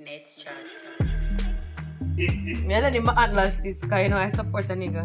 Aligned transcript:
Let's 0.00 0.36
chat. 0.36 0.54
Me 2.16 2.72
and 2.72 3.04
my 3.04 3.14
atlas 3.16 3.56
this 3.56 3.84
cause 3.84 4.02
you 4.02 4.08
know 4.08 4.16
I 4.16 4.28
support 4.28 4.70
a 4.70 4.74
nigga. 4.74 5.04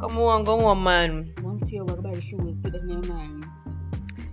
Come 0.00 0.18
on, 0.18 0.44
go 0.44 0.64
on, 0.64 0.82
man. 0.82 1.32
One 1.42 1.60
to 1.60 1.74
you, 1.74 1.84
buy 1.84 2.12
the 2.14 2.20
shoes, 2.20 2.58
put 2.58 2.74
in 2.74 2.88
your 2.88 3.02
mind. 3.04 3.44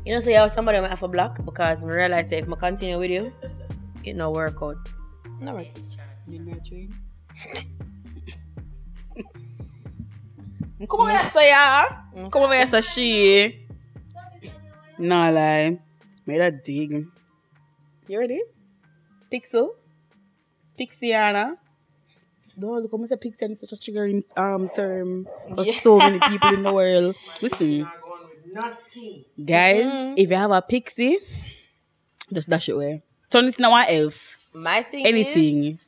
You 0.05 0.13
know, 0.13 0.21
say 0.21 0.35
I 0.37 0.43
was 0.43 0.53
somebody 0.53 0.77
I 0.77 0.87
have 0.87 1.03
a 1.03 1.07
block 1.07 1.43
because 1.43 1.83
I 1.83 1.87
realize 1.87 2.31
if 2.31 2.49
I 2.49 2.55
continue 2.55 2.97
with 2.99 3.11
you, 3.11 3.33
it 4.03 4.15
no 4.15 4.31
work 4.31 4.63
out. 4.63 4.77
No 5.41 5.55
right. 5.55 5.71
Let's 5.75 5.87
chat. 5.93 6.07
Come 10.89 11.01
on, 11.01 11.11
yes, 11.11 11.35
yeah. 11.35 12.29
Come 12.31 12.43
on, 12.43 12.51
yes, 12.51 12.93
she. 12.93 13.67
Nah 14.97 15.29
lie. 15.29 15.79
Made 16.25 16.39
that 16.39 16.63
dig. 16.63 17.07
You 18.07 18.19
ready? 18.19 18.41
Pixel. 19.31 19.69
Pixiana. 20.79 21.55
Don't 22.59 22.81
look, 22.81 22.91
I'm 22.93 23.07
say 23.07 23.15
Pixie 23.15 23.45
is 23.45 23.59
such 23.61 23.71
a 23.71 23.75
triggering 23.75 24.23
um 24.37 24.69
term 24.69 25.27
for 25.55 25.63
so 25.65 25.97
many 25.97 26.19
people 26.19 26.53
in 26.53 26.63
the 26.63 26.73
world. 26.73 27.15
Listen, 27.41 27.87
guys, 29.43 30.13
if 30.17 30.29
you 30.29 30.35
have 30.35 30.51
a 30.51 30.61
pixie, 30.61 31.17
just 32.31 32.49
dash 32.49 32.69
it 32.69 32.73
away. 32.73 33.03
Turn 33.29 33.45
it 33.45 33.57
into 33.57 33.69
an 33.69 33.85
elf. 33.89 34.37
My 34.53 34.83
thing 34.83 35.05
Anything. 35.05 35.65
is, 35.65 35.79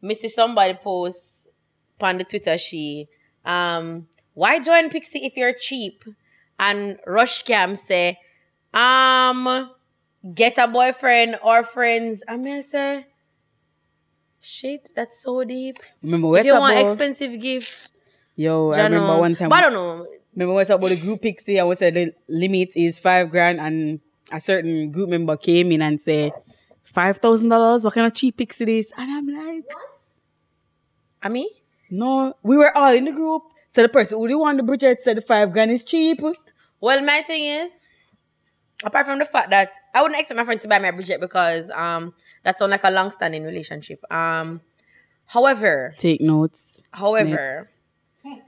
me 0.00 0.14
see 0.14 0.28
somebody 0.28 0.74
post 0.74 1.48
on 2.00 2.18
the 2.18 2.24
Twitter 2.24 2.56
she, 2.58 3.08
um, 3.44 4.06
why 4.34 4.58
join 4.60 4.88
Pixie 4.88 5.24
if 5.24 5.36
you're 5.36 5.52
cheap? 5.52 6.04
And 6.58 6.98
Rush 7.06 7.42
Cam 7.42 7.74
say, 7.74 8.18
um, 8.72 9.70
get 10.34 10.58
a 10.58 10.68
boyfriend 10.68 11.38
or 11.42 11.64
friends. 11.64 12.22
I 12.28 12.36
mean, 12.36 12.54
I 12.58 12.60
say, 12.60 13.06
shit, 14.40 14.90
that's 14.94 15.20
so 15.22 15.44
deep. 15.44 15.76
Remember 16.02 16.36
If 16.38 16.44
you 16.44 16.54
want 16.58 16.76
about? 16.78 16.86
expensive 16.86 17.40
gifts, 17.40 17.92
Yo, 18.34 18.72
I 18.72 18.82
remember 18.82 19.18
one 19.18 19.34
time. 19.36 19.48
But 19.50 19.56
I 19.56 19.60
don't 19.62 19.72
know. 19.74 20.06
Remember 20.34 20.58
I 20.58 20.64
talked 20.64 20.78
about 20.82 20.88
the 20.88 20.96
group 20.96 21.20
pixie 21.20 21.58
and 21.58 21.68
we 21.68 21.76
said 21.76 21.94
the 21.94 22.12
limit 22.28 22.70
is 22.74 22.98
five 22.98 23.28
grand 23.30 23.60
and 23.60 24.00
a 24.30 24.40
certain 24.40 24.90
group 24.90 25.10
member 25.10 25.36
came 25.36 25.70
in 25.72 25.82
and 25.82 26.00
said 26.00 26.32
five 26.82 27.18
thousand 27.18 27.50
dollars, 27.50 27.84
what 27.84 27.92
kind 27.92 28.06
of 28.06 28.14
cheap 28.14 28.38
pixie 28.38 28.64
this? 28.64 28.90
And 28.96 29.10
I'm 29.10 29.26
like, 29.28 29.64
I 31.22 31.28
mean, 31.28 31.48
no, 31.90 32.34
we 32.42 32.56
were 32.56 32.74
all 32.76 32.94
in 32.94 33.04
the 33.04 33.12
group. 33.12 33.42
So 33.68 33.82
the 33.82 33.88
person 33.90 34.16
who 34.18 34.26
did 34.28 34.36
want 34.36 34.56
the 34.56 34.62
budget 34.62 35.00
said 35.02 35.18
the 35.18 35.20
five 35.20 35.52
grand 35.52 35.70
is 35.70 35.84
cheap. 35.84 36.20
Well, 36.80 37.00
my 37.02 37.22
thing 37.22 37.44
is, 37.44 37.76
apart 38.84 39.06
from 39.06 39.18
the 39.18 39.24
fact 39.24 39.50
that 39.50 39.72
I 39.94 40.02
wouldn't 40.02 40.18
expect 40.20 40.36
my 40.36 40.44
friend 40.44 40.60
to 40.60 40.68
buy 40.68 40.76
a 40.76 40.92
Bridget 40.92 41.20
because 41.20 41.70
um 41.70 42.14
that 42.44 42.58
sounds 42.58 42.70
like 42.70 42.84
a 42.84 42.90
long-standing 42.90 43.44
relationship. 43.44 44.02
Um, 44.12 44.60
however, 45.26 45.94
Take 45.96 46.20
notes. 46.20 46.82
however, 46.92 47.70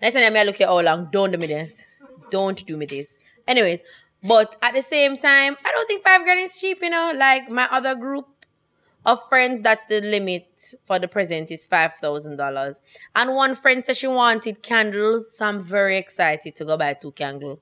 next 0.03 0.15
time 0.15 0.37
I 0.37 0.43
look 0.43 0.61
at 0.61 0.69
how 0.69 0.81
long, 0.81 1.09
don't 1.13 1.31
do 1.33 1.39
me 1.39 1.47
this, 1.47 1.87
don't 2.31 2.65
do 2.67 2.77
me 2.77 2.87
this. 2.87 3.21
Anyways, 3.47 3.85
but 4.23 4.57
at 4.63 4.75
the 4.75 4.83
same 4.83 5.17
time, 5.19 5.57
I 5.65 5.71
don't 5.73 5.87
think 5.87 6.03
five 6.03 6.23
grand 6.25 6.41
is 6.41 6.59
cheap. 6.61 6.79
You 6.83 6.91
know, 6.91 7.13
like 7.17 7.49
my 7.51 7.69
other 7.71 7.95
group 7.95 8.27
of 9.07 9.21
friends, 9.29 9.61
that's 9.61 9.85
the 9.85 10.01
limit 10.01 10.75
for 10.85 10.99
the 10.99 11.07
present 11.07 11.51
is 11.51 11.67
five 11.67 11.95
thousand 11.95 12.37
dollars. 12.37 12.81
And 13.15 13.35
one 13.35 13.55
friend 13.55 13.85
said 13.85 13.97
she 13.97 14.07
wanted 14.07 14.63
candles, 14.63 15.37
so 15.37 15.47
I'm 15.47 15.63
very 15.63 15.99
excited 15.99 16.55
to 16.57 16.65
go 16.65 16.77
buy 16.77 16.95
two 16.95 17.13
candles 17.13 17.59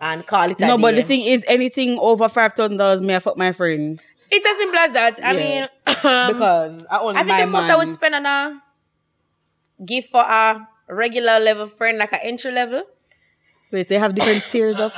and 0.00 0.26
call 0.26 0.50
it 0.50 0.60
a 0.60 0.66
No, 0.66 0.78
but 0.78 0.94
the 0.94 1.02
thing 1.02 1.22
is, 1.22 1.44
anything 1.48 1.98
over 2.00 2.28
five 2.28 2.52
thousand 2.54 2.76
dollars, 2.76 3.00
may 3.00 3.16
I 3.16 3.18
fuck 3.18 3.36
my 3.36 3.52
friend 3.52 4.00
It's 4.30 4.46
as 4.46 4.56
simple 4.56 4.78
as 4.78 4.92
that. 4.92 5.24
I 5.24 5.32
Yeah. 5.32 5.38
mean, 5.60 5.62
um, 6.04 6.32
because 6.32 6.86
I 6.90 6.98
only 6.98 7.16
I 7.20 7.24
think 7.24 7.28
my 7.30 7.40
the 7.40 7.46
most 7.50 7.62
man. 7.62 7.70
I 7.70 7.76
would 7.76 7.92
spend 7.92 8.14
on 8.14 8.26
a 8.26 8.62
gift 9.84 10.10
for 10.10 10.20
a 10.20 10.68
regular 10.88 11.38
level 11.40 11.66
friend, 11.66 11.98
like 11.98 12.12
an 12.12 12.20
entry 12.22 12.52
level. 12.52 12.84
Wait, 13.72 13.88
they 13.88 13.98
have 13.98 14.14
different 14.14 14.44
tiers 14.50 14.78
of. 14.78 14.92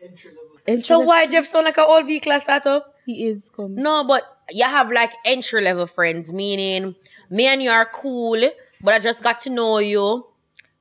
Entry 0.00 0.30
level. 0.66 0.82
So 0.82 0.94
level- 0.98 1.06
why 1.08 1.26
Jeff 1.26 1.46
sound 1.46 1.64
like 1.66 1.76
an 1.78 1.84
old 1.86 2.06
V 2.06 2.20
class 2.20 2.42
startup? 2.42 2.94
he 3.06 3.26
is 3.26 3.50
come? 3.54 3.74
No, 3.74 4.02
but 4.04 4.22
you 4.50 4.64
have 4.64 4.90
like 4.90 5.12
entry 5.26 5.60
level 5.62 5.86
friends, 5.86 6.32
meaning 6.32 6.94
me 7.30 7.46
and 7.46 7.62
you 7.62 7.70
are 7.70 7.84
cool, 7.86 8.40
but 8.82 8.94
I 8.94 8.98
just 8.98 9.22
got 9.22 9.40
to 9.40 9.50
know 9.50 9.78
you. 9.78 10.26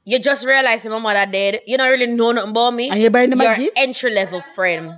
You 0.05 0.19
just 0.19 0.45
realize 0.45 0.85
my 0.85 0.99
mother 0.99 1.31
dead. 1.31 1.61
You 1.65 1.77
don't 1.77 1.89
really 1.89 2.07
know 2.07 2.31
nothing 2.31 2.51
about 2.51 2.73
me. 2.73 2.89
And 2.89 3.01
you 3.01 3.09
buying 3.09 3.29
them 3.29 3.41
You're 3.41 3.55
gift? 3.55 3.77
entry 3.77 4.11
level 4.13 4.41
friend. 4.41 4.97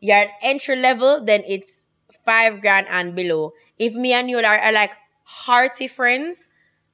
You're 0.00 0.16
an 0.16 0.28
entry 0.42 0.76
level, 0.76 1.24
then 1.24 1.42
it's 1.48 1.86
five 2.24 2.60
grand 2.60 2.86
and 2.90 3.14
below. 3.14 3.52
If 3.78 3.94
me 3.94 4.12
and 4.12 4.28
you 4.28 4.38
are, 4.38 4.44
are 4.44 4.72
like 4.72 4.92
hearty 5.24 5.88
friends, 5.88 6.48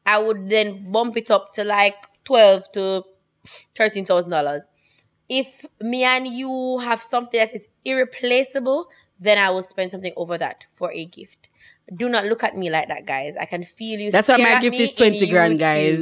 I 0.06 0.18
would 0.18 0.48
then 0.48 0.90
bump 0.90 1.16
it 1.16 1.30
up 1.30 1.52
to 1.54 1.64
like 1.64 1.96
twelve 2.24 2.70
to 2.72 3.04
thirteen 3.74 4.04
thousand 4.04 4.30
dollars. 4.30 4.68
If 5.28 5.64
me 5.80 6.04
and 6.04 6.26
you 6.26 6.78
have 6.78 7.02
something 7.02 7.38
that 7.38 7.54
is 7.54 7.66
irreplaceable, 7.84 8.88
then 9.18 9.38
I 9.38 9.50
will 9.50 9.62
spend 9.62 9.90
something 9.90 10.12
over 10.16 10.38
that 10.38 10.66
for 10.74 10.92
a 10.92 11.04
gift. 11.04 11.48
Do 11.94 12.08
not 12.08 12.26
look 12.26 12.44
at 12.44 12.56
me 12.56 12.70
like 12.70 12.88
that, 12.88 13.06
guys. 13.06 13.34
I 13.40 13.46
can 13.46 13.64
feel 13.64 13.98
you. 13.98 14.10
That's 14.10 14.28
why 14.28 14.36
my 14.36 14.60
gift 14.60 14.76
is 14.76 14.92
20 14.92 15.24
in 15.24 15.30
grand, 15.30 15.58
guys. 15.58 16.00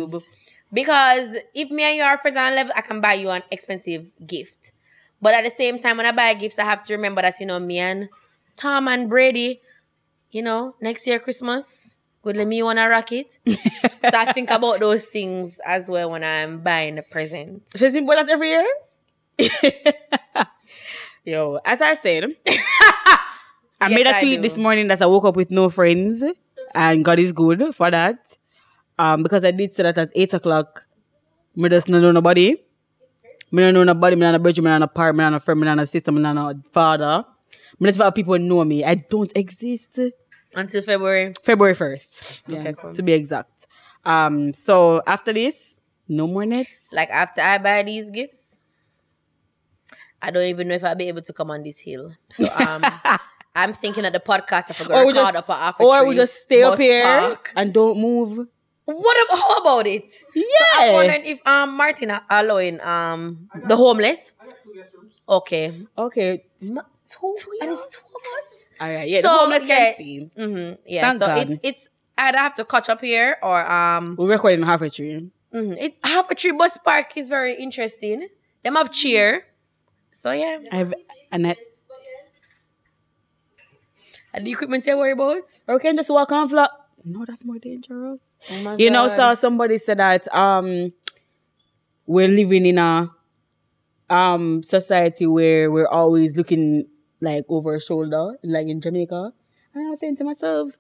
Because 0.72 1.36
if 1.54 1.70
me 1.70 1.82
and 1.82 1.97
you 1.97 2.03
are 2.03 2.19
friends 2.19 2.36
on 2.36 2.53
a 2.53 2.54
level, 2.54 2.72
I 2.76 2.81
can 2.81 3.00
buy 3.00 3.14
you 3.14 3.31
an 3.31 3.42
expensive 3.50 4.06
gift. 4.26 4.72
But 5.20 5.34
at 5.34 5.44
the 5.44 5.50
same 5.50 5.78
time, 5.78 5.97
when 5.97 6.06
I 6.06 6.12
buy 6.12 6.32
gifts, 6.34 6.58
I 6.58 6.64
have 6.64 6.82
to 6.84 6.94
remember 6.94 7.22
that, 7.22 7.41
you 7.41 7.47
know, 7.47 7.58
me 7.58 7.78
and 7.78 8.08
Tom 8.56 8.88
and 8.88 9.08
Brady, 9.08 9.60
you 10.31 10.42
know, 10.42 10.75
next 10.81 11.06
year 11.06 11.19
Christmas, 11.19 12.00
would 12.22 12.36
let 12.36 12.47
me 12.47 12.62
want 12.62 12.78
a 12.78 12.88
rocket. 12.88 13.38
so 13.47 14.10
I 14.14 14.32
think 14.32 14.50
about 14.50 14.81
those 14.81 15.06
things 15.06 15.60
as 15.66 15.88
well 15.88 16.10
when 16.10 16.22
I'm 16.22 16.60
buying 16.60 16.98
a 16.98 17.02
present. 17.02 17.69
So 17.70 17.84
it's 17.84 17.97
important 17.97 18.31
every 18.31 18.50
year? 18.50 18.66
Yo, 21.25 21.58
as 21.64 21.81
I 21.81 21.94
said, 21.94 22.25
I 23.81 23.88
Yes, 23.88 23.91
made 23.91 24.06
a 24.06 24.19
tweet 24.19 24.42
this 24.42 24.58
morning 24.58 24.88
that 24.88 25.00
I 25.00 25.06
woke 25.06 25.25
up 25.25 25.37
with 25.37 25.50
no 25.50 25.70
friends, 25.70 26.22
and 26.75 27.04
God 27.04 27.19
is 27.19 27.32
good 27.32 27.75
for 27.75 27.91
that. 27.91 28.19
Um, 29.03 29.22
because 29.22 29.44
I 29.44 29.50
did 29.50 29.72
say 29.75 29.83
that 29.84 29.97
at 29.99 30.11
eight 30.15 30.33
o'clock, 30.34 30.87
me 31.56 31.69
just 31.69 31.88
not 31.88 32.03
know 32.03 32.12
nobody. 32.12 32.49
Me 33.50 33.62
don't 33.62 33.75
know 33.75 33.84
nobody. 33.84 34.15
Me 34.16 34.22
not 34.22 34.34
a 34.34 34.38
brother. 34.38 34.62
Me 34.62 34.71
not 34.71 34.83
a 34.83 34.88
partner. 34.88 35.16
Me 35.19 35.25
not 35.31 35.34
a 35.34 35.41
friend. 35.41 35.61
Me 35.61 35.65
not 35.66 35.78
a 35.81 35.87
sister. 35.87 36.12
Me 36.12 36.21
not 36.21 36.37
a 36.37 36.61
father. 36.72 37.25
Me 37.81 37.87
not 37.91 37.97
for 37.97 38.12
people 38.12 38.38
know 38.38 38.65
me. 38.65 38.84
I 38.84 38.94
don't 38.97 39.33
exist. 39.34 39.99
Until 40.55 40.83
February. 40.83 41.33
February 41.43 41.75
first. 41.75 42.43
Yeah, 42.47 42.59
Okay, 42.61 42.75
cool. 42.75 42.93
to 42.94 43.03
be 43.03 43.12
exact. 43.12 43.66
Um, 44.05 44.53
so 44.53 45.03
after 45.06 45.32
this, 45.32 45.77
no 46.09 46.27
more 46.27 46.44
nets. 46.47 46.78
Like 46.93 47.11
after 47.11 47.41
I 47.41 47.59
buy 47.59 47.82
these 47.84 48.11
gifts, 48.11 48.59
I 50.22 50.31
don't 50.31 50.44
even 50.49 50.69
know 50.69 50.75
if 50.75 50.84
I'll 50.84 50.94
be 50.94 51.09
able 51.09 51.22
to 51.22 51.32
come 51.32 51.50
on 51.50 51.62
this 51.62 51.78
hill. 51.81 52.12
So 52.31 52.44
um 52.59 52.84
I'm 53.56 53.72
thinking 53.72 54.03
that 54.05 54.12
the 54.12 54.21
podcast 54.21 54.71
I 54.71 54.75
Or 54.75 54.75
forgot 54.75 55.06
we 55.06 55.12
record 55.12 55.34
just, 55.34 55.49
up 55.50 55.81
a 55.81 55.82
or 55.82 56.06
we 56.06 56.15
just 56.15 56.34
stay 56.44 56.62
up 56.62 56.78
here 56.78 57.03
park. 57.03 57.53
and 57.56 57.72
don't 57.72 57.99
move. 58.00 58.47
What 58.97 59.17
about, 59.27 59.39
how 59.39 59.56
about 59.56 59.87
it? 59.87 60.05
Yeah. 60.34 60.45
So 60.45 60.81
I'm 60.81 60.93
wondering 60.95 61.25
if 61.25 61.47
um 61.47 61.77
Martin 61.77 62.11
are 62.11 62.23
allowing 62.31 62.81
um 62.81 63.49
the 63.67 63.77
homeless. 63.77 64.33
Okay. 65.28 65.87
okay. 65.97 66.45
Ma- 66.62 66.83
Two, 67.09 67.34
and 67.61 67.71
it's 67.73 67.89
two 67.89 68.00
of 68.06 68.23
us. 68.39 68.69
All 68.81 68.89
right. 68.95 69.09
Yeah. 69.09 69.21
So, 69.21 69.29
the 69.29 69.34
homeless 69.39 69.67
yeah. 69.67 69.77
can 69.77 69.95
stay. 69.95 70.31
Mm-hmm. 70.39 70.81
Yeah. 70.87 71.00
Thank 71.11 71.19
so 71.23 71.27
God. 71.27 71.50
it's 71.50 71.59
it's 71.62 71.89
either 72.19 72.39
have 72.39 72.55
to 72.55 72.65
catch 72.65 72.89
up 72.89 73.00
here 73.00 73.37
or 73.43 73.69
um 73.71 74.15
We're 74.19 74.29
recording 74.29 74.62
half 74.62 74.81
a 74.83 74.91
tree. 74.91 75.31
mhm. 75.53 75.77
it 75.81 75.97
half 76.05 76.31
a 76.31 76.34
tree 76.34 76.53
bus 76.53 76.79
park 76.79 77.17
is 77.17 77.29
very 77.29 77.55
interesting. 77.61 78.29
Them 78.62 78.75
have 78.77 78.93
cheer. 78.93 79.45
So 80.12 80.31
yeah. 80.31 80.59
I've 80.71 80.95
and 81.33 81.47
I, 81.49 81.56
And 84.33 84.47
the 84.47 84.53
equipment 84.53 84.87
you 84.87 84.97
worry 84.97 85.12
about? 85.12 85.43
or 85.67 85.75
we 85.75 85.81
can 85.81 85.97
just 85.97 86.11
walk 86.11 86.31
on 86.32 86.49
flat. 86.49 86.70
No, 87.05 87.25
that's 87.25 87.44
more 87.44 87.58
dangerous. 87.58 88.37
Oh 88.50 88.76
You 88.76 88.91
know, 88.91 89.08
so 89.08 89.35
somebody 89.35 89.79
said 89.79 89.99
that 89.99 90.32
um 90.35 90.93
we're 92.06 92.29
living 92.29 92.67
in 92.67 92.79
a 92.79 93.11
um 94.08 94.62
society 94.62 95.26
where 95.26 95.70
we're 95.70 95.88
always 95.88 96.37
looking 96.37 96.87
like 97.20 97.44
over 97.49 97.75
our 97.75 97.81
shoulder, 97.81 98.37
like 98.43 98.67
in 98.67 98.81
Jamaica. 98.81 99.32
And 99.75 99.87
I 99.87 99.91
was 99.91 100.00
saying 100.00 100.17
to 100.17 100.25
myself, 100.25 100.73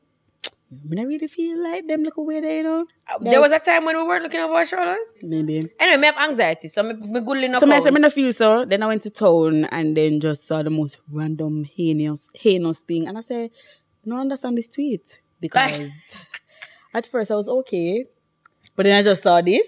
when 0.86 0.98
I 0.98 1.02
really 1.02 1.26
feel 1.26 1.62
like 1.62 1.86
them 1.86 2.02
look 2.02 2.16
away 2.16 2.40
there, 2.40 2.58
you 2.58 2.62
know? 2.62 2.86
There 3.20 3.40
was 3.40 3.52
a 3.52 3.58
time 3.58 3.84
when 3.84 3.96
we 3.96 4.02
weren't 4.04 4.22
looking 4.22 4.40
over 4.40 4.54
our 4.54 4.64
shoulders. 4.64 5.14
Maybe. 5.22 5.60
Anyway, 5.78 6.00
me 6.00 6.06
have 6.06 6.18
anxiety, 6.18 6.68
so 6.68 6.82
me, 6.84 6.94
me 6.94 7.20
good 7.20 7.44
enough. 7.44 7.60
So 7.60 7.70
I 7.70 7.80
said, 7.80 8.04
I 8.04 8.08
feel 8.08 8.32
so. 8.32 8.64
Then 8.64 8.82
I 8.82 8.86
went 8.86 9.02
to 9.02 9.10
town 9.10 9.64
and 9.66 9.96
then 9.96 10.20
just 10.20 10.46
saw 10.46 10.62
the 10.62 10.70
most 10.70 11.00
random 11.10 11.64
heinous 11.64 12.28
heinous 12.34 12.80
thing. 12.80 13.08
And 13.08 13.18
I 13.18 13.22
said, 13.22 13.50
no 14.04 14.16
I 14.16 14.20
understand 14.20 14.58
this 14.58 14.68
tweet. 14.68 15.20
Because 15.40 15.90
at 16.94 17.06
first 17.06 17.30
I 17.30 17.34
was 17.34 17.48
okay. 17.48 18.04
But 18.76 18.84
then 18.84 18.98
I 18.98 19.02
just 19.02 19.22
saw 19.22 19.40
this. 19.40 19.66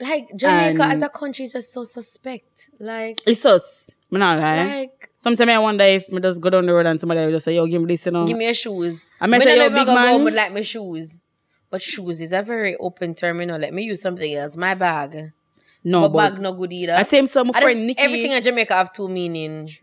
like 0.00 0.28
Jamaica 0.36 0.82
as 0.84 1.02
a 1.02 1.08
country 1.08 1.44
is 1.46 1.52
just 1.52 1.72
so 1.72 1.84
suspect. 1.84 2.70
Like 2.78 3.20
It's 3.26 3.44
us. 3.44 3.90
Me 4.10 4.18
not 4.20 4.38
lie. 4.38 4.64
Like, 4.64 5.10
Sometimes 5.18 5.50
I 5.50 5.58
wonder 5.58 5.84
if 5.84 6.08
me 6.12 6.20
just 6.20 6.40
go 6.40 6.50
down 6.50 6.66
the 6.66 6.72
road 6.72 6.86
and 6.86 7.00
somebody 7.00 7.20
will 7.22 7.32
just 7.32 7.44
say, 7.46 7.56
yo, 7.56 7.66
give 7.66 7.82
me 7.82 7.88
this, 7.94 8.06
you 8.06 8.12
know. 8.12 8.24
give 8.26 8.36
me 8.36 8.44
your 8.44 8.54
shoes. 8.54 9.04
I 9.20 9.26
may 9.26 9.38
Me 9.38 9.44
say, 9.44 9.56
not 9.56 9.70
yo, 9.70 9.76
big 9.76 9.86
gonna 9.86 10.18
go 10.18 10.24
man. 10.24 10.34
like 10.34 10.52
my 10.52 10.60
shoes. 10.60 11.18
But 11.70 11.82
shoes 11.82 12.20
is 12.20 12.32
a 12.32 12.42
very 12.42 12.76
open 12.76 13.14
terminal. 13.16 13.58
Let 13.58 13.74
me 13.74 13.82
use 13.82 14.00
something 14.00 14.32
else. 14.34 14.56
My 14.56 14.74
bag. 14.74 15.32
no, 15.82 16.02
my 16.02 16.08
but 16.08 16.30
bag 16.34 16.40
no 16.42 16.52
good 16.52 16.72
either. 16.72 16.94
I 16.94 17.02
same 17.02 17.26
so 17.26 17.42
my 17.42 17.52
I 17.56 17.60
friend 17.60 17.86
Nikki. 17.86 18.00
Everything 18.00 18.30
in 18.30 18.42
Jamaica 18.42 18.74
have 18.74 18.92
two 18.92 19.08
meanings. 19.08 19.80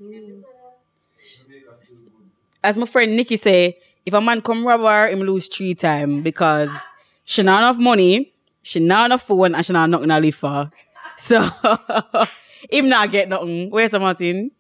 as 2.64 2.78
my 2.78 2.86
friend 2.86 3.16
Nikki 3.16 3.36
say, 3.38 3.78
if 4.06 4.14
a 4.14 4.22
man 4.22 4.42
come 4.42 4.66
rob 4.66 4.82
her, 4.82 5.08
him 5.08 5.20
lose 5.22 5.48
three 5.48 5.74
time 5.76 6.22
because 6.24 6.70
she 7.26 7.44
not 7.44 7.60
enough 7.60 7.78
money, 7.78 8.32
she 8.62 8.80
not 8.80 9.06
enough 9.06 9.24
phone, 9.24 9.56
and 9.56 9.66
she 9.66 9.74
not 9.74 9.90
nothing 9.90 10.10
to 10.10 10.20
live 10.20 10.36
for. 10.36 10.72
So 11.18 11.42
him 12.70 12.90
not 12.90 13.12
get 13.12 13.30
nothing. 13.30 13.70
Where's 13.70 13.92
the 13.92 14.00
Martin? 14.00 14.52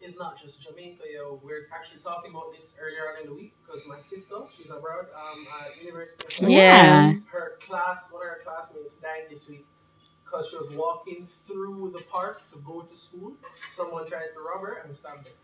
it's 0.00 0.18
not 0.18 0.40
just 0.40 0.62
Jamaica, 0.62 1.02
yo. 1.12 1.38
We're 1.44 1.68
actually 1.74 2.00
talking 2.00 2.30
about 2.30 2.54
this 2.54 2.74
earlier 2.80 3.12
on 3.12 3.22
in 3.22 3.28
the 3.28 3.34
week 3.34 3.52
because 3.64 3.82
my 3.86 3.98
sister, 3.98 4.36
she's 4.56 4.70
abroad 4.70 5.06
um, 5.14 5.46
at 5.60 5.84
University 5.84 6.44
of 6.44 6.50
Yeah. 6.50 7.12
Her 7.30 7.58
class, 7.60 8.10
one 8.10 8.22
of 8.22 8.28
her 8.28 8.40
classmates 8.42 8.94
died 8.94 9.28
this 9.28 9.48
week 9.48 9.66
because 10.24 10.48
she 10.48 10.56
was 10.56 10.70
walking 10.72 11.26
through 11.26 11.92
the 11.94 12.02
park 12.04 12.40
to 12.52 12.58
go 12.64 12.80
to 12.80 12.96
school. 12.96 13.36
Someone 13.74 14.06
tried 14.06 14.28
to 14.34 14.40
rob 14.40 14.62
her 14.62 14.82
and 14.84 14.96
stabbed 14.96 15.26
her. 15.26 15.34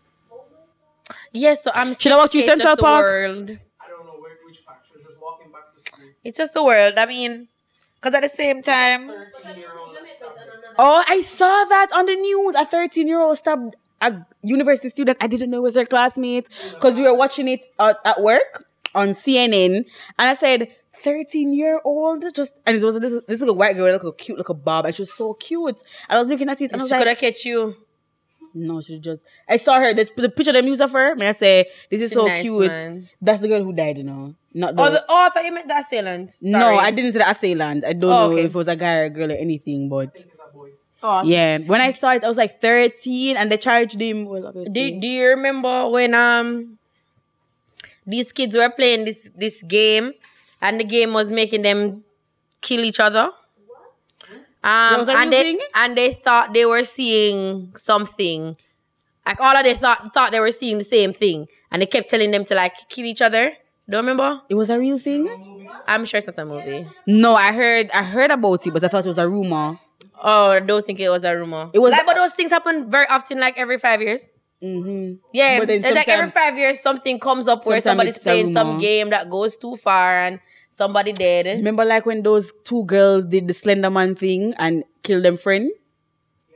Yes, 1.31 1.63
so 1.63 1.71
I'm 1.73 1.93
Should 1.93 2.11
I 2.11 2.17
walk 2.17 2.33
you 2.33 2.39
it's 2.39 2.47
just 2.47 2.61
Central 2.61 2.75
the 2.75 2.81
Park? 2.81 3.05
world. 3.05 3.49
I 3.79 3.87
don't 3.89 4.05
know 4.05 4.13
where 4.19 4.37
which 4.45 4.65
park. 4.65 4.79
She 4.87 4.93
was 4.97 5.03
just 5.05 5.21
walking 5.21 5.51
back 5.51 5.73
to 5.75 5.79
school. 5.81 6.05
It's 6.23 6.37
just 6.37 6.53
the 6.53 6.63
world. 6.63 6.95
I 6.97 7.05
mean, 7.05 7.47
because 8.01 8.15
at 8.15 8.21
the 8.23 8.29
same 8.29 8.61
time, 8.61 9.07
13 9.07 9.57
year 9.57 9.69
old 9.77 9.95
stabbed 9.95 10.39
her. 10.39 10.73
Oh, 10.77 11.03
I 11.07 11.21
saw 11.21 11.63
that 11.65 11.91
on 11.93 12.05
the 12.05 12.15
news. 12.15 12.55
A 12.55 12.65
13 12.65 13.07
year 13.07 13.19
old 13.19 13.37
stabbed 13.37 13.75
a 14.01 14.25
university 14.43 14.89
student. 14.89 15.17
I 15.21 15.27
didn't 15.27 15.49
know 15.49 15.57
it 15.57 15.63
was 15.63 15.75
her 15.75 15.85
classmate 15.85 16.49
because 16.73 16.97
we 16.97 17.03
were 17.03 17.15
watching 17.15 17.47
it 17.47 17.65
at, 17.79 17.97
at 18.03 18.21
work 18.21 18.65
on 18.93 19.09
CNN. 19.09 19.75
And 20.17 20.29
I 20.29 20.33
said, 20.33 20.69
13 21.03 21.53
year 21.53 21.81
old 21.83 22.23
just, 22.33 22.53
and 22.65 22.75
it 22.75 22.83
was 22.83 22.99
this, 22.99 23.21
this 23.27 23.39
little 23.39 23.55
white 23.55 23.75
girl, 23.75 23.91
like 23.93 24.03
a 24.03 24.11
cute 24.13 24.37
little 24.37 24.55
bob, 24.55 24.85
and 24.85 24.95
she 24.95 25.01
was 25.03 25.13
so 25.13 25.33
cute. 25.33 25.81
And 26.09 26.17
I 26.17 26.19
was 26.19 26.29
looking 26.29 26.49
at 26.49 26.59
it 26.61 26.71
and 26.71 26.81
I 26.81 26.83
was 26.83 26.89
she 26.89 26.95
could 26.95 27.05
like, 27.05 27.19
have 27.19 27.33
catch 27.33 27.45
you. 27.45 27.75
No, 28.55 28.81
she 28.81 28.97
just, 28.99 29.25
I 29.47 29.57
saw 29.57 29.79
her, 29.79 29.93
the, 29.93 30.09
the 30.15 30.29
picture 30.29 30.53
them 30.53 30.65
use 30.65 30.79
of 30.81 30.91
her, 30.93 31.13
may 31.15 31.29
I 31.29 31.31
say, 31.33 31.65
this 31.91 32.01
is 32.01 32.09
She 32.11 32.15
so 32.15 32.25
nice, 32.25 32.41
cute. 32.41 32.67
man. 32.67 33.09
That's 33.21 33.41
the 33.41 33.47
girl 33.49 33.63
who 33.63 33.73
died, 33.73 33.97
you 33.97 34.03
know. 34.03 34.33
Not 34.53 34.75
the, 34.75 34.81
Oh, 34.81 34.89
the, 34.91 35.05
oh, 35.09 35.25
I 35.25 35.29
thought 35.29 35.45
you 35.45 35.51
meant 35.51 35.67
the 35.67 35.77
assailant. 35.77 36.31
Sorry. 36.31 36.51
no, 36.51 36.77
I 36.77 36.91
didn't 36.91 37.11
say 37.13 37.19
the 37.19 37.29
assailant. 37.29 37.83
I 37.85 37.93
don't 37.93 38.11
Oh, 38.11 38.27
know 38.27 38.31
okay. 38.33 38.43
if 38.45 38.51
it 38.51 38.55
was 38.55 38.67
a 38.69 38.75
guy 38.75 38.93
or 38.95 39.03
a 39.05 39.09
girl 39.09 39.31
or 39.31 39.35
anything, 39.35 39.89
but 39.89 39.95
I 39.97 40.05
think 40.05 40.15
it's 40.33 40.49
a 40.49 40.53
boy. 40.57 40.69
Oh. 41.03 41.23
yeah. 41.23 41.57
When 41.59 41.81
I 41.81 41.91
saw 41.91 42.13
it, 42.13 42.23
I 42.23 42.27
was 42.29 42.37
like 42.37 42.61
13 42.61 43.35
and 43.37 43.51
they 43.51 43.57
charged 43.57 43.99
him. 44.01 44.25
Well, 44.25 44.47
obviously. 44.47 44.91
Do, 44.91 44.99
do 45.01 45.07
you 45.07 45.27
remember 45.27 45.89
when 45.89 46.13
um 46.15 46.77
these 48.07 48.31
kids 48.31 48.55
were 48.55 48.69
playing 48.69 49.05
this 49.05 49.29
this 49.35 49.61
game 49.63 50.13
and 50.61 50.79
the 50.79 50.83
game 50.83 51.11
was 51.13 51.29
making 51.29 51.61
them 51.63 52.03
kill 52.61 52.83
each 52.85 52.99
other? 52.99 53.29
Um, 54.65 54.97
was 54.99 55.07
and 55.09 55.31
they 55.31 55.43
thing? 55.43 55.59
and 55.75 55.95
they 55.97 56.13
thought 56.13 56.53
they 56.53 56.65
were 56.65 56.83
seeing 56.83 57.73
something. 57.77 58.57
Like 59.25 59.39
all 59.39 59.55
of 59.55 59.63
they 59.63 59.73
thought 59.75 60.13
thought 60.13 60.31
they 60.31 60.39
were 60.39 60.51
seeing 60.51 60.77
the 60.79 60.83
same 60.83 61.13
thing, 61.13 61.47
and 61.71 61.81
they 61.81 61.85
kept 61.85 62.09
telling 62.09 62.31
them 62.31 62.45
to 62.45 62.55
like 62.55 62.73
kill 62.89 63.05
each 63.05 63.21
other. 63.21 63.53
Don't 63.87 63.99
remember? 64.05 64.41
It 64.49 64.55
was 64.55 64.69
a 64.71 64.79
real 64.79 64.97
thing? 64.97 65.69
I'm 65.87 66.05
sure 66.05 66.17
it's 66.17 66.27
not 66.27 66.37
a 66.39 66.45
movie. 66.45 66.87
No, 67.05 67.35
I 67.35 67.51
heard 67.53 67.91
I 67.91 68.03
heard 68.03 68.31
about 68.31 68.65
it, 68.65 68.73
but 68.73 68.83
I 68.83 68.87
thought 68.87 69.05
it 69.05 69.09
was 69.09 69.19
a 69.19 69.29
rumor. 69.29 69.79
Oh, 70.21 70.51
I 70.51 70.59
don't 70.59 70.83
think 70.85 70.99
it 70.99 71.09
was 71.09 71.23
a 71.23 71.35
rumor. 71.35 71.69
It 71.73 71.79
was- 71.79 71.91
like, 71.91 72.05
but 72.05 72.15
those 72.15 72.33
things 72.33 72.49
happen 72.49 72.89
very 72.89 73.05
often, 73.07 73.39
like 73.39 73.57
every 73.59 73.77
five 73.77 74.01
years. 74.01 74.27
Mm-hmm. 74.63 75.15
Yeah, 75.33 75.59
it's 75.61 75.95
like 75.95 76.07
every 76.07 76.31
five 76.31 76.57
years 76.57 76.79
something 76.79 77.19
comes 77.19 77.47
up 77.47 77.65
where 77.65 77.79
somebody's 77.81 78.17
playing 78.17 78.53
some 78.53 78.79
game 78.79 79.09
that 79.11 79.29
goes 79.29 79.57
too 79.57 79.75
far 79.75 80.17
and 80.21 80.39
somebody 80.75 81.13
dead. 81.13 81.45
Remember, 81.47 81.85
like 81.85 82.05
when 82.05 82.21
those 82.23 82.51
two 82.63 82.83
girls 82.85 83.25
did 83.25 83.47
the 83.47 83.53
Slender 83.53 83.89
Man 83.89 84.13
thing 84.15 84.53
and 84.57 84.83
killed 85.03 85.23
them 85.23 85.37
friend? 85.37 85.71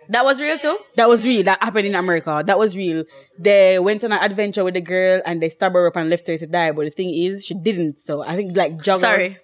That 0.10 0.25
was 0.25 0.42
real 0.42 0.57
too. 0.57 0.75
That 0.95 1.07
was 1.07 1.24
real. 1.24 1.44
That 1.44 1.62
happened 1.63 1.86
in 1.86 1.94
America. 1.95 2.44
That 2.45 2.57
was 2.57 2.75
real. 2.75 3.04
They 3.38 3.77
went 3.77 4.04
on 4.04 4.12
an 4.12 4.18
adventure 4.19 4.63
with 4.63 4.74
the 4.74 4.81
girl 4.81 5.21
and 5.25 5.39
they 5.42 5.50
stabbed 5.50 5.75
her 5.75 5.86
up 5.88 5.95
and 5.95 6.10
left 6.10 6.25
her 6.27 6.36
to 6.38 6.48
die. 6.48 6.71
But 6.71 6.86
the 6.86 6.92
thing 6.92 7.13
is, 7.13 7.45
she 7.45 7.54
didn't. 7.54 8.00
So 8.00 8.24
I 8.24 8.36
think 8.36 8.57
like 8.57 8.74
joggers, 8.77 9.01
Sorry, 9.01 9.38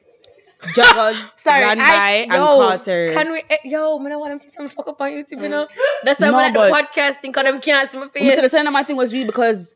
joggers 0.73 1.19
sorry. 1.39 1.61
ran 1.61 1.79
I- 1.79 1.83
by 1.91 2.11
and 2.23 2.31
yo, 2.33 2.45
caught 2.57 2.85
her. 2.87 3.13
Can 3.13 3.31
we? 3.31 3.43
eh, 3.47 3.57
Yo, 3.65 3.99
man, 3.99 4.13
I 4.13 4.15
want 4.17 4.31
them 4.31 4.39
to 4.39 4.49
see 4.49 4.55
some 4.55 4.67
fuck 4.67 4.87
up 4.87 4.99
on 5.01 5.11
YouTube. 5.11 5.41
You 5.43 5.49
know, 5.49 5.67
that's 6.03 6.19
why 6.19 6.29
No, 6.31 6.37
I 6.39 6.49
like 6.49 6.53
the 6.55 6.99
podcasting 7.01 7.21
because 7.23 7.43
them 7.43 7.61
can't 7.61 7.89
see 7.91 7.99
my 7.99 8.07
face. 8.09 8.33
say 8.35 8.41
the. 8.41 8.49
Slender 8.49 8.71
Man 8.71 8.85
thing 8.85 8.95
was 8.95 9.13
real 9.13 9.27
because 9.27 9.75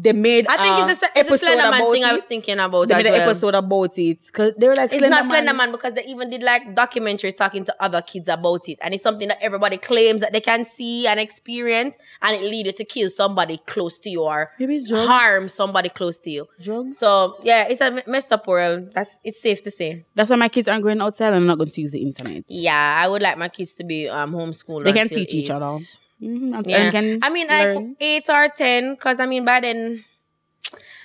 they 0.00 0.12
made. 0.12 0.46
I 0.46 0.56
think 0.62 0.88
a 0.88 0.90
it's 0.92 1.02
a, 1.02 1.06
it's 1.16 1.30
a 1.30 1.38
Slender 1.38 1.70
Man 1.70 1.92
thing 1.92 2.04
I 2.04 2.10
it. 2.10 2.14
was 2.14 2.24
thinking 2.24 2.58
about. 2.58 2.86
They 2.86 2.94
made 2.94 3.06
an 3.06 3.12
well. 3.12 3.30
episode 3.30 3.54
about 3.56 3.98
it 3.98 4.18
because 4.26 4.54
they 4.56 4.68
were 4.68 4.74
like, 4.76 4.92
It's 4.92 5.00
Slender 5.00 5.16
not 5.16 5.24
Slender 5.24 5.54
Man 5.54 5.72
because 5.72 5.94
they 5.94 6.04
even 6.04 6.30
did 6.30 6.42
like 6.42 6.74
documentaries 6.76 7.36
talking 7.36 7.64
to 7.64 7.74
other 7.80 8.00
kids 8.00 8.28
about 8.28 8.68
it. 8.68 8.78
And 8.80 8.94
it's 8.94 9.02
something 9.02 9.26
that 9.26 9.38
everybody 9.40 9.76
claims 9.76 10.20
that 10.20 10.32
they 10.32 10.40
can 10.40 10.64
see 10.64 11.08
and 11.08 11.18
experience 11.18 11.98
and 12.22 12.36
it 12.36 12.42
lead 12.42 12.66
you 12.66 12.72
to 12.72 12.84
kill 12.84 13.10
somebody 13.10 13.58
close 13.66 13.98
to 14.00 14.10
you 14.10 14.22
or 14.22 14.52
Maybe 14.60 14.76
it's 14.76 14.88
drugs. 14.88 15.08
harm 15.08 15.48
somebody 15.48 15.88
close 15.88 16.18
to 16.20 16.30
you. 16.30 16.46
Drugs. 16.62 16.96
So 16.98 17.36
yeah, 17.42 17.66
it's 17.68 17.80
a 17.80 18.00
messed 18.06 18.32
up 18.32 18.46
world. 18.46 18.92
That's 18.94 19.18
it's 19.24 19.40
safe 19.40 19.62
to 19.62 19.70
say. 19.72 20.04
That's 20.14 20.30
why 20.30 20.36
my 20.36 20.48
kids 20.48 20.68
aren't 20.68 20.84
going 20.84 21.00
outside 21.00 21.28
and 21.28 21.36
I'm 21.36 21.46
not 21.46 21.58
going 21.58 21.70
to 21.70 21.80
use 21.80 21.90
the 21.90 22.02
internet. 22.02 22.44
Yeah, 22.46 23.02
I 23.02 23.08
would 23.08 23.22
like 23.22 23.36
my 23.36 23.48
kids 23.48 23.74
to 23.76 23.84
be 23.84 24.08
um 24.08 24.32
homeschooled. 24.32 24.84
They 24.84 24.92
can 24.92 25.08
teach 25.08 25.34
each 25.34 25.50
other. 25.50 25.76
Mm-hmm. 26.22 26.68
Yeah. 26.68 26.90
can 26.90 27.20
I 27.22 27.30
mean 27.30 27.46
like 27.48 27.96
eight 28.00 28.28
or 28.28 28.48
ten, 28.48 28.94
because 28.94 29.20
I 29.20 29.26
mean 29.26 29.44
by 29.44 29.60
then 29.60 30.04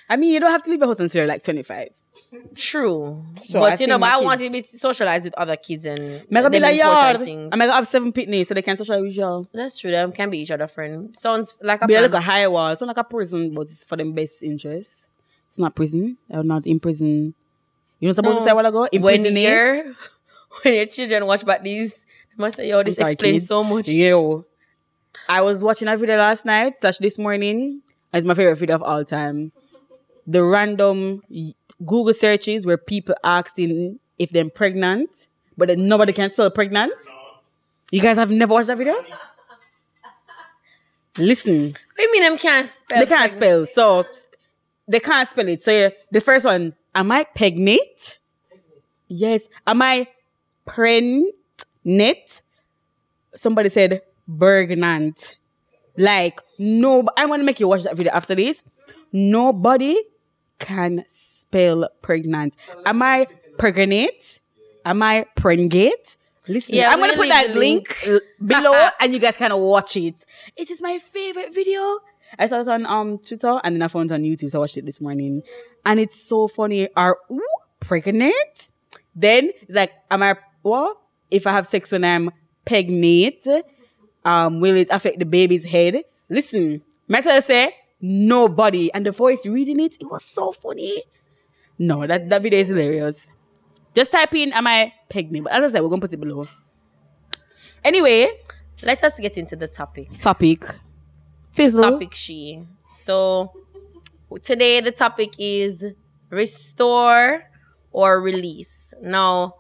I 0.10 0.15
mean, 0.18 0.33
you 0.33 0.39
don't 0.39 0.51
have 0.51 0.63
to 0.63 0.69
leave 0.69 0.80
your 0.80 0.88
house 0.88 1.00
until 1.00 1.19
you're 1.21 1.27
like 1.27 1.44
25. 1.44 1.89
true. 2.56 3.24
So 3.48 3.60
but 3.60 3.74
I 3.74 3.75
you 3.80 3.88
know, 3.88 3.98
but 4.00 4.10
I 4.12 4.19
want 4.21 4.39
to 4.42 4.50
be 4.50 4.62
socialized 4.62 5.25
with 5.25 5.33
other 5.36 5.56
kids 5.56 5.86
and 5.86 6.25
Mega 6.30 6.50
be 6.50 6.60
like 6.60 6.75
yard. 6.77 7.21
things. 7.24 7.50
I'm 7.51 7.60
gonna 7.60 7.71
have 7.74 7.88
seven 7.88 8.12
picnics 8.12 8.50
so 8.50 8.54
they 8.56 8.62
can 8.62 8.75
socialize 8.77 9.01
with 9.04 9.15
y'all. 9.15 9.48
That's 9.54 9.77
true. 9.77 9.92
Them 9.92 10.12
can 10.12 10.30
be 10.30 10.39
each 10.39 10.51
other 10.51 10.68
friend. 10.68 11.15
Sounds 11.18 11.56
like 11.62 11.81
a 11.81 11.88
Be 11.88 11.94
plan. 11.94 12.04
like 12.04 12.13
a 12.13 12.21
high 12.21 12.48
wall. 12.48 12.69
It's 12.69 12.81
not 12.81 12.88
like 12.88 12.98
a 12.98 13.04
prison, 13.04 13.54
but 13.54 13.62
it's 13.62 13.86
for 13.86 13.95
them 13.95 14.13
best 14.13 14.42
interest. 14.44 14.92
It's 15.48 15.57
not 15.60 15.75
prison. 15.75 16.18
They're 16.30 16.44
not 16.44 16.65
in 16.68 16.80
prison. 16.80 17.33
You 18.00 18.07
know 18.07 18.10
I'm 18.10 18.15
supposed 18.15 18.39
to 18.39 18.44
say 18.44 18.51
a 18.51 18.56
while 18.56 18.65
ago? 18.65 18.88
when 18.92 19.25
Imprisonate. 19.25 19.36
your 19.86 19.95
when 20.63 20.74
your 20.74 20.86
children 20.88 21.25
watch 21.25 21.45
back 21.45 21.63
these, 21.63 21.94
they 22.36 22.42
must 22.42 22.57
say, 22.57 22.68
"Yo, 22.69 22.83
this 22.83 22.98
explains 22.98 23.44
kids. 23.44 23.48
so 23.48 23.63
much." 23.63 23.88
Yo. 23.88 24.45
I 25.28 25.42
was 25.42 25.64
watching 25.64 25.88
a 25.88 25.98
video 25.98 26.18
last 26.18 26.46
night, 26.46 26.74
slash 26.81 26.98
this 26.98 27.18
morning. 27.18 27.81
It's 28.14 28.25
my 28.25 28.34
favorite 28.34 28.58
video 28.58 28.75
of 28.75 28.84
all 28.84 29.04
time. 29.06 29.52
The 30.28 30.44
random 30.44 31.22
Google 31.86 32.13
searches 32.13 32.65
where 32.65 32.77
people 32.77 33.15
asking 33.24 34.00
if 34.20 34.30
they're 34.30 34.50
pregnant, 34.50 35.10
but 35.58 35.68
then 35.70 35.88
nobody 35.88 36.13
can 36.13 36.32
spell 36.32 36.50
pregnant. 36.51 36.94
You 37.92 38.01
guys 38.01 38.18
have 38.18 38.32
never 38.32 38.53
watched 38.53 38.68
that 38.68 38.77
video? 38.77 38.96
Listen, 41.18 41.72
What 41.72 41.98
do 41.98 42.03
you 42.03 42.12
mean 42.12 42.24
them 42.24 42.38
can't 42.38 42.68
spell? 42.68 43.00
they 43.00 43.06
can't 43.06 43.32
pregnant? 43.32 43.70
spell, 43.70 44.03
so 44.03 44.06
they 44.88 45.00
can't 45.00 45.30
spell 45.30 45.48
it. 45.48 45.62
So 45.63 45.72
yeah, 45.72 45.89
the 46.12 46.22
first 46.22 46.44
one, 46.46 46.74
am 46.96 47.12
I 47.12 47.24
pregnant? 47.24 48.20
Yes. 49.08 49.44
Am 49.68 49.82
I 49.82 50.08
pregnant? 50.65 52.42
Somebody 53.36 53.70
said 53.70 54.01
Bergnant. 54.30 55.36
Like, 55.98 56.42
no, 56.58 57.08
I'm 57.18 57.30
gonna 57.30 57.44
make 57.44 57.60
you 57.60 57.68
watch 57.68 57.84
that 57.84 57.96
video 57.96 58.13
after 58.13 58.36
this. 58.36 58.63
Nobody 59.12 59.96
can 60.60 61.06
spell 61.08 61.88
pregnant. 62.01 62.56
Am 62.86 63.01
I 63.01 63.27
pregnant? 63.58 64.39
Am 64.86 65.03
I 65.03 65.25
pregnant? 65.36 66.18
Listen, 66.48 66.75
Yeah, 66.75 66.89
I'm 66.92 67.00
gonna 67.00 67.15
put 67.15 67.30
that 67.30 67.56
link, 67.56 68.06
link. 68.06 68.22
below, 68.46 68.89
and 69.00 69.13
you 69.13 69.20
guys 69.20 69.38
can 69.38 69.56
watch 69.58 69.96
it. 69.96 70.15
It 70.58 70.70
is 70.72 70.82
my 70.82 70.98
favorite 71.00 71.53
video. 71.53 72.00
I 72.38 72.48
saw 72.48 72.60
it 72.60 72.68
on 72.68 72.86
um 72.86 73.18
Twitter, 73.20 73.60
and 73.63 73.75
then 73.75 73.82
I 73.82 73.88
found 73.88 74.12
it 74.12 74.15
on 74.15 74.24
YouTube. 74.24 74.51
So 74.51 74.58
I 74.58 74.62
watched 74.62 74.77
it 74.77 74.86
this 74.86 75.00
morning, 75.00 75.44
and 75.86 76.00
it's 76.00 76.20
so 76.20 76.48
funny. 76.48 76.89
Are 76.96 77.18
ooh, 77.32 77.42
pregnant? 77.80 78.70
Then 79.15 79.51
it's 79.62 79.72
like, 79.74 79.94
am 80.10 80.24
I 80.24 80.36
what? 80.63 80.98
If 81.30 81.46
I 81.48 81.51
have 81.51 81.68
sex 81.68 81.92
when 81.92 82.03
I'm 82.03 82.32
pregnant, 82.65 83.46
um, 84.25 84.60
will 84.60 84.75
it 84.75 84.88
affect 84.92 85.20
the 85.20 85.25
baby's 85.25 85.65
head? 85.65 86.03
Listen, 86.30 86.82
Metal 87.08 87.42
say 87.42 87.75
nobody, 88.01 88.92
and 88.94 89.06
the 89.06 89.12
voice 89.12 89.46
reading 89.46 89.80
it, 89.80 89.96
it 90.00 90.10
was 90.10 90.24
so 90.24 90.51
funny. 90.51 91.03
No, 91.77 92.06
that 92.08 92.30
that 92.30 92.42
video 92.42 92.60
is 92.60 92.68
hilarious. 92.70 93.30
Just 93.94 94.12
type 94.12 94.34
in, 94.34 94.53
am 94.53 94.65
I 94.68 94.94
pregnant? 95.10 95.44
But 95.46 95.53
as 95.53 95.63
I 95.63 95.77
said, 95.77 95.84
we're 95.84 95.89
gonna 95.89 96.01
put 96.01 96.13
it 96.13 96.20
below. 96.20 96.48
Anyway, 97.84 98.27
Let 98.84 99.03
us 99.03 99.20
get 99.20 99.38
into 99.38 99.56
the 99.56 99.68
topic. 99.68 100.10
topic. 100.20 100.65
Fizzle. 101.51 101.82
Topic 101.92 102.13
she. 102.15 102.63
So 103.03 103.51
today 104.42 104.82
the 104.82 104.92
topic 104.92 105.34
is 105.38 105.86
restore 106.30 107.44
or 107.92 108.22
release. 108.22 108.94
Now, 109.01 109.56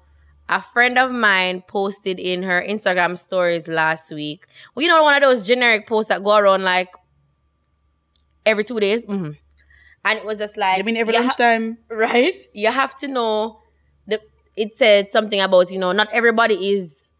a 0.57 0.61
friend 0.61 0.97
of 0.97 1.11
mine 1.11 1.63
posted 1.67 2.19
in 2.19 2.43
her 2.43 2.61
Instagram 2.61 3.17
stories 3.17 3.67
last 3.67 4.11
week. 4.11 4.45
Well, 4.73 4.83
you 4.83 4.89
know, 4.89 5.03
one 5.03 5.15
of 5.15 5.21
those 5.21 5.47
generic 5.47 5.87
posts 5.87 6.09
that 6.09 6.23
go 6.23 6.35
around 6.37 6.63
like 6.63 6.89
every 8.45 8.63
two 8.63 8.79
days. 8.79 9.05
hmm 9.05 9.31
And 10.05 10.19
it 10.19 10.25
was 10.25 10.37
just 10.37 10.57
like, 10.57 10.79
I 10.79 10.83
mean, 10.83 10.97
every 10.97 11.13
you 11.13 11.19
ha- 11.19 11.25
lunchtime. 11.27 11.77
right? 11.89 12.43
You 12.53 12.71
have 12.71 12.95
to 12.97 13.07
know 13.07 13.59
the 14.07 14.19
it 14.55 14.73
said 14.75 15.11
something 15.11 15.39
about, 15.41 15.71
you 15.71 15.79
know, 15.79 15.91
not 15.91 16.09
everybody 16.11 16.71
is 16.73 17.11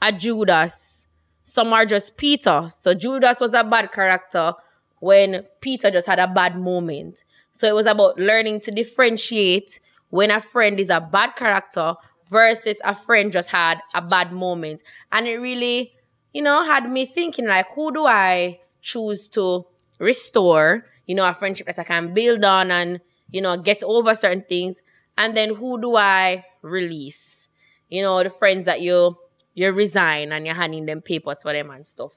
a 0.00 0.12
Judas. 0.12 1.06
Some 1.44 1.72
are 1.72 1.84
just 1.84 2.16
Peter. 2.16 2.68
So 2.72 2.94
Judas 2.94 3.40
was 3.40 3.54
a 3.54 3.64
bad 3.64 3.92
character 3.92 4.54
when 5.00 5.44
Peter 5.60 5.90
just 5.90 6.06
had 6.06 6.18
a 6.20 6.28
bad 6.28 6.56
moment. 6.60 7.24
So 7.52 7.66
it 7.66 7.74
was 7.74 7.86
about 7.86 8.18
learning 8.18 8.60
to 8.62 8.70
differentiate 8.70 9.80
when 10.10 10.30
a 10.30 10.40
friend 10.40 10.78
is 10.78 10.90
a 10.90 11.00
bad 11.00 11.36
character 11.36 11.94
versus 12.30 12.80
a 12.84 12.94
friend 12.94 13.32
just 13.32 13.50
had 13.50 13.80
a 13.94 14.00
bad 14.00 14.32
moment. 14.32 14.82
And 15.12 15.26
it 15.26 15.38
really, 15.38 15.92
you 16.32 16.42
know, 16.42 16.64
had 16.64 16.90
me 16.90 17.06
thinking 17.06 17.46
like, 17.46 17.66
who 17.74 17.92
do 17.92 18.06
I 18.06 18.60
choose 18.80 19.28
to 19.30 19.66
restore, 19.98 20.86
you 21.06 21.14
know, 21.14 21.28
a 21.28 21.34
friendship 21.34 21.66
that 21.66 21.78
I 21.78 21.84
can 21.84 22.14
build 22.14 22.44
on 22.44 22.70
and, 22.70 23.00
you 23.30 23.40
know, 23.40 23.56
get 23.56 23.82
over 23.82 24.14
certain 24.14 24.44
things. 24.48 24.82
And 25.18 25.36
then 25.36 25.56
who 25.56 25.80
do 25.80 25.96
I 25.96 26.44
release? 26.62 27.48
You 27.88 28.02
know, 28.02 28.22
the 28.22 28.30
friends 28.30 28.64
that 28.64 28.80
you 28.80 29.16
you 29.54 29.70
resign 29.72 30.32
and 30.32 30.46
you're 30.46 30.54
handing 30.54 30.86
them 30.86 31.02
papers 31.02 31.42
for 31.42 31.52
them 31.52 31.70
and 31.70 31.84
stuff. 31.84 32.12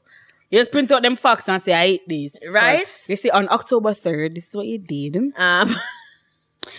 You 0.49 0.59
just 0.59 0.71
print 0.71 0.91
out 0.91 1.01
them 1.01 1.15
facts 1.15 1.49
and 1.49 1.61
say, 1.61 1.73
I 1.73 1.85
hate 1.87 2.07
this. 2.07 2.35
Right? 2.49 2.85
You 3.07 3.15
see, 3.15 3.31
on 3.31 3.49
October 3.49 3.89
3rd, 3.89 4.35
this 4.35 4.49
is 4.49 4.55
what 4.55 4.67
you 4.67 4.77
did. 4.77 5.17
Um 5.35 5.75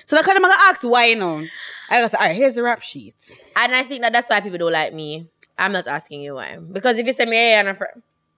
So 0.06 0.16
that 0.16 0.24
kind 0.24 0.38
of 0.38 0.44
ask 0.44 0.82
why, 0.82 1.06
you 1.06 1.16
know. 1.16 1.44
I 1.90 2.06
say, 2.08 2.16
all 2.18 2.26
right, 2.26 2.36
here's 2.36 2.54
the 2.54 2.62
rap 2.62 2.82
sheet. 2.82 3.34
and 3.56 3.74
I 3.74 3.82
think 3.82 4.02
that 4.02 4.12
that's 4.12 4.30
why 4.30 4.40
people 4.40 4.58
don't 4.58 4.72
like 4.72 4.92
me. 4.94 5.28
I'm 5.58 5.72
not 5.72 5.86
asking 5.86 6.22
you 6.22 6.34
why. 6.34 6.56
Because 6.56 6.98
if 6.98 7.06
you 7.06 7.12
say 7.12 7.24
me, 7.26 7.36
hey, 7.36 7.58
on 7.58 7.68
a 7.68 7.74
fr- 7.74 7.84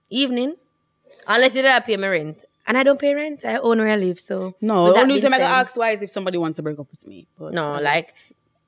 evening, 0.09 0.55
unless 1.27 1.55
you 1.55 1.61
don't 1.61 1.85
pay 1.85 1.97
my 1.97 2.09
rent. 2.09 2.43
And 2.67 2.77
I 2.77 2.83
don't 2.83 2.99
pay 2.99 3.13
rent, 3.13 3.45
I 3.45 3.57
own 3.57 3.77
where 3.77 3.87
I 3.87 3.95
live. 3.95 4.19
So 4.19 4.55
No, 4.59 4.91
the 4.91 4.99
only 4.99 5.15
reason 5.15 5.33
I 5.33 5.37
gotta 5.39 5.53
ask 5.55 5.77
why 5.77 5.91
is 5.91 6.01
if 6.01 6.09
somebody 6.11 6.37
wants 6.37 6.57
to 6.57 6.63
break 6.63 6.77
up 6.77 6.91
with 6.91 7.07
me. 7.07 7.25
But 7.39 7.53
No, 7.53 7.79
like 7.79 8.09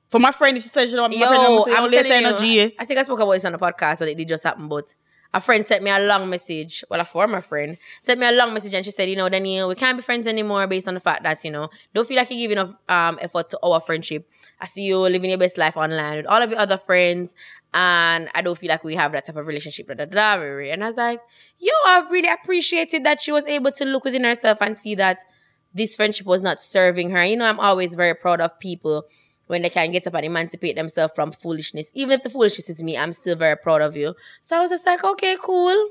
for 0.08 0.18
my 0.18 0.32
friend, 0.32 0.56
if 0.56 0.62
she 0.62 0.70
says 0.70 0.88
she 0.90 0.96
don't 0.96 1.10
my 1.10 1.20
Yo, 1.20 1.28
friend, 1.28 1.42
I'm 1.42 1.76
I'm 1.76 1.84
oh, 1.84 1.90
telling 1.90 2.12
energy. 2.12 2.46
you, 2.48 2.72
I 2.78 2.84
think 2.86 2.98
I 2.98 3.02
spoke 3.02 3.20
about 3.20 3.32
this 3.32 3.44
on 3.44 3.52
the 3.52 3.58
podcast, 3.58 3.98
but 3.98 4.08
it 4.08 4.16
did 4.16 4.26
just 4.26 4.42
happen. 4.42 4.68
But 4.68 4.94
a 5.32 5.40
friend 5.40 5.64
sent 5.64 5.82
me 5.82 5.90
a 5.90 5.98
long 5.98 6.28
message. 6.28 6.84
Well, 6.90 7.00
a 7.00 7.04
former 7.04 7.40
friend 7.40 7.78
sent 8.02 8.18
me 8.18 8.26
a 8.26 8.32
long 8.32 8.52
message, 8.52 8.74
and 8.74 8.84
she 8.84 8.90
said, 8.90 9.08
you 9.08 9.16
know, 9.16 9.28
Daniel, 9.28 9.68
we 9.68 9.74
can't 9.74 9.96
be 9.96 10.02
friends 10.02 10.26
anymore 10.26 10.66
based 10.66 10.88
on 10.88 10.94
the 10.94 11.00
fact 11.00 11.22
that 11.22 11.44
you 11.44 11.50
know, 11.50 11.70
don't 11.94 12.06
feel 12.06 12.16
like 12.16 12.30
you 12.30 12.36
give 12.36 12.52
enough 12.52 12.74
um 12.88 13.18
effort 13.20 13.50
to 13.50 13.58
our 13.62 13.80
friendship. 13.80 14.28
I 14.60 14.66
see 14.66 14.82
you 14.82 14.98
living 14.98 15.30
your 15.30 15.38
best 15.38 15.56
life 15.56 15.76
online 15.76 16.18
with 16.18 16.26
all 16.26 16.42
of 16.42 16.50
your 16.50 16.58
other 16.58 16.76
friends, 16.76 17.34
and 17.72 18.28
I 18.34 18.42
don't 18.42 18.58
feel 18.58 18.68
like 18.68 18.84
we 18.84 18.96
have 18.96 19.12
that 19.12 19.24
type 19.24 19.36
of 19.36 19.46
relationship. 19.46 19.88
Da, 19.88 19.94
da, 19.94 20.04
da, 20.04 20.36
da. 20.36 20.72
And 20.72 20.82
I 20.82 20.86
was 20.86 20.96
like, 20.96 21.20
yo, 21.58 21.72
I 21.86 22.06
really 22.10 22.28
appreciated 22.28 23.04
that 23.04 23.20
she 23.20 23.32
was 23.32 23.46
able 23.46 23.72
to 23.72 23.84
look 23.84 24.04
within 24.04 24.24
herself 24.24 24.58
and 24.60 24.76
see 24.76 24.94
that 24.96 25.24
this 25.72 25.96
friendship 25.96 26.26
was 26.26 26.42
not 26.42 26.60
serving 26.60 27.10
her. 27.10 27.24
You 27.24 27.36
know, 27.36 27.46
I'm 27.46 27.60
always 27.60 27.94
very 27.94 28.14
proud 28.14 28.40
of 28.40 28.58
people 28.58 29.04
when 29.50 29.62
they 29.62 29.68
can 29.68 29.90
get 29.90 30.06
up 30.06 30.14
and 30.14 30.24
emancipate 30.24 30.76
themselves 30.76 31.12
from 31.12 31.32
foolishness. 31.32 31.90
Even 31.92 32.12
if 32.12 32.22
the 32.22 32.30
foolishness 32.30 32.70
is 32.70 32.84
me, 32.84 32.96
I'm 32.96 33.12
still 33.12 33.34
very 33.34 33.56
proud 33.56 33.82
of 33.82 33.96
you. 33.96 34.14
So 34.42 34.56
I 34.56 34.60
was 34.60 34.70
just 34.70 34.86
like, 34.86 35.02
okay, 35.02 35.36
cool. 35.42 35.88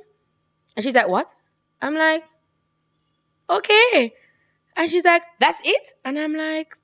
And 0.78 0.84
she's 0.84 0.96
like, 0.96 1.10
what? 1.10 1.36
I'm 1.82 1.94
like, 1.94 2.24
okay. 3.50 4.14
And 4.78 4.90
she's 4.90 5.04
like, 5.04 5.24
that's 5.42 5.60
it? 5.66 5.90
And 6.06 6.18
I'm 6.18 6.34
like, 6.34 6.78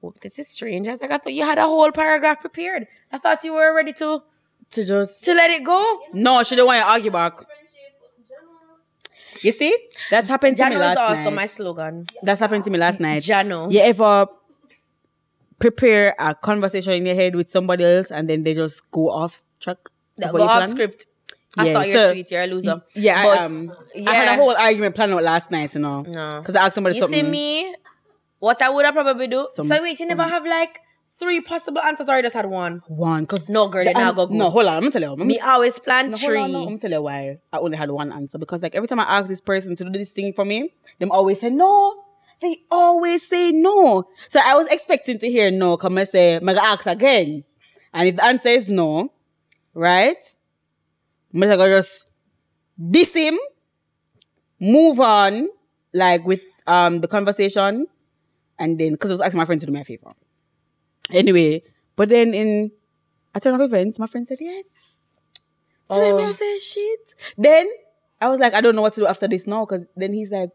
well, 0.00 0.16
this 0.20 0.40
is 0.40 0.48
strange. 0.48 0.88
I 0.88 0.90
was 0.90 1.00
like, 1.00 1.12
I 1.12 1.18
thought 1.18 1.32
you 1.34 1.44
had 1.44 1.58
a 1.58 1.62
whole 1.62 1.92
paragraph 1.92 2.40
prepared. 2.40 2.88
I 3.12 3.18
thought 3.18 3.44
you 3.44 3.52
were 3.52 3.72
ready 3.72 3.92
to 3.92 4.22
To 4.72 4.84
just 4.84 5.22
to 5.26 5.32
let 5.32 5.48
it 5.50 5.62
go. 5.62 6.00
no, 6.12 6.42
she 6.42 6.56
don't 6.56 6.66
want 6.66 6.82
to 6.82 6.88
argue 6.88 7.12
back. 7.12 7.34
You 9.42 9.52
see, 9.52 9.76
that 10.10 10.26
happened 10.26 10.56
to 10.56 10.68
me 10.68 10.74
Jano 10.74 10.90
is 10.90 10.96
also 10.96 11.30
my 11.30 11.46
slogan. 11.46 12.06
That's 12.24 12.40
happened 12.40 12.64
to 12.64 12.70
me 12.70 12.78
last 12.78 12.98
night. 12.98 13.22
Jano. 13.22 13.70
You 13.72 13.78
ever 13.78 14.26
prepare 15.58 16.14
a 16.18 16.34
conversation 16.34 16.92
in 16.92 17.06
your 17.06 17.14
head 17.14 17.34
with 17.34 17.50
somebody 17.50 17.84
else 17.84 18.10
and 18.10 18.28
then 18.28 18.42
they 18.44 18.54
just 18.54 18.90
go 18.90 19.10
off 19.10 19.42
track? 19.60 19.78
Go 20.20 20.42
off 20.42 20.58
plan? 20.58 20.70
script. 20.70 21.06
I 21.56 21.64
Yeah, 21.66 21.72
saw 21.72 21.80
your 21.82 22.04
so- 22.04 22.12
tweet. 22.12 22.30
You're 22.30 22.42
a 22.42 22.46
loser. 22.46 22.82
Yeah, 22.94 23.22
but 23.22 23.38
I, 23.40 23.44
um, 23.44 23.72
yeah. 23.94 24.10
I 24.10 24.14
had 24.14 24.38
a 24.38 24.42
whole 24.42 24.54
argument 24.56 24.94
planned 24.94 25.12
out 25.14 25.22
last 25.22 25.50
night, 25.50 25.74
you 25.74 25.80
know. 25.80 26.02
No. 26.02 26.40
Because 26.40 26.54
I 26.54 26.66
asked 26.66 26.74
somebody 26.74 26.96
You 26.96 27.02
something. 27.02 27.24
see 27.24 27.30
me, 27.30 27.74
what 28.38 28.60
I 28.62 28.70
would 28.70 28.84
have 28.84 28.94
probably 28.94 29.26
do. 29.26 29.48
Some- 29.54 29.66
so 29.66 29.82
wait, 29.82 29.98
you 29.98 30.06
never 30.06 30.22
have 30.24 30.44
like 30.44 30.80
three 31.18 31.40
possible 31.40 31.80
answers, 31.80 32.08
or 32.08 32.16
you 32.16 32.22
just 32.22 32.36
had 32.36 32.46
one. 32.46 32.80
One, 32.86 33.22
because 33.24 33.48
No, 33.48 33.66
girl, 33.68 33.84
they 33.84 33.92
now 33.92 34.12
go 34.12 34.26
No, 34.26 34.50
hold 34.50 34.66
on, 34.66 34.74
I'm 34.74 34.80
gonna 34.82 34.92
tell 34.92 35.02
you. 35.02 35.08
Let 35.16 35.26
Me 35.26 35.40
always 35.40 35.76
plan 35.80 36.10
no, 36.12 36.16
three. 36.16 36.38
on, 36.40 36.52
no, 36.52 36.58
I'm 36.58 36.64
gonna 36.66 36.78
tell 36.78 36.90
you 36.92 37.02
why 37.02 37.38
I 37.52 37.58
only 37.58 37.76
had 37.76 37.90
one 37.90 38.12
answer. 38.12 38.38
Because 38.38 38.62
like 38.62 38.76
every 38.76 38.86
time 38.86 39.00
I 39.00 39.18
ask 39.18 39.26
this 39.28 39.40
person 39.40 39.74
to 39.76 39.84
do 39.84 39.90
this 39.98 40.12
thing 40.12 40.32
for 40.32 40.44
me, 40.44 40.70
them 41.00 41.10
always 41.10 41.40
say 41.40 41.50
no. 41.50 42.04
They 42.40 42.58
always 42.70 43.26
say 43.26 43.50
no. 43.52 44.08
So 44.28 44.40
I 44.40 44.54
was 44.54 44.68
expecting 44.68 45.18
to 45.18 45.28
hear 45.28 45.50
no. 45.50 45.76
Come 45.76 45.98
and 45.98 46.08
say, 46.08 46.36
I'm 46.36 46.48
ask 46.48 46.86
again. 46.86 47.44
And 47.92 48.08
if 48.08 48.16
the 48.16 48.24
answer 48.24 48.48
is 48.50 48.68
no, 48.68 49.12
right? 49.74 50.16
I'm 51.34 51.40
gonna 51.40 51.68
just 51.68 52.04
diss 52.90 53.12
him, 53.14 53.38
move 54.60 55.00
on, 55.00 55.48
like 55.92 56.24
with 56.24 56.42
um 56.66 57.00
the 57.00 57.08
conversation, 57.08 57.86
and 58.58 58.78
then 58.78 58.92
because 58.92 59.10
I 59.10 59.14
was 59.14 59.20
asking 59.20 59.38
my 59.38 59.44
friend 59.44 59.60
to 59.60 59.66
do 59.66 59.72
me 59.72 59.80
a 59.80 59.84
favor. 59.84 60.12
Anyway, 61.10 61.62
but 61.96 62.08
then 62.08 62.34
in 62.34 62.70
a 63.34 63.40
turn 63.40 63.54
of 63.54 63.60
events, 63.60 63.98
my 63.98 64.06
friend 64.06 64.26
said 64.26 64.38
yes. 64.40 64.64
So 65.88 66.00
then 66.00 66.20
I 66.20 66.28
Oh. 66.28 66.32
said 66.32 66.60
shit. 66.60 67.14
Then 67.36 67.68
I 68.20 68.28
was 68.28 68.40
like, 68.40 68.52
I 68.54 68.60
don't 68.60 68.76
know 68.76 68.82
what 68.82 68.94
to 68.94 69.00
do 69.00 69.06
after 69.06 69.26
this 69.28 69.46
now, 69.46 69.64
because 69.64 69.86
then 69.96 70.12
he's 70.12 70.30
like, 70.30 70.50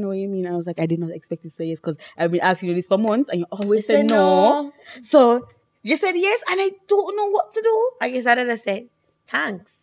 know 0.00 0.08
what 0.08 0.16
you 0.18 0.28
mean. 0.28 0.46
I 0.46 0.52
was 0.56 0.66
like, 0.66 0.78
I 0.80 0.86
did 0.86 0.98
not 0.98 1.10
expect 1.10 1.42
to 1.42 1.50
say 1.50 1.66
yes, 1.66 1.78
because 1.80 1.96
I've 2.16 2.30
been 2.30 2.40
asking 2.40 2.70
you 2.70 2.74
this 2.74 2.86
for 2.86 2.98
months, 2.98 3.30
and 3.30 3.40
you 3.40 3.46
always 3.50 3.78
You 3.78 3.82
say 3.82 3.96
said 3.98 4.10
no. 4.10 4.62
no. 4.62 4.72
So 5.02 5.48
you 5.82 5.96
said 5.96 6.12
yes, 6.14 6.40
and 6.50 6.60
I 6.60 6.70
don't 6.88 7.16
know 7.16 7.30
what 7.30 7.52
to 7.54 7.62
do. 7.62 7.90
I 8.00 8.10
guess 8.10 8.26
I'd 8.26 8.38
just 8.46 8.64
say 8.64 8.86
thanks 9.26 9.78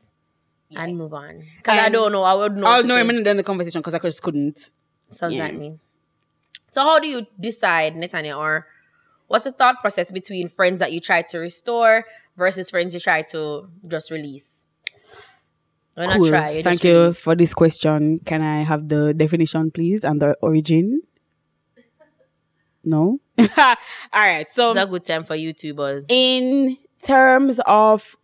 and 0.75 0.97
move 0.97 1.13
on. 1.13 1.43
Because 1.57 1.79
I 1.79 1.89
don't 1.89 2.11
know. 2.11 2.23
I 2.23 2.33
would 2.35 2.57
know. 2.57 2.67
I'll 2.67 2.81
to 2.81 2.87
know 2.87 2.97
him 2.97 3.09
in 3.09 3.23
the 3.37 3.43
conversation 3.43 3.81
because 3.81 3.93
I 3.93 3.99
just 3.99 4.21
couldn't. 4.21 4.69
Sounds 5.09 5.33
Yeah. 5.35 5.45
like 5.45 5.55
me. 5.55 5.79
So 6.71 6.81
how 6.81 6.99
do 6.99 7.07
you 7.07 7.25
decide, 7.39 7.95
Netanya, 7.95 8.37
or 8.37 8.67
what's 9.27 9.45
the 9.45 9.51
thought 9.53 9.81
process 9.81 10.11
between 10.11 10.49
friends 10.49 10.79
that 10.79 10.91
you 10.91 10.99
try 10.99 11.21
to 11.23 11.39
restore 11.39 12.05
versus 12.35 12.69
friends 12.69 12.93
you 12.93 12.99
try 12.99 13.21
to 13.23 13.69
just 13.87 14.11
release? 14.11 14.66
Not 15.97 16.17
Cool. 16.17 16.27
try. 16.29 16.61
Thank 16.61 16.83
you 16.83 17.11
for 17.11 17.35
this 17.35 17.53
question. 17.55 18.19
Can 18.19 18.41
I 18.43 18.61
have 18.63 18.87
the 18.87 19.13
definition, 19.13 19.71
please, 19.71 20.03
and 20.03 20.21
the 20.21 20.35
origin? 20.41 21.01
No. 22.83 23.19
All 23.57 23.75
right. 24.13 24.49
So 24.51 24.71
It's 24.71 24.79
a 24.81 24.85
good 24.85 25.03
time 25.05 25.23
for 25.23 25.35
YouTubers. 25.35 26.03
in 26.09 26.77
terms 27.03 27.59
of 27.65 28.15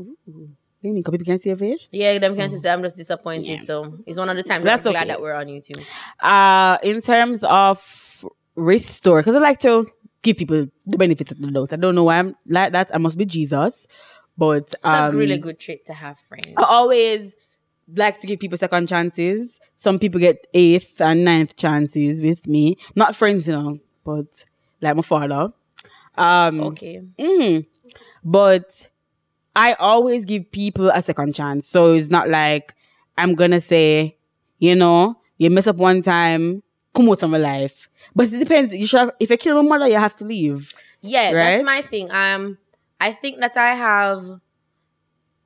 Ooh, 0.00 0.16
what 0.26 0.36
do 0.82 0.88
you 0.88 0.94
mean? 0.94 1.02
'Cause 1.02 1.12
people 1.12 1.24
can 1.26 1.38
see 1.38 1.50
your 1.50 1.56
face? 1.58 1.88
Yeah, 1.92 2.18
them 2.18 2.34
can 2.36 2.48
see 2.50 2.68
I'm 2.68 2.82
just 2.82 2.96
disappointed. 2.96 3.64
So 3.66 3.98
it's 4.06 4.18
one 4.18 4.28
of 4.28 4.36
the 4.36 4.42
times 4.42 4.64
That's 4.64 4.86
I'm 4.86 4.92
glad 4.92 5.08
that 5.08 5.20
we're 5.20 5.34
on 5.34 5.46
YouTube. 5.46 5.84
Uh 6.20 6.78
in 6.82 7.00
terms 7.00 7.42
of 7.44 8.24
restore, 8.56 9.20
because 9.20 9.34
I 9.34 9.38
like 9.38 9.60
to 9.60 9.86
give 10.22 10.36
people 10.36 10.66
the 10.86 10.98
benefits 10.98 11.30
of 11.32 11.40
the 11.40 11.50
doubt. 11.50 11.72
I 11.72 11.76
don't 11.76 11.94
know 11.94 12.04
why 12.04 12.18
I'm 12.18 12.34
like 12.46 12.72
that. 12.72 12.90
I 12.92 12.98
must 12.98 13.16
be 13.18 13.24
Jesus. 13.24 13.86
But 14.38 14.62
It's 14.68 14.76
um, 14.84 15.14
a 15.14 15.18
really 15.18 15.36
good 15.38 15.58
trait 15.58 15.84
to 15.86 15.92
have, 15.94 16.18
friends. 16.20 16.54
I 16.56 16.62
always 16.64 17.36
like 17.94 18.20
to 18.20 18.26
give 18.26 18.38
people 18.38 18.56
second 18.56 18.88
chances. 18.88 19.58
Some 19.74 19.98
people 19.98 20.20
get 20.20 20.46
eighth 20.54 21.00
and 21.00 21.24
ninth 21.24 21.56
chances 21.56 22.22
with 22.22 22.46
me. 22.46 22.76
Not 22.94 23.14
friends, 23.16 23.46
you 23.48 23.52
know, 23.54 23.78
but 24.04 24.44
like 24.80 24.94
my 24.96 25.02
father. 25.02 25.48
Um, 26.16 26.60
Okay. 26.60 27.02
mhm. 27.18 27.66
But 28.24 28.90
I 29.54 29.74
always 29.74 30.24
give 30.24 30.50
people 30.50 30.88
a 30.90 31.02
second 31.02 31.34
chance. 31.34 31.66
So 31.66 31.94
it's 31.94 32.10
not 32.10 32.28
like 32.28 32.74
I'm 33.16 33.34
gonna 33.34 33.60
say, 33.60 34.16
you 34.58 34.74
know, 34.76 35.16
you 35.38 35.50
mess 35.50 35.66
up 35.66 35.76
one 35.76 36.02
time, 36.02 36.62
come 36.94 37.08
out 37.08 37.22
of 37.22 37.30
my 37.30 37.38
life. 37.38 37.88
But 38.14 38.32
it 38.32 38.38
depends. 38.38 38.72
You 38.74 38.86
should 38.86 39.00
have, 39.00 39.10
if 39.20 39.30
you 39.30 39.36
kill 39.36 39.60
my 39.62 39.68
mother, 39.68 39.88
you 39.88 39.98
have 39.98 40.16
to 40.18 40.24
leave. 40.24 40.72
Yeah, 41.00 41.26
Right? 41.32 41.34
that's 41.34 41.64
my 41.64 41.82
thing. 41.82 42.10
Um, 42.10 42.58
I 43.00 43.12
think 43.12 43.40
that 43.40 43.56
I 43.56 43.74
have 43.74 44.40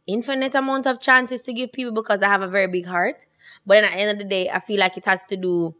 infinite 0.06 0.54
amount 0.54 0.86
of 0.86 1.00
chances 1.00 1.42
to 1.42 1.52
give 1.52 1.72
people 1.72 1.92
because 1.92 2.22
I 2.22 2.28
have 2.28 2.42
a 2.42 2.48
very 2.48 2.66
big 2.66 2.86
heart. 2.86 3.26
But 3.66 3.74
then 3.74 3.84
at 3.84 3.92
the 3.92 3.98
end 3.98 4.10
of 4.10 4.18
the 4.18 4.24
day, 4.24 4.50
I 4.50 4.60
feel 4.60 4.80
like 4.80 4.96
it 4.96 5.06
has 5.06 5.24
to 5.26 5.36
do 5.36 5.74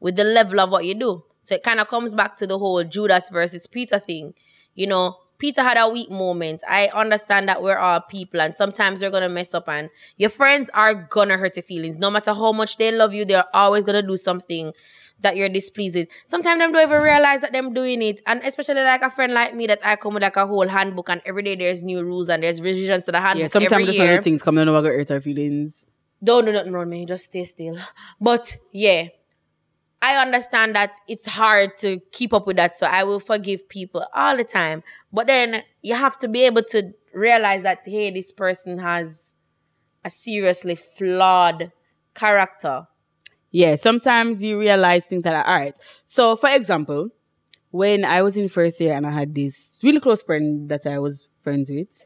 with 0.00 0.16
the 0.16 0.24
level 0.24 0.60
of 0.60 0.70
what 0.70 0.84
you 0.84 0.94
do. 0.94 1.24
So 1.40 1.54
it 1.54 1.62
kind 1.62 1.80
of 1.80 1.88
comes 1.88 2.14
back 2.14 2.36
to 2.36 2.46
the 2.46 2.58
whole 2.58 2.82
Judas 2.84 3.30
versus 3.30 3.66
Peter 3.66 3.98
thing. 3.98 4.34
You 4.74 4.86
know, 4.86 5.16
Peter 5.38 5.62
had 5.62 5.76
a 5.76 5.88
weak 5.88 6.10
moment. 6.10 6.62
I 6.68 6.88
understand 6.88 7.48
that 7.48 7.62
we're 7.62 7.78
all 7.78 8.00
people 8.00 8.40
and 8.40 8.54
sometimes 8.54 9.02
you're 9.02 9.10
gonna 9.10 9.28
mess 9.28 9.52
up 9.52 9.68
and 9.68 9.90
your 10.16 10.30
friends 10.30 10.70
are 10.72 10.94
gonna 10.94 11.36
hurt 11.36 11.56
your 11.56 11.62
feelings. 11.62 11.98
No 11.98 12.10
matter 12.10 12.32
how 12.32 12.52
much 12.52 12.76
they 12.76 12.92
love 12.92 13.12
you, 13.12 13.24
they're 13.24 13.44
always 13.54 13.84
gonna 13.84 14.02
do 14.02 14.16
something 14.16 14.72
that 15.24 15.36
you're 15.36 15.48
displeased 15.48 15.96
with. 15.96 16.08
Sometimes 16.26 16.60
them 16.60 16.72
don't 16.72 16.82
even 16.82 17.02
realize 17.02 17.40
that 17.40 17.52
them 17.52 17.74
doing 17.74 18.00
it. 18.00 18.22
And 18.26 18.40
especially 18.44 18.82
like 18.82 19.02
a 19.02 19.10
friend 19.10 19.34
like 19.34 19.54
me 19.54 19.66
that 19.66 19.84
I 19.84 19.96
come 19.96 20.14
with 20.14 20.22
like 20.22 20.36
a 20.36 20.46
whole 20.46 20.68
handbook 20.68 21.08
and 21.08 21.20
every 21.26 21.42
day 21.42 21.56
there's 21.56 21.82
new 21.82 22.04
rules 22.04 22.28
and 22.28 22.42
there's 22.42 22.62
revisions 22.62 23.04
to 23.06 23.12
the 23.12 23.20
handbook. 23.20 23.42
Yeah, 23.42 23.48
sometimes 23.48 23.86
there's 23.86 24.00
other 24.00 24.22
things 24.22 24.46
know 24.46 24.72
what 24.72 24.84
hurt 24.84 25.10
our 25.10 25.20
feelings. 25.20 25.84
Don't 26.22 26.44
do 26.46 26.52
nothing 26.52 26.72
wrong, 26.72 26.88
me. 26.88 27.04
Just 27.04 27.26
stay 27.26 27.44
still. 27.44 27.76
But 28.20 28.56
yeah, 28.72 29.08
I 30.00 30.16
understand 30.16 30.76
that 30.76 30.96
it's 31.08 31.26
hard 31.26 31.76
to 31.78 32.00
keep 32.12 32.32
up 32.32 32.46
with 32.46 32.56
that. 32.56 32.74
So 32.76 32.86
I 32.86 33.04
will 33.04 33.20
forgive 33.20 33.68
people 33.68 34.06
all 34.14 34.36
the 34.36 34.44
time. 34.44 34.82
But 35.12 35.26
then 35.26 35.64
you 35.82 35.94
have 35.94 36.18
to 36.18 36.28
be 36.28 36.42
able 36.42 36.62
to 36.64 36.92
realize 37.12 37.62
that, 37.64 37.80
hey, 37.84 38.10
this 38.10 38.32
person 38.32 38.78
has 38.78 39.34
a 40.04 40.10
seriously 40.10 40.76
flawed 40.76 41.72
character. 42.14 42.86
Yeah, 43.54 43.76
sometimes 43.76 44.42
you 44.42 44.58
realize 44.58 45.06
things 45.06 45.22
that 45.22 45.32
are 45.32 45.46
all 45.46 45.54
right. 45.54 45.78
So, 46.06 46.34
for 46.34 46.50
example, 46.50 47.10
when 47.70 48.04
I 48.04 48.20
was 48.20 48.36
in 48.36 48.48
first 48.48 48.80
year 48.80 48.94
and 48.94 49.06
I 49.06 49.12
had 49.12 49.32
this 49.32 49.78
really 49.80 50.00
close 50.00 50.24
friend 50.24 50.68
that 50.70 50.86
I 50.86 50.98
was 50.98 51.28
friends 51.40 51.70
with, 51.70 52.04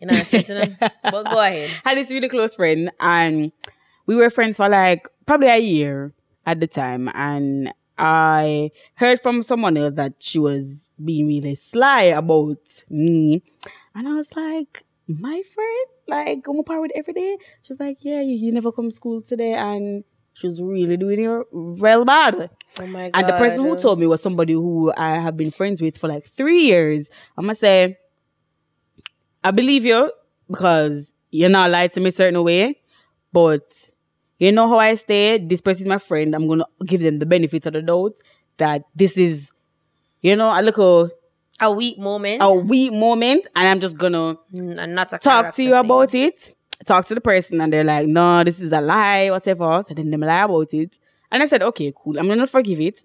You 0.00 0.06
know 0.06 0.14
what 0.14 0.32
I'm 0.32 0.44
saying? 0.44 0.76
but 0.78 1.24
go 1.24 1.40
ahead. 1.40 1.70
had 1.84 1.98
this 1.98 2.08
really 2.12 2.28
close 2.28 2.54
friend 2.54 2.92
and 3.00 3.50
we 4.06 4.14
were 4.14 4.30
friends 4.30 4.58
for 4.58 4.68
like 4.68 5.08
probably 5.26 5.48
a 5.48 5.58
year 5.58 6.12
at 6.46 6.60
the 6.60 6.68
time 6.68 7.10
and 7.14 7.72
I 7.98 8.70
heard 8.94 9.20
from 9.20 9.42
someone 9.42 9.76
else 9.76 9.94
that 9.94 10.12
she 10.20 10.38
was 10.38 10.86
being 11.04 11.26
really 11.26 11.56
sly 11.56 12.02
about 12.02 12.84
me 12.88 13.42
and 13.96 14.06
I 14.06 14.12
was 14.12 14.28
like 14.36 14.84
my 15.08 15.42
friend 15.42 15.86
like 16.06 16.46
I'm 16.46 16.62
part 16.62 16.82
with 16.82 16.92
every 16.94 17.14
day 17.14 17.38
she's 17.62 17.80
like 17.80 17.98
yeah 18.02 18.20
you, 18.20 18.36
you 18.36 18.52
never 18.52 18.70
come 18.70 18.90
to 18.90 18.94
school 18.94 19.22
today 19.22 19.54
and 19.54 20.04
she 20.38 20.46
was 20.46 20.60
really 20.60 20.96
doing 20.96 21.20
it 21.24 21.46
real 21.52 22.04
bad 22.04 22.50
Oh 22.78 22.86
my 22.86 23.08
god. 23.10 23.18
and 23.20 23.28
the 23.28 23.32
person 23.34 23.62
who 23.64 23.76
told 23.76 23.98
me 23.98 24.06
was 24.06 24.20
somebody 24.22 24.52
who 24.52 24.92
I 24.96 25.14
have 25.18 25.36
been 25.36 25.50
friends 25.50 25.80
with 25.80 25.96
for 25.96 26.08
like 26.08 26.24
three 26.26 26.60
years. 26.60 27.08
I'm 27.38 27.44
gonna 27.46 27.54
say, 27.54 27.96
I 29.42 29.50
believe 29.50 29.84
you 29.84 30.10
because 30.50 31.12
you're 31.30 31.48
not 31.50 31.70
lying 31.70 31.90
to 31.90 32.00
me 32.00 32.08
a 32.08 32.12
certain 32.12 32.42
way, 32.42 32.80
but 33.32 33.62
you 34.38 34.52
know 34.52 34.68
how 34.68 34.78
I 34.78 34.94
stay. 34.94 35.38
This 35.38 35.60
person 35.60 35.82
is 35.84 35.88
my 35.88 35.98
friend. 35.98 36.34
I'm 36.34 36.46
gonna 36.48 36.66
give 36.84 37.00
them 37.00 37.18
the 37.18 37.26
benefit 37.26 37.66
of 37.66 37.72
the 37.74 37.82
doubt 37.82 38.16
that 38.58 38.82
this 38.94 39.16
is, 39.16 39.50
you 40.20 40.36
know, 40.36 40.48
a 40.58 40.62
little 40.62 41.10
a 41.60 41.70
weak 41.72 41.98
moment. 41.98 42.42
a 42.42 42.52
weak 42.54 42.92
moment, 42.92 43.46
and 43.56 43.68
I'm 43.68 43.80
just 43.80 43.96
gonna 43.96 44.36
Mm, 44.52 44.88
not 44.94 45.08
talk 45.20 45.54
to 45.54 45.62
you 45.62 45.70
thing. 45.70 45.78
about 45.78 46.14
it. 46.14 46.54
Talk 46.84 47.06
to 47.06 47.14
the 47.14 47.20
person, 47.20 47.60
and 47.60 47.72
they're 47.72 47.84
like, 47.84 48.06
"No, 48.06 48.44
this 48.44 48.60
is 48.60 48.70
a 48.72 48.80
lie, 48.80 49.30
whatever." 49.30 49.82
So 49.86 49.94
then 49.94 50.10
they 50.10 50.16
lie 50.16 50.42
about 50.42 50.72
it, 50.74 50.98
and 51.32 51.42
I 51.42 51.46
said, 51.46 51.62
"Okay, 51.62 51.92
cool. 51.96 52.18
I'm 52.18 52.28
gonna 52.28 52.46
forgive 52.46 52.80
it," 52.80 53.00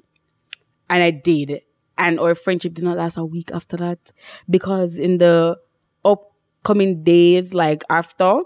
and 0.89 1.01
I 1.01 1.11
did. 1.11 1.61
And 1.97 2.19
our 2.19 2.35
friendship 2.35 2.73
did 2.73 2.83
not 2.83 2.97
last 2.97 3.17
a 3.17 3.23
week 3.23 3.51
after 3.53 3.77
that 3.77 4.11
because 4.49 4.97
in 4.97 5.19
the 5.19 5.57
upcoming 6.03 7.03
days, 7.03 7.53
like 7.53 7.83
after, 7.89 8.39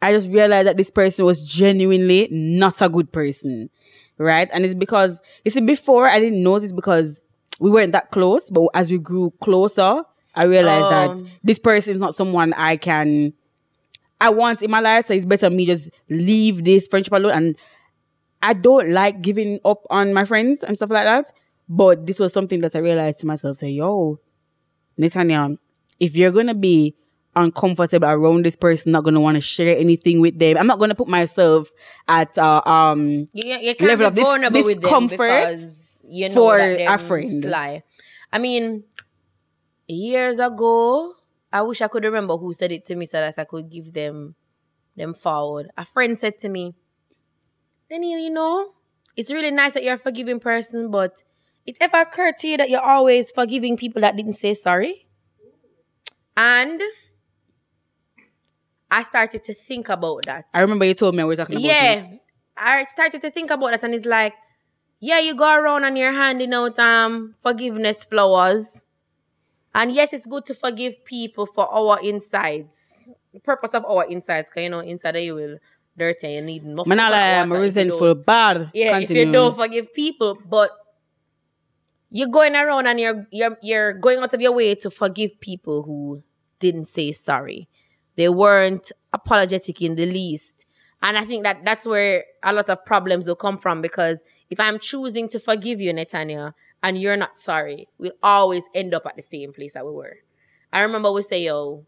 I 0.00 0.12
just 0.12 0.28
realized 0.28 0.66
that 0.66 0.76
this 0.76 0.90
person 0.90 1.24
was 1.24 1.44
genuinely 1.44 2.28
not 2.30 2.82
a 2.82 2.88
good 2.88 3.12
person, 3.12 3.70
right? 4.18 4.48
And 4.52 4.64
it's 4.64 4.74
because 4.74 5.20
you 5.44 5.50
see, 5.50 5.60
before 5.60 6.08
I 6.08 6.18
didn't 6.18 6.42
notice 6.42 6.72
because 6.72 7.20
we 7.60 7.70
weren't 7.70 7.92
that 7.92 8.10
close, 8.10 8.50
but 8.50 8.66
as 8.74 8.90
we 8.90 8.98
grew 8.98 9.32
closer, 9.40 10.02
I 10.34 10.44
realized 10.44 10.90
that 10.90 11.10
Um. 11.10 11.28
this 11.44 11.58
person 11.60 11.92
is 11.92 12.00
not 12.00 12.14
someone 12.14 12.52
I 12.54 12.76
can. 12.76 13.34
I 14.22 14.30
want 14.30 14.62
in 14.62 14.70
my 14.70 14.78
life, 14.78 15.08
so 15.08 15.14
it's 15.14 15.26
better 15.26 15.50
me 15.50 15.66
just 15.66 15.90
leave 16.08 16.62
this 16.62 16.86
friendship 16.86 17.12
alone. 17.12 17.32
And 17.32 17.56
I 18.40 18.52
don't 18.52 18.90
like 18.90 19.20
giving 19.20 19.58
up 19.64 19.82
on 19.90 20.14
my 20.14 20.24
friends 20.24 20.62
and 20.62 20.76
stuff 20.76 20.90
like 20.90 21.04
that. 21.04 21.32
But 21.68 22.06
this 22.06 22.20
was 22.20 22.32
something 22.32 22.60
that 22.60 22.76
I 22.76 22.78
realized 22.78 23.18
to 23.20 23.26
myself, 23.26 23.56
say, 23.56 23.70
yo, 23.70 24.20
Netanya, 24.96 25.58
if 25.98 26.14
you're 26.14 26.30
gonna 26.30 26.54
be 26.54 26.94
uncomfortable 27.34 28.08
around 28.08 28.44
this 28.44 28.54
person, 28.54 28.92
not 28.92 29.02
gonna 29.02 29.18
want 29.18 29.34
to 29.34 29.40
share 29.40 29.76
anything 29.76 30.20
with 30.20 30.38
them, 30.38 30.56
I'm 30.56 30.68
not 30.68 30.78
gonna 30.78 30.94
put 30.94 31.08
myself 31.08 31.72
at 32.06 32.38
uh, 32.38 32.62
um 32.64 33.28
You, 33.32 33.56
you 33.56 33.74
level 33.80 34.06
of 34.06 34.14
with 34.14 34.82
them 34.82 35.08
because 35.08 36.04
you 36.06 36.28
know 36.28 36.34
for 36.34 36.58
a 36.60 36.96
friend. 36.98 37.42
Sly. 37.42 37.82
I 38.32 38.38
mean, 38.38 38.84
years 39.88 40.38
ago, 40.38 41.14
I 41.52 41.62
wish 41.62 41.82
I 41.82 41.88
could 41.88 42.04
remember 42.04 42.36
who 42.36 42.52
said 42.52 42.72
it 42.72 42.84
to 42.86 42.96
me 42.96 43.06
so 43.06 43.20
that 43.20 43.34
I 43.36 43.44
could 43.44 43.70
give 43.70 43.92
them 43.92 44.34
them 44.96 45.14
forward. 45.14 45.70
A 45.76 45.84
friend 45.84 46.18
said 46.18 46.38
to 46.40 46.48
me, 46.48 46.74
Daniel, 47.88 48.18
you 48.18 48.30
know, 48.30 48.72
it's 49.16 49.32
really 49.32 49.50
nice 49.50 49.74
that 49.74 49.82
you're 49.82 49.94
a 49.94 49.98
forgiving 49.98 50.40
person, 50.40 50.90
but 50.90 51.24
it 51.66 51.76
ever 51.80 52.00
occurred 52.00 52.38
to 52.38 52.48
you 52.48 52.56
that 52.56 52.70
you're 52.70 52.80
always 52.80 53.30
forgiving 53.30 53.76
people 53.76 54.02
that 54.02 54.16
didn't 54.16 54.34
say 54.34 54.54
sorry? 54.54 55.06
And 56.36 56.80
I 58.90 59.02
started 59.02 59.44
to 59.44 59.54
think 59.54 59.88
about 59.88 60.24
that. 60.26 60.46
I 60.54 60.60
remember 60.60 60.84
you 60.84 60.94
told 60.94 61.14
me 61.14 61.22
we 61.22 61.28
were 61.28 61.36
talking 61.36 61.56
about 61.56 61.66
Yeah. 61.66 62.06
I 62.56 62.84
started 62.84 63.20
to 63.22 63.30
think 63.30 63.50
about 63.50 63.70
that 63.72 63.84
and 63.84 63.94
it's 63.94 64.04
like, 64.04 64.34
yeah, 65.00 65.18
you 65.18 65.34
go 65.34 65.52
around 65.52 65.84
and 65.84 65.96
you're 65.96 66.12
handing 66.12 66.52
out 66.54 66.78
um 66.78 67.34
forgiveness 67.42 68.04
flowers. 68.04 68.84
And 69.74 69.92
yes, 69.92 70.12
it's 70.12 70.26
good 70.26 70.44
to 70.46 70.54
forgive 70.54 71.04
people 71.04 71.46
for 71.46 71.66
our 71.72 71.98
insides. 72.02 73.10
The 73.32 73.40
purpose 73.40 73.74
of 73.74 73.84
our 73.86 74.04
insides, 74.04 74.50
because 74.50 74.62
you 74.64 74.70
know, 74.70 74.80
inside 74.80 75.16
you 75.16 75.34
will 75.34 75.58
dirty 75.96 76.26
and 76.36 76.50
you 76.50 76.60
need 76.60 76.64
nothing. 76.64 76.90
Man, 76.90 77.00
I 77.00 77.08
but 77.08 77.12
like, 77.12 77.56
I'm 77.56 77.62
resentful, 77.62 78.14
bad. 78.14 78.70
Yeah, 78.74 78.98
Continue. 78.98 79.22
if 79.22 79.26
you 79.26 79.32
don't 79.32 79.56
forgive 79.56 79.94
people, 79.94 80.38
but 80.48 80.70
you're 82.10 82.28
going 82.28 82.54
around 82.54 82.86
and 82.86 83.00
you're 83.00 83.26
you're 83.30 83.56
you're 83.62 83.92
going 83.94 84.18
out 84.18 84.34
of 84.34 84.40
your 84.40 84.52
way 84.52 84.74
to 84.74 84.90
forgive 84.90 85.40
people 85.40 85.82
who 85.82 86.22
didn't 86.58 86.84
say 86.84 87.12
sorry. 87.12 87.68
They 88.16 88.28
weren't 88.28 88.92
apologetic 89.12 89.80
in 89.80 89.94
the 89.94 90.06
least. 90.06 90.66
And 91.04 91.18
I 91.18 91.24
think 91.24 91.42
that 91.42 91.64
that's 91.64 91.84
where 91.84 92.24
a 92.42 92.52
lot 92.52 92.68
of 92.68 92.84
problems 92.84 93.26
will 93.26 93.34
come 93.34 93.58
from 93.58 93.82
because 93.82 94.22
if 94.50 94.60
I'm 94.60 94.78
choosing 94.78 95.28
to 95.30 95.40
forgive 95.40 95.80
you, 95.80 95.92
Netanya, 95.92 96.52
and 96.82 97.00
you're 97.00 97.16
not 97.16 97.38
sorry, 97.38 97.88
we'll 97.98 98.12
always 98.22 98.68
end 98.74 98.94
up 98.94 99.06
at 99.06 99.16
the 99.16 99.22
same 99.22 99.52
place 99.52 99.74
that 99.74 99.86
we 99.86 99.92
were. 99.92 100.18
I 100.72 100.80
remember 100.80 101.12
we 101.12 101.22
say, 101.22 101.42
yo, 101.42 101.86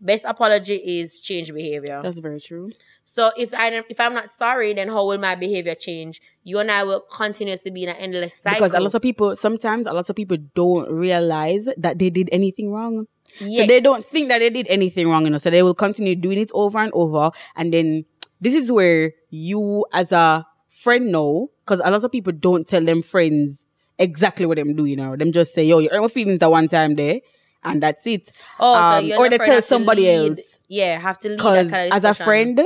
best 0.00 0.24
apology 0.24 0.76
is 1.00 1.20
change 1.20 1.52
behavior. 1.52 2.00
That's 2.02 2.18
very 2.18 2.40
true. 2.40 2.72
So 3.04 3.30
if 3.36 3.52
I 3.54 3.82
if 3.88 3.98
I'm 3.98 4.14
not 4.14 4.30
sorry, 4.30 4.74
then 4.74 4.88
how 4.88 5.06
will 5.06 5.18
my 5.18 5.34
behavior 5.34 5.74
change? 5.74 6.20
You 6.44 6.58
and 6.58 6.70
I 6.70 6.84
will 6.84 7.00
continuously 7.00 7.70
be 7.70 7.82
in 7.84 7.88
an 7.88 7.96
endless 7.96 8.34
cycle. 8.34 8.58
Because 8.58 8.74
a 8.74 8.80
lot 8.80 8.94
of 8.94 9.02
people, 9.02 9.34
sometimes 9.36 9.86
a 9.86 9.92
lot 9.92 10.08
of 10.08 10.16
people 10.16 10.36
don't 10.54 10.90
realize 10.90 11.68
that 11.76 11.98
they 11.98 12.10
did 12.10 12.28
anything 12.32 12.72
wrong. 12.72 13.06
So 13.38 13.66
they 13.66 13.80
don't 13.80 14.04
think 14.04 14.28
that 14.28 14.38
they 14.38 14.50
did 14.50 14.66
anything 14.68 15.08
wrong, 15.08 15.24
you 15.24 15.30
know. 15.30 15.38
So 15.38 15.50
they 15.50 15.62
will 15.62 15.74
continue 15.74 16.14
doing 16.14 16.38
it 16.38 16.50
over 16.54 16.78
and 16.78 16.92
over. 16.94 17.30
And 17.56 17.72
then 17.72 18.04
this 18.40 18.54
is 18.54 18.70
where 18.70 19.12
you, 19.30 19.86
as 19.92 20.12
a 20.12 20.46
friend, 20.68 21.10
know, 21.10 21.50
because 21.64 21.80
a 21.84 21.90
lot 21.90 22.04
of 22.04 22.12
people 22.12 22.32
don't 22.32 22.68
tell 22.68 22.84
them 22.84 23.02
friends 23.02 23.61
exactly 23.98 24.46
what 24.46 24.56
them 24.56 24.74
do, 24.74 24.84
you 24.84 24.96
know. 24.96 25.16
Them 25.16 25.32
just 25.32 25.54
say, 25.54 25.64
yo, 25.64 25.78
you 25.78 25.88
hurt 25.90 26.00
my 26.02 26.08
feelings 26.08 26.38
that 26.40 26.50
one 26.50 26.68
time 26.68 26.94
there, 26.96 27.20
and 27.64 27.82
that's 27.82 28.06
it. 28.06 28.32
Oh, 28.58 28.74
so 28.74 28.80
Um, 28.98 29.04
you 29.06 29.16
or 29.16 29.28
they 29.28 29.38
tell 29.38 29.62
somebody 29.62 30.02
lead- 30.02 30.38
else. 30.38 30.58
Yeah, 30.68 30.98
have 30.98 31.18
to 31.20 31.28
lead 31.28 31.38
that 31.38 31.70
kind 31.70 31.92
of 31.92 31.96
as 31.96 32.04
a 32.04 32.14
friend, 32.14 32.60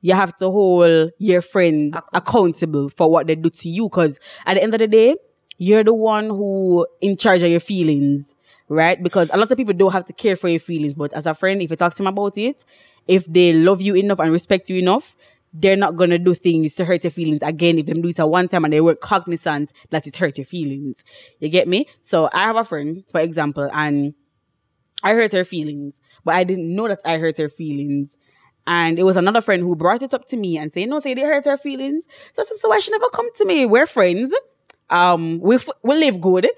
you 0.00 0.14
have 0.14 0.36
to 0.38 0.50
hold 0.50 1.10
your 1.18 1.42
friend 1.42 1.94
Account- 1.94 2.04
accountable 2.14 2.88
for 2.88 3.10
what 3.10 3.26
they 3.26 3.34
do 3.34 3.50
to 3.50 3.68
you. 3.68 3.88
Because 3.88 4.18
at 4.46 4.54
the 4.54 4.62
end 4.62 4.72
of 4.74 4.78
the 4.80 4.88
day, 4.88 5.16
you're 5.58 5.84
the 5.84 5.94
one 5.94 6.28
who 6.30 6.86
in 7.02 7.16
charge 7.18 7.42
of 7.42 7.50
your 7.50 7.60
feelings, 7.60 8.34
right? 8.68 9.02
Because 9.02 9.28
a 9.32 9.36
lot 9.36 9.50
of 9.50 9.56
people 9.58 9.74
don't 9.74 9.92
have 9.92 10.06
to 10.06 10.12
care 10.14 10.36
for 10.36 10.48
your 10.48 10.58
feelings, 10.60 10.96
but 10.96 11.12
as 11.12 11.26
a 11.26 11.34
friend, 11.34 11.60
if 11.60 11.68
you 11.70 11.76
talk 11.76 11.92
to 11.92 11.98
them 11.98 12.06
about 12.06 12.38
it, 12.38 12.64
if 13.06 13.26
they 13.26 13.52
love 13.52 13.82
you 13.82 13.94
enough 13.94 14.20
and 14.20 14.32
respect 14.32 14.70
you 14.70 14.78
enough, 14.78 15.16
they're 15.52 15.76
not 15.76 15.96
gonna 15.96 16.18
do 16.18 16.34
things 16.34 16.74
to 16.76 16.84
hurt 16.84 17.04
your 17.04 17.10
feelings 17.10 17.42
again. 17.42 17.78
If 17.78 17.86
them 17.86 18.02
do 18.02 18.08
it 18.08 18.20
at 18.20 18.28
one 18.28 18.48
time 18.48 18.64
and 18.64 18.72
they 18.72 18.80
weren't 18.80 19.00
cognizant 19.00 19.72
that 19.90 20.06
it 20.06 20.16
hurt 20.16 20.38
your 20.38 20.44
feelings, 20.44 21.02
you 21.38 21.48
get 21.48 21.66
me? 21.68 21.86
So 22.02 22.28
I 22.32 22.44
have 22.44 22.56
a 22.56 22.64
friend, 22.64 23.04
for 23.10 23.20
example, 23.20 23.68
and 23.72 24.14
I 25.02 25.14
hurt 25.14 25.32
her 25.32 25.44
feelings, 25.44 26.00
but 26.24 26.34
I 26.34 26.44
didn't 26.44 26.74
know 26.74 26.88
that 26.88 27.00
I 27.04 27.18
hurt 27.18 27.38
her 27.38 27.48
feelings. 27.48 28.10
And 28.66 28.98
it 28.98 29.04
was 29.04 29.16
another 29.16 29.40
friend 29.40 29.62
who 29.62 29.74
brought 29.74 30.02
it 30.02 30.14
up 30.14 30.28
to 30.28 30.36
me 30.36 30.58
and 30.58 30.72
said, 30.72 30.88
no, 30.88 31.00
say 31.00 31.14
they 31.14 31.22
hurt 31.22 31.46
her 31.46 31.56
feelings. 31.56 32.04
So 32.34 32.42
I 32.42 32.44
said, 32.44 32.58
so 32.58 32.68
why 32.68 32.78
she 32.78 32.90
never 32.90 33.08
come 33.08 33.26
to 33.36 33.44
me? 33.44 33.66
We're 33.66 33.86
friends. 33.86 34.32
Um, 34.90 35.40
we, 35.40 35.56
f- 35.56 35.68
we 35.82 35.96
live 35.96 36.20
good. 36.20 36.48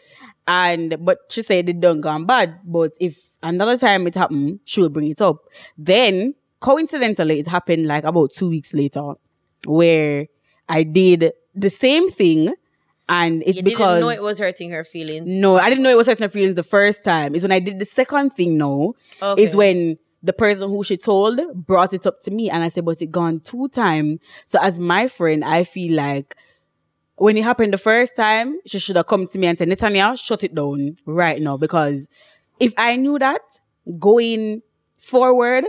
And, 0.46 0.96
but 1.00 1.18
she 1.31 1.42
said 1.42 1.68
it 1.68 1.81
done 1.81 2.00
gone 2.00 2.26
bad. 2.26 2.59
But 2.64 2.92
if 3.00 3.31
another 3.42 3.76
time 3.76 4.07
it 4.09 4.16
happened, 4.16 4.61
she'll 4.64 4.88
bring 4.88 5.11
it 5.11 5.20
up. 5.22 5.37
Then, 5.78 6.35
coincidentally, 6.62 7.40
it 7.40 7.48
happened 7.48 7.87
like 7.87 8.05
about 8.05 8.33
two 8.33 8.48
weeks 8.48 8.72
later 8.72 9.12
where 9.66 10.29
I 10.68 10.85
did 10.85 11.33
the 11.55 11.70
same 11.70 12.11
thing. 12.11 12.55
And 13.09 13.42
it's 13.44 13.59
you 13.59 13.62
because 13.62 13.96
didn't 13.96 14.01
know 14.01 14.09
it 14.09 14.22
was 14.22 14.38
hurting 14.38 14.70
her 14.70 14.85
feelings. 14.85 15.27
no, 15.27 15.59
I 15.59 15.68
didn't 15.68 15.83
know 15.83 15.90
it 15.90 15.96
was 15.96 16.07
hurting 16.07 16.22
her 16.22 16.31
feelings 16.31 16.55
the 16.55 16.62
first 16.62 17.05
time. 17.05 17.35
It's 17.35 17.42
when 17.42 17.53
I 17.53 17.59
did 17.59 17.79
the 17.79 17.85
second 17.85 18.31
thing 18.31 18.57
now. 18.57 18.94
Okay. 19.20 19.42
Is 19.42 19.55
when 19.55 19.98
the 20.22 20.33
person 20.33 20.70
who 20.70 20.85
she 20.85 20.96
told 20.96 21.40
brought 21.55 21.92
it 21.92 22.07
up 22.07 22.22
to 22.22 22.31
me 22.31 22.48
and 22.48 22.62
I 22.62 22.68
said, 22.68 22.85
but 22.85 23.03
it 23.03 23.11
gone 23.11 23.40
two 23.40 23.68
time. 23.68 24.20
So 24.46 24.59
as 24.62 24.79
my 24.79 25.09
friend, 25.09 25.44
I 25.44 25.64
feel 25.64 25.94
like 25.94 26.37
when 27.16 27.37
it 27.37 27.44
happened 27.44 27.72
the 27.72 27.79
first 27.79 28.16
time, 28.16 28.59
she 28.66 28.79
should 28.79 28.96
have 28.96 29.09
come 29.09 29.27
to 29.27 29.38
me 29.38 29.48
and 29.48 29.59
said, 29.59 29.68
Netanya, 29.68 30.18
shut 30.18 30.44
it 30.44 30.55
down 30.55 30.96
right 31.07 31.42
now. 31.42 31.57
Because 31.57 32.07
if 32.61 32.72
I 32.79 32.96
knew 32.96 33.18
that 33.18 33.42
going 33.98 34.62
forward, 35.01 35.64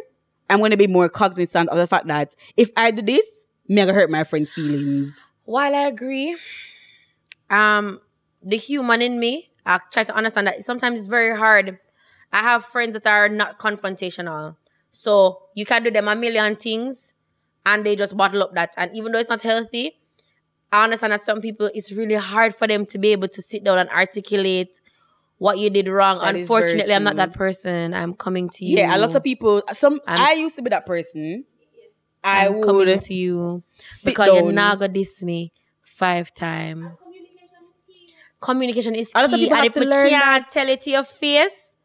I'm 0.54 0.60
going 0.60 0.72
to 0.72 0.78
be 0.78 0.86
more 0.86 1.10
cognizant 1.10 1.70
of 1.70 1.78
the 1.78 1.88
fact 1.88 2.06
that 2.08 2.36
if 2.56 2.70
I 2.78 2.92
do 2.92 3.02
this, 3.02 3.26
me 3.68 3.78
gonna 3.78 3.94
hurt 3.94 4.12
my 4.12 4.24
friend's 4.24 4.52
feelings. 4.52 5.18
While 5.46 5.76
I 5.76 5.88
agree, 5.88 6.38
um, 7.50 8.00
the 8.44 8.58
human 8.58 9.02
in 9.02 9.20
me, 9.20 9.50
I 9.66 9.80
try 9.92 10.04
to 10.04 10.16
understand 10.16 10.46
that 10.48 10.64
sometimes 10.64 11.00
it's 11.00 11.08
very 11.08 11.36
hard. 11.36 11.80
I 12.32 12.42
have 12.42 12.66
friends 12.66 12.94
that 12.94 13.08
are 13.08 13.30
not 13.30 13.58
confrontational. 13.58 14.56
So 14.92 15.44
you 15.56 15.66
can 15.66 15.82
do 15.84 15.90
them 15.90 16.08
a 16.08 16.16
million 16.16 16.56
things 16.56 17.16
and 17.66 17.84
they 17.84 17.96
just 17.96 18.16
bottle 18.16 18.44
up 18.44 18.54
that. 18.54 18.74
And 18.78 18.96
even 18.96 19.12
though 19.12 19.20
it's 19.20 19.32
not 19.32 19.42
healthy, 19.42 19.96
I 20.72 20.84
understand 20.84 21.14
that 21.14 21.24
some 21.24 21.42
people 21.42 21.72
it's 21.74 21.92
really 21.92 22.16
hard 22.16 22.56
for 22.56 22.68
them 22.68 22.86
to 22.88 23.00
be 23.00 23.12
able 23.12 23.28
to 23.30 23.42
sit 23.42 23.64
down 23.64 23.80
and 23.80 23.90
articulate 23.90 24.82
what 25.44 25.58
you 25.60 25.70
did 25.70 25.90
wrong. 25.90 26.20
That 26.20 26.36
Unfortunately, 26.36 26.94
I'm 26.94 27.04
not 27.04 27.18
that 27.18 27.34
person. 27.34 27.94
I'm 27.94 28.14
coming 28.16 28.48
to 28.56 28.66
you. 28.66 28.78
Yeah, 28.78 28.96
a 28.96 28.98
lot 28.98 29.14
of 29.14 29.22
people, 29.24 29.62
some, 29.74 30.00
I'm- 30.08 30.22
I 30.22 30.34
used 30.34 30.56
to 30.56 30.62
be 30.62 30.70
that 30.70 30.86
person. 30.86 31.44
I 32.24 32.48
I'm 32.48 32.62
coming 32.64 33.00
to 33.00 33.14
you 33.14 33.62
because 34.06 34.28
you're 34.28 34.52
not 34.54 34.80
gonna 34.80 34.94
diss 34.94 35.22
me 35.22 35.52
five 35.82 36.34
times. 36.34 36.86
Communication 38.40 38.96
is 38.96 39.12
key. 39.12 39.20
A 39.20 39.20
lot 39.22 39.34
of 39.34 39.40
people 39.40 39.56
and 39.56 39.56
have 39.58 39.66
if 39.66 39.74
to 39.74 39.80
we 39.82 39.86
learn 39.86 40.10
can't 40.10 40.50
tell 40.50 40.70
it 40.70 40.80
to 40.82 40.90
your 40.92 41.04
face, 41.04 41.76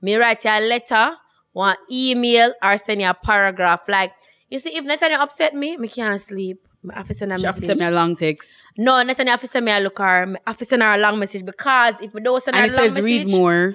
me 0.00 0.16
write 0.16 0.44
you 0.44 0.50
a 0.50 0.60
letter, 0.60 1.14
one 1.52 1.76
email, 1.90 2.52
or 2.62 2.76
send 2.76 3.00
you 3.00 3.08
a 3.08 3.14
paragraph. 3.14 3.82
Like 3.88 4.12
you 4.48 4.58
see, 4.58 4.76
if 4.76 4.84
Netanya 4.84 5.18
upset 5.18 5.54
me, 5.54 5.76
me 5.76 5.86
can't 5.88 6.20
sleep. 6.20 6.66
I 6.92 6.98
have 6.98 7.06
to 7.08 7.14
send 7.14 7.32
a 7.32 7.36
She 7.38 7.44
to 7.56 7.60
message. 7.60 7.66
send 7.66 7.80
me 7.80 7.86
a 7.86 7.90
long 7.90 8.16
text. 8.16 8.50
no, 8.76 8.96
have 9.30 9.40
to 9.40 9.46
send 9.46 9.64
me 9.64 9.72
a 9.72 9.80
look 9.80 9.98
have 10.46 10.58
to 10.58 10.64
send 10.64 10.82
her 10.82 10.94
a 10.94 10.98
long 10.98 11.18
message 11.18 11.44
because 11.44 12.00
if 12.00 12.12
we 12.14 12.20
don't 12.20 12.42
send 12.42 12.56
her 12.56 12.62
And 12.62 12.70
a 12.70 12.74
it 12.74 12.76
long 12.76 12.84
says 12.86 12.94
message, 12.94 13.04
read 13.04 13.28
more. 13.30 13.74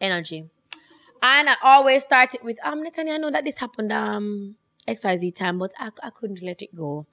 energy. 0.00 0.48
And 1.22 1.48
I 1.48 1.54
always 1.62 2.02
start 2.02 2.34
it 2.34 2.44
with, 2.44 2.58
um, 2.64 2.82
Netanya, 2.84 3.14
I 3.14 3.16
know 3.18 3.30
that 3.30 3.44
this 3.44 3.58
happened 3.58 3.92
um 3.92 4.56
XYZ 4.86 5.34
time, 5.34 5.58
but 5.58 5.72
I, 5.78 5.90
I 6.02 6.10
couldn't 6.10 6.42
let 6.42 6.60
it 6.62 6.74
go. 6.74 7.06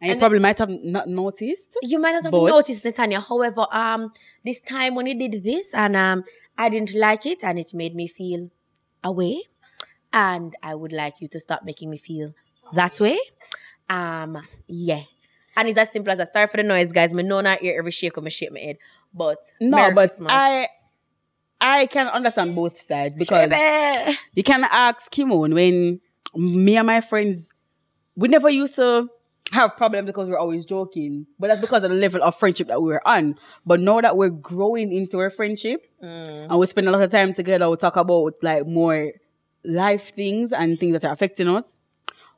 And 0.00 0.10
you 0.10 0.16
probably 0.18 0.38
might 0.38 0.58
have 0.58 0.68
not 0.70 1.08
noticed. 1.08 1.76
You 1.82 1.98
might 1.98 2.12
not 2.12 2.24
have 2.24 2.32
noticed, 2.32 2.84
Netanya. 2.84 3.26
However, 3.26 3.66
um, 3.72 4.12
this 4.44 4.60
time 4.60 4.94
when 4.94 5.06
you 5.06 5.18
did 5.18 5.42
this 5.42 5.74
and 5.74 5.96
um, 5.96 6.24
I 6.58 6.68
didn't 6.68 6.94
like 6.94 7.24
it 7.26 7.42
and 7.42 7.58
it 7.58 7.72
made 7.74 7.94
me 7.94 8.06
feel 8.06 8.50
away, 9.02 9.42
and 10.12 10.54
I 10.62 10.74
would 10.74 10.92
like 10.92 11.20
you 11.20 11.28
to 11.28 11.40
stop 11.40 11.64
making 11.64 11.90
me 11.90 11.96
feel 11.98 12.34
that 12.74 13.00
way. 13.00 13.18
Um, 13.88 14.38
yeah. 14.66 15.02
And 15.56 15.68
it's 15.68 15.78
as 15.78 15.90
simple 15.90 16.12
as 16.12 16.18
that. 16.18 16.32
Sorry 16.32 16.46
for 16.46 16.56
the 16.58 16.62
noise, 16.62 16.92
guys. 16.92 17.14
Me 17.14 17.22
know 17.22 17.40
not 17.40 17.60
hear 17.60 17.78
every 17.78 17.90
shake 17.90 18.16
of 18.16 18.22
my 18.24 18.28
shake 18.30 18.52
my 18.52 18.60
head, 18.60 18.76
but 19.14 19.38
No, 19.60 19.76
Merry 19.78 19.94
but 19.94 20.00
Christmas. 20.10 20.28
I 20.32 20.68
I 21.60 21.86
can 21.86 22.06
understand 22.08 22.54
both 22.54 22.80
sides 22.80 23.14
because 23.16 23.50
you 24.34 24.42
can 24.42 24.64
ask 24.64 25.10
Kimon 25.10 25.54
when 25.54 26.00
me 26.34 26.76
and 26.76 26.86
my 26.86 27.00
friends 27.00 27.52
we 28.14 28.28
never 28.28 28.50
used 28.50 28.74
to 28.76 29.08
have 29.52 29.76
problems 29.76 30.06
because 30.06 30.28
we're 30.28 30.38
always 30.38 30.64
joking, 30.66 31.26
but 31.38 31.46
that's 31.46 31.60
because 31.60 31.82
of 31.84 31.90
the 31.90 31.96
level 31.96 32.22
of 32.22 32.34
friendship 32.34 32.66
that 32.68 32.82
we 32.82 32.88
were 32.88 33.06
on. 33.08 33.36
But 33.64 33.80
now 33.80 34.00
that 34.00 34.16
we're 34.16 34.28
growing 34.30 34.92
into 34.92 35.20
a 35.20 35.30
friendship 35.30 35.82
Mm. 36.02 36.50
and 36.50 36.58
we 36.58 36.66
spend 36.66 36.88
a 36.88 36.90
lot 36.90 37.00
of 37.00 37.10
time 37.10 37.32
together, 37.32 37.70
we 37.70 37.76
talk 37.76 37.96
about 37.96 38.34
like 38.42 38.66
more 38.66 39.12
life 39.64 40.12
things 40.14 40.52
and 40.52 40.78
things 40.78 40.92
that 40.92 41.04
are 41.08 41.12
affecting 41.12 41.48
us. 41.48 41.64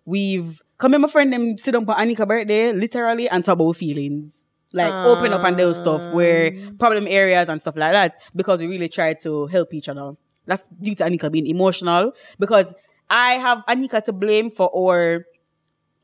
We've 0.09 0.63
come 0.79 0.93
here, 0.93 1.01
my 1.01 1.09
friend 1.09 1.31
them 1.31 1.59
sit 1.59 1.73
down 1.73 1.85
for 1.85 1.95
Annika 1.95 2.27
birthday, 2.27 2.73
literally, 2.73 3.29
and 3.29 3.45
talk 3.45 3.61
about 3.61 3.77
feelings. 3.77 4.43
Like 4.73 4.93
open 4.93 5.35
up 5.35 5.45
and 5.45 5.59
those 5.59 5.79
stuff 5.79 6.07
where 6.13 6.55
ah. 6.55 6.71
problem 6.79 7.07
areas 7.07 7.49
and 7.49 7.61
stuff 7.61 7.77
like 7.77 7.93
that 7.93 8.21
because 8.35 8.61
we 8.61 8.67
really 8.67 8.89
try 8.89 9.13
to 9.15 9.47
help 9.49 9.75
each 9.75 9.89
other. 9.89 10.13
That's 10.47 10.65
due 10.81 10.95
to 10.95 11.05
Anika 11.05 11.31
being 11.31 11.47
emotional 11.47 12.13
because 12.39 12.73
I 13.11 13.33
have 13.33 13.59
Anika 13.69 14.03
to 14.05 14.13
blame 14.13 14.51
for 14.51 14.71
our 14.75 15.27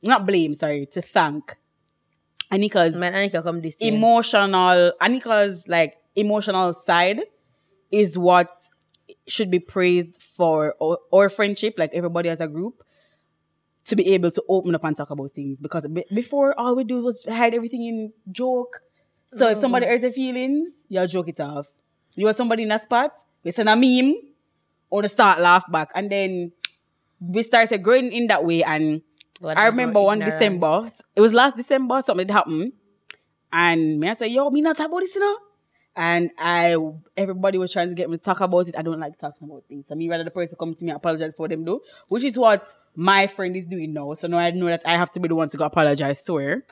not 0.03 0.27
blame, 0.27 0.55
sorry, 0.55 0.85
to 0.93 1.01
thank 1.01 1.57
Anika's 2.53 2.95
Man, 2.95 3.15
Anika 3.15 3.43
come 3.43 3.63
this 3.63 3.81
year. 3.81 3.95
emotional 3.95 4.93
Anika's 5.01 5.67
like 5.67 5.95
emotional 6.15 6.75
side 6.75 7.23
is 7.91 8.19
what 8.19 8.51
should 9.27 9.51
be 9.51 9.61
praised 9.61 10.21
for 10.23 10.75
our, 10.83 10.99
our 11.13 11.31
friendship, 11.31 11.75
like 11.79 11.91
everybody 11.95 12.29
as 12.29 12.41
a 12.41 12.49
group, 12.49 12.84
to 13.87 13.97
be 13.97 14.15
able 14.15 14.31
to 14.31 14.43
open 14.49 14.75
up 14.75 14.85
and 14.85 14.97
talk 14.97 15.11
about 15.11 15.33
things. 15.33 15.61
Because 15.61 15.87
be- 15.87 16.07
before 16.13 16.59
all 16.59 16.75
we 16.75 16.85
do 16.85 17.03
was 17.03 17.25
hide 17.29 17.55
everything 17.55 17.83
in 17.83 18.13
joke. 18.31 18.81
So 19.37 19.49
if 19.51 19.59
somebody 19.59 19.87
hurts 19.87 20.03
your 20.03 20.13
feelings, 20.13 20.69
you 20.89 21.07
joke 21.07 21.29
it 21.29 21.41
off. 21.41 21.67
You 22.15 22.27
want 22.27 22.37
somebody 22.37 22.63
in 22.63 22.71
a 22.71 22.79
spot, 22.79 23.13
you 23.43 23.51
send 23.51 23.69
a 23.69 23.75
meme, 23.75 24.15
or 24.91 25.03
to 25.03 25.09
start 25.09 25.41
laugh 25.41 25.65
back, 25.71 25.91
and 25.97 26.11
then 26.11 26.53
we 27.21 27.43
started 27.43 27.83
growing 27.83 28.13
in 28.13 28.29
that 28.29 28.45
way 28.45 28.63
and 28.63 29.03
I 29.45 29.67
remember 29.67 30.01
one. 30.01 30.21
December. 30.21 30.89
It 31.17 31.21
was 31.21 31.33
last 31.33 31.57
December, 31.57 32.01
something 32.03 32.29
happened. 32.29 32.73
And 33.53 33.99
me 34.01 34.09
I 34.09 34.15
said, 34.15 34.31
yo, 34.31 34.51
me 34.51 34.61
not 34.61 34.77
talk 34.77 34.87
about 34.87 35.01
this, 35.01 35.15
you 35.15 35.21
know? 35.21 35.37
And 35.97 36.31
I 36.39 36.77
everybody 37.17 37.57
was 37.59 37.73
trying 37.73 37.89
to 37.89 37.95
get 37.95 38.11
me 38.11 38.17
to 38.17 38.23
talk 38.23 38.41
about 38.41 38.67
it. 38.69 38.75
I 38.77 38.83
don't 38.83 38.99
like 38.99 39.19
talking 39.19 39.49
about 39.49 39.65
things. 39.69 39.87
I 39.91 39.95
mean, 39.95 40.11
rather 40.11 40.25
the 40.25 40.31
person 40.31 40.57
come 40.59 40.75
to 40.75 40.85
me 40.85 40.91
and 40.91 40.97
apologize 40.97 41.35
for 41.37 41.47
them 41.47 41.65
do, 41.65 41.81
which 42.09 42.25
is 42.25 42.37
what 42.37 42.75
my 42.97 43.29
friend 43.29 43.57
is 43.57 43.67
doing 43.67 43.93
now. 43.93 44.15
So 44.15 44.27
now 44.27 44.39
I 44.39 44.51
know 44.51 44.67
that 44.67 44.83
I 44.85 44.97
have 44.97 45.13
to 45.13 45.21
be 45.21 45.29
the 45.29 45.37
one 45.37 45.49
to 45.51 45.57
go 45.57 45.65
apologize 45.65 46.23
to 46.25 46.37
her. 46.37 46.67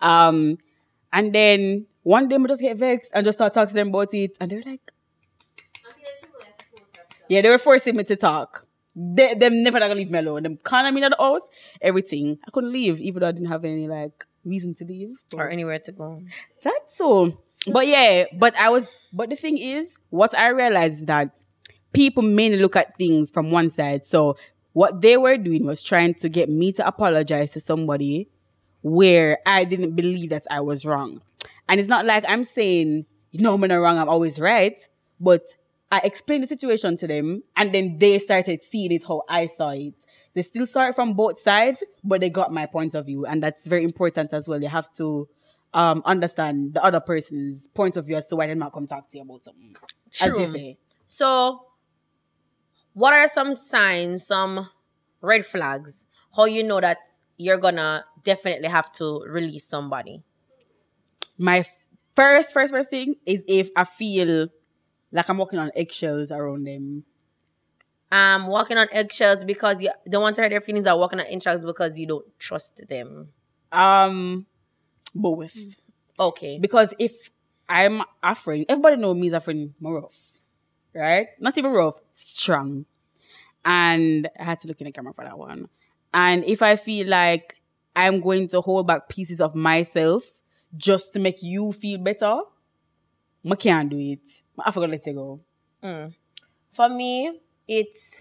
Um 0.00 0.58
and 1.12 1.32
then 1.32 1.86
one 2.02 2.28
day 2.28 2.36
I 2.36 2.46
just 2.46 2.60
get 2.60 2.76
vexed 2.76 3.12
and 3.14 3.24
just 3.24 3.38
start 3.38 3.54
talking 3.54 3.68
to 3.68 3.74
them 3.74 3.88
about 3.88 4.12
it. 4.12 4.36
And 4.40 4.50
they're 4.50 4.62
like, 4.66 4.92
yeah, 7.28 7.40
they 7.40 7.48
were 7.48 7.58
forcing 7.58 7.96
me 7.96 8.04
to 8.04 8.16
talk. 8.16 8.66
They, 8.96 9.34
them 9.34 9.62
never 9.62 9.78
gonna 9.80 9.94
leave 9.94 10.10
me 10.10 10.18
alone. 10.18 10.42
Them 10.44 10.58
calling 10.62 10.94
me 10.94 11.02
in 11.02 11.10
the 11.10 11.16
house, 11.16 11.48
everything. 11.80 12.38
I 12.46 12.50
couldn't 12.50 12.72
leave, 12.72 13.00
even 13.00 13.20
though 13.20 13.28
I 13.28 13.32
didn't 13.32 13.48
have 13.48 13.64
any 13.64 13.88
like 13.88 14.24
reason 14.44 14.74
to 14.76 14.84
leave. 14.84 15.16
or 15.32 15.48
anywhere 15.48 15.78
to 15.80 15.92
go. 15.92 16.22
That's 16.62 16.96
so. 16.96 17.38
But 17.66 17.86
yeah, 17.86 18.24
but 18.34 18.56
I 18.56 18.70
was. 18.70 18.84
But 19.12 19.30
the 19.30 19.36
thing 19.36 19.58
is, 19.58 19.96
what 20.10 20.36
I 20.36 20.48
realized 20.48 21.00
is 21.00 21.06
that 21.06 21.30
people 21.92 22.22
mainly 22.22 22.58
look 22.58 22.76
at 22.76 22.96
things 22.98 23.30
from 23.30 23.50
one 23.50 23.70
side. 23.70 24.04
So 24.04 24.36
what 24.72 25.00
they 25.00 25.16
were 25.16 25.38
doing 25.38 25.64
was 25.64 25.82
trying 25.82 26.14
to 26.14 26.28
get 26.28 26.48
me 26.50 26.72
to 26.72 26.86
apologize 26.86 27.52
to 27.52 27.60
somebody 27.60 28.28
where 28.82 29.38
I 29.46 29.64
didn't 29.64 29.94
believe 29.94 30.30
that 30.30 30.44
I 30.50 30.60
was 30.60 30.84
wrong. 30.84 31.22
And 31.68 31.80
it's 31.80 31.88
not 31.88 32.04
like 32.04 32.24
I'm 32.28 32.44
saying, 32.44 33.06
no, 33.32 33.54
I'm 33.54 33.60
not 33.60 33.76
wrong, 33.76 33.98
I'm 33.98 34.08
always 34.08 34.38
right. 34.38 34.78
But 35.20 35.42
I 35.90 36.00
explained 36.00 36.42
the 36.42 36.48
situation 36.48 36.96
to 36.98 37.06
them 37.06 37.44
and 37.56 37.72
then 37.72 37.98
they 37.98 38.18
started 38.18 38.62
seeing 38.62 38.90
it 38.92 39.04
how 39.06 39.22
I 39.28 39.46
saw 39.46 39.70
it. 39.70 39.94
They 40.34 40.42
still 40.42 40.66
saw 40.66 40.88
it 40.88 40.96
from 40.96 41.14
both 41.14 41.40
sides, 41.40 41.84
but 42.02 42.20
they 42.20 42.30
got 42.30 42.52
my 42.52 42.66
point 42.66 42.94
of 42.94 43.06
view. 43.06 43.24
And 43.24 43.40
that's 43.40 43.66
very 43.68 43.84
important 43.84 44.32
as 44.32 44.48
well. 44.48 44.60
You 44.60 44.68
have 44.68 44.92
to 44.94 45.28
um, 45.74 46.02
understand 46.06 46.74
the 46.74 46.82
other 46.82 47.00
person's 47.00 47.66
point 47.66 47.96
of 47.96 48.06
view 48.06 48.16
as 48.16 48.26
to 48.28 48.36
why 48.36 48.46
they're 48.46 48.54
not 48.54 48.72
come 48.72 48.86
talk 48.86 49.08
to 49.10 49.18
you 49.18 49.24
about 49.24 49.44
something. 49.44 49.74
As 50.20 50.38
you 50.38 50.46
True. 50.46 50.52
say. 50.52 50.78
So, 51.06 51.66
what 52.94 53.12
are 53.12 53.28
some 53.28 53.52
signs, 53.52 54.26
some 54.26 54.70
red 55.20 55.44
flags, 55.44 56.06
how 56.34 56.46
you 56.46 56.62
know 56.62 56.80
that 56.80 56.98
you're 57.36 57.58
gonna 57.58 58.06
definitely 58.22 58.68
have 58.68 58.90
to 58.92 59.20
release 59.28 59.66
somebody? 59.66 60.22
my 61.38 61.64
first, 62.14 62.52
first, 62.52 62.72
first 62.72 62.90
thing 62.90 63.16
is 63.26 63.42
if 63.46 63.70
I 63.76 63.84
feel 63.84 64.48
like 65.12 65.28
I'm 65.28 65.38
walking 65.38 65.58
on 65.58 65.70
eggshells 65.74 66.30
around 66.30 66.66
them. 66.66 67.04
I'm 68.10 68.46
walking 68.46 68.78
on 68.78 68.88
eggshells 68.92 69.44
because 69.44 69.82
you 69.82 69.90
don't 70.08 70.22
want 70.22 70.36
to 70.36 70.42
hurt 70.42 70.50
their 70.50 70.60
feelings, 70.60 70.86
or 70.86 70.98
walking 70.98 71.20
on 71.20 71.26
eggshells 71.26 71.64
because 71.64 71.98
you 71.98 72.06
don't 72.06 72.26
trust 72.38 72.82
them. 72.88 73.30
Um, 73.72 74.46
both. 75.14 75.54
Mm. 75.54 75.76
Okay. 76.18 76.58
Because 76.58 76.94
if 76.98 77.30
I'm 77.68 78.00
a 78.00 78.36
everybody 78.68 78.96
know 78.96 79.14
me 79.14 79.28
as 79.28 79.34
a 79.34 79.40
friend, 79.40 79.74
I'm 79.80 79.92
rough. 79.92 80.38
Right? 80.94 81.28
Not 81.40 81.58
even 81.58 81.72
rough, 81.72 82.00
strong. 82.12 82.86
And 83.64 84.28
I 84.38 84.44
had 84.44 84.60
to 84.60 84.68
look 84.68 84.80
in 84.80 84.86
the 84.86 84.92
camera 84.92 85.12
for 85.12 85.24
that 85.24 85.38
one. 85.38 85.68
And 86.12 86.44
if 86.44 86.62
I 86.62 86.76
feel 86.76 87.08
like 87.08 87.56
I'm 87.96 88.20
going 88.20 88.48
to 88.48 88.60
hold 88.60 88.86
back 88.86 89.08
pieces 89.08 89.40
of 89.40 89.54
myself 89.54 90.22
just 90.76 91.12
to 91.14 91.18
make 91.18 91.42
you 91.42 91.72
feel 91.72 91.98
better, 91.98 92.40
I 93.50 93.54
can't 93.56 93.90
do 93.90 93.98
it. 93.98 94.20
I 94.58 94.70
forgot 94.70 94.86
to 94.86 94.92
let 94.92 95.06
it 95.06 95.14
go. 95.14 95.40
Mm. 95.82 96.14
For 96.72 96.88
me, 96.88 97.40
it's 97.66 98.12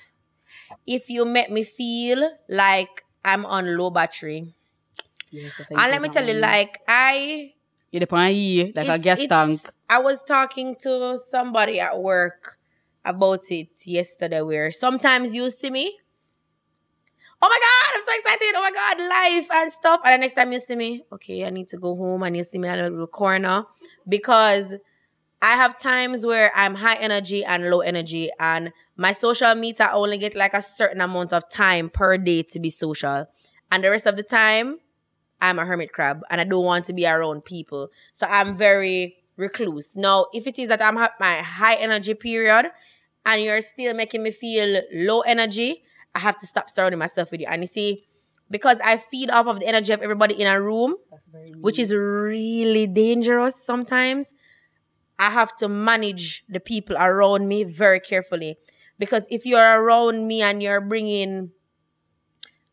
if 0.88 1.10
you 1.10 1.26
make 1.26 1.52
me 1.52 1.64
feel 1.64 2.32
like 2.50 3.04
I'm 3.24 3.46
on 3.46 3.78
low 3.78 3.90
battery. 3.90 4.54
Yes, 5.34 5.60
And 5.70 5.92
let 5.92 6.02
me 6.02 6.10
tell 6.10 6.28
you, 6.28 6.36
like 6.36 6.80
I 6.88 7.54
You're 7.92 8.02
the 8.02 8.08
pan 8.08 8.34
here, 8.34 8.66
like 8.76 8.88
a 8.88 8.94
It's- 8.94 9.04
gas 9.04 9.20
it's- 9.20 9.64
tank. 9.64 9.74
I 9.90 10.00
was 10.00 10.22
talking 10.24 10.76
to 10.86 11.18
somebody 11.18 11.80
at 11.80 12.00
work 12.00 12.58
about 13.04 13.50
it 13.52 13.70
yesterday 13.86 14.42
where 14.42 14.72
sometimes 14.72 15.34
you 15.36 15.50
see 15.50 15.70
me 15.70 15.98
oh 17.46 17.50
my 17.50 17.60
God, 17.60 17.98
I'm 17.98 18.02
so 18.06 18.14
excited. 18.20 18.54
Oh 18.56 18.62
my 18.62 18.72
God, 18.72 18.96
life 19.10 19.48
and 19.52 19.74
stuff. 19.74 20.00
And 20.06 20.14
the 20.14 20.18
next 20.20 20.34
time 20.36 20.54
you 20.54 20.60
see 20.60 20.76
me, 20.78 21.04
okay, 21.12 21.44
I 21.46 21.50
need 21.50 21.68
to 21.70 21.78
go 21.78 21.94
home 21.94 22.24
and 22.24 22.38
you 22.38 22.44
see 22.44 22.58
me 22.58 22.70
in 22.70 22.80
a 22.80 22.90
little 22.90 23.06
corner 23.06 23.66
because 24.08 24.76
I 25.42 25.56
have 25.58 25.78
times 25.78 26.26
where 26.26 26.54
I'm 26.56 26.76
high 26.76 26.96
energy 26.96 27.44
and 27.44 27.70
low 27.70 27.82
energy, 27.82 28.32
and 28.40 28.72
my 28.96 29.12
social 29.12 29.54
meter 29.56 29.84
I 29.84 29.92
only 29.92 30.18
get 30.18 30.36
like 30.36 30.54
a 30.54 30.62
certain 30.62 31.02
amount 31.02 31.34
of 31.34 31.50
time 31.50 31.90
per 31.90 32.18
day 32.18 32.44
to 32.44 32.60
be 32.62 32.70
social. 32.70 33.28
And 33.70 33.84
the 33.84 33.90
rest 33.92 34.06
of 34.06 34.16
the 34.16 34.24
time, 34.24 34.78
I'm 35.44 35.60
a 35.60 35.66
hermit 35.66 35.92
crab 35.92 36.22
and 36.30 36.40
I 36.40 36.46
don't 36.46 36.64
want 36.64 36.86
to 36.86 36.94
be 36.94 37.06
around 37.06 37.44
people. 37.44 37.90
So 38.14 38.26
I'm 38.26 38.56
very 38.56 39.18
recluse. 39.36 39.96
Now, 39.98 40.28
if 40.34 40.48
it 40.48 40.58
is 40.58 40.70
that 40.70 40.82
I'm 40.82 40.98
at 40.98 41.20
my 41.20 41.36
high 41.40 41.76
energy 41.76 42.14
period 42.14 42.68
and 43.26 43.42
you're 43.44 43.60
still 43.60 43.94
making 43.94 44.24
me 44.24 44.32
feel 44.32 44.82
low 44.94 45.20
energy, 45.22 45.84
I 46.16 46.20
have 46.20 46.40
to 46.40 46.48
stop 46.48 46.70
surrounding 46.70 46.98
myself 46.98 47.30
with 47.30 47.42
you. 47.42 47.48
And 47.48 47.62
you 47.62 47.68
see, 47.68 48.06
because 48.50 48.80
I 48.82 48.96
feed 48.96 49.30
off 49.30 49.48
of 49.48 49.60
the 49.60 49.68
energy 49.68 49.92
of 49.92 50.02
everybody 50.02 50.40
in 50.40 50.48
a 50.48 50.62
room, 50.62 50.96
which 51.60 51.78
is 51.78 51.94
really 51.94 52.88
dangerous 52.88 53.56
sometimes. 53.62 54.34
I 55.20 55.30
have 55.30 55.56
to 55.58 55.68
manage 55.68 56.46
the 56.48 56.60
people 56.62 56.96
around 56.98 57.50
me 57.50 57.66
very 57.66 58.00
carefully. 58.00 58.58
Because 58.98 59.28
if 59.30 59.46
you're 59.46 59.82
around 59.82 60.26
me 60.28 60.42
and 60.42 60.64
you're 60.64 60.82
bringing 60.82 61.52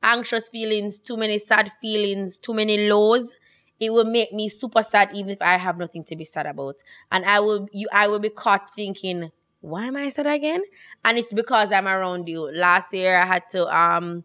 anxious 0.03 0.51
feelings, 0.51 0.99
too 0.99 1.17
many 1.17 1.39
sad 1.39 1.73
feelings, 1.81 2.39
too 2.39 2.55
many 2.55 2.89
lows, 2.89 3.35
it 3.79 3.93
will 3.93 4.05
make 4.05 4.33
me 4.33 4.49
super 4.49 4.83
sad 4.83 5.11
even 5.15 5.31
if 5.31 5.41
I 5.41 5.57
have 5.57 5.79
nothing 5.79 6.05
to 6.05 6.17
be 6.17 6.25
sad 6.25 6.47
about. 6.47 6.83
And 7.11 7.25
I 7.25 7.41
will 7.41 7.69
you 7.73 7.89
I 7.93 8.09
will 8.09 8.19
be 8.19 8.31
caught 8.31 8.73
thinking, 8.75 9.31
why 9.61 9.87
am 9.87 9.97
I 9.97 10.09
sad 10.09 10.27
again? 10.27 10.63
And 11.05 11.19
it's 11.19 11.33
because 11.33 11.73
I'm 11.73 11.89
around 11.89 12.29
you. 12.29 12.51
Last 12.53 12.93
year 12.93 13.17
I 13.21 13.27
had 13.27 13.49
to 13.51 13.75
um 13.75 14.25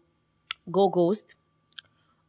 go 0.70 0.88
ghost 0.88 1.36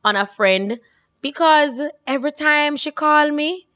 on 0.03 0.15
a 0.15 0.25
friend 0.25 0.79
because 1.21 1.81
every 2.05 2.31
time 2.31 2.77
she 2.77 2.91
called 2.91 3.33
me, 3.33 3.67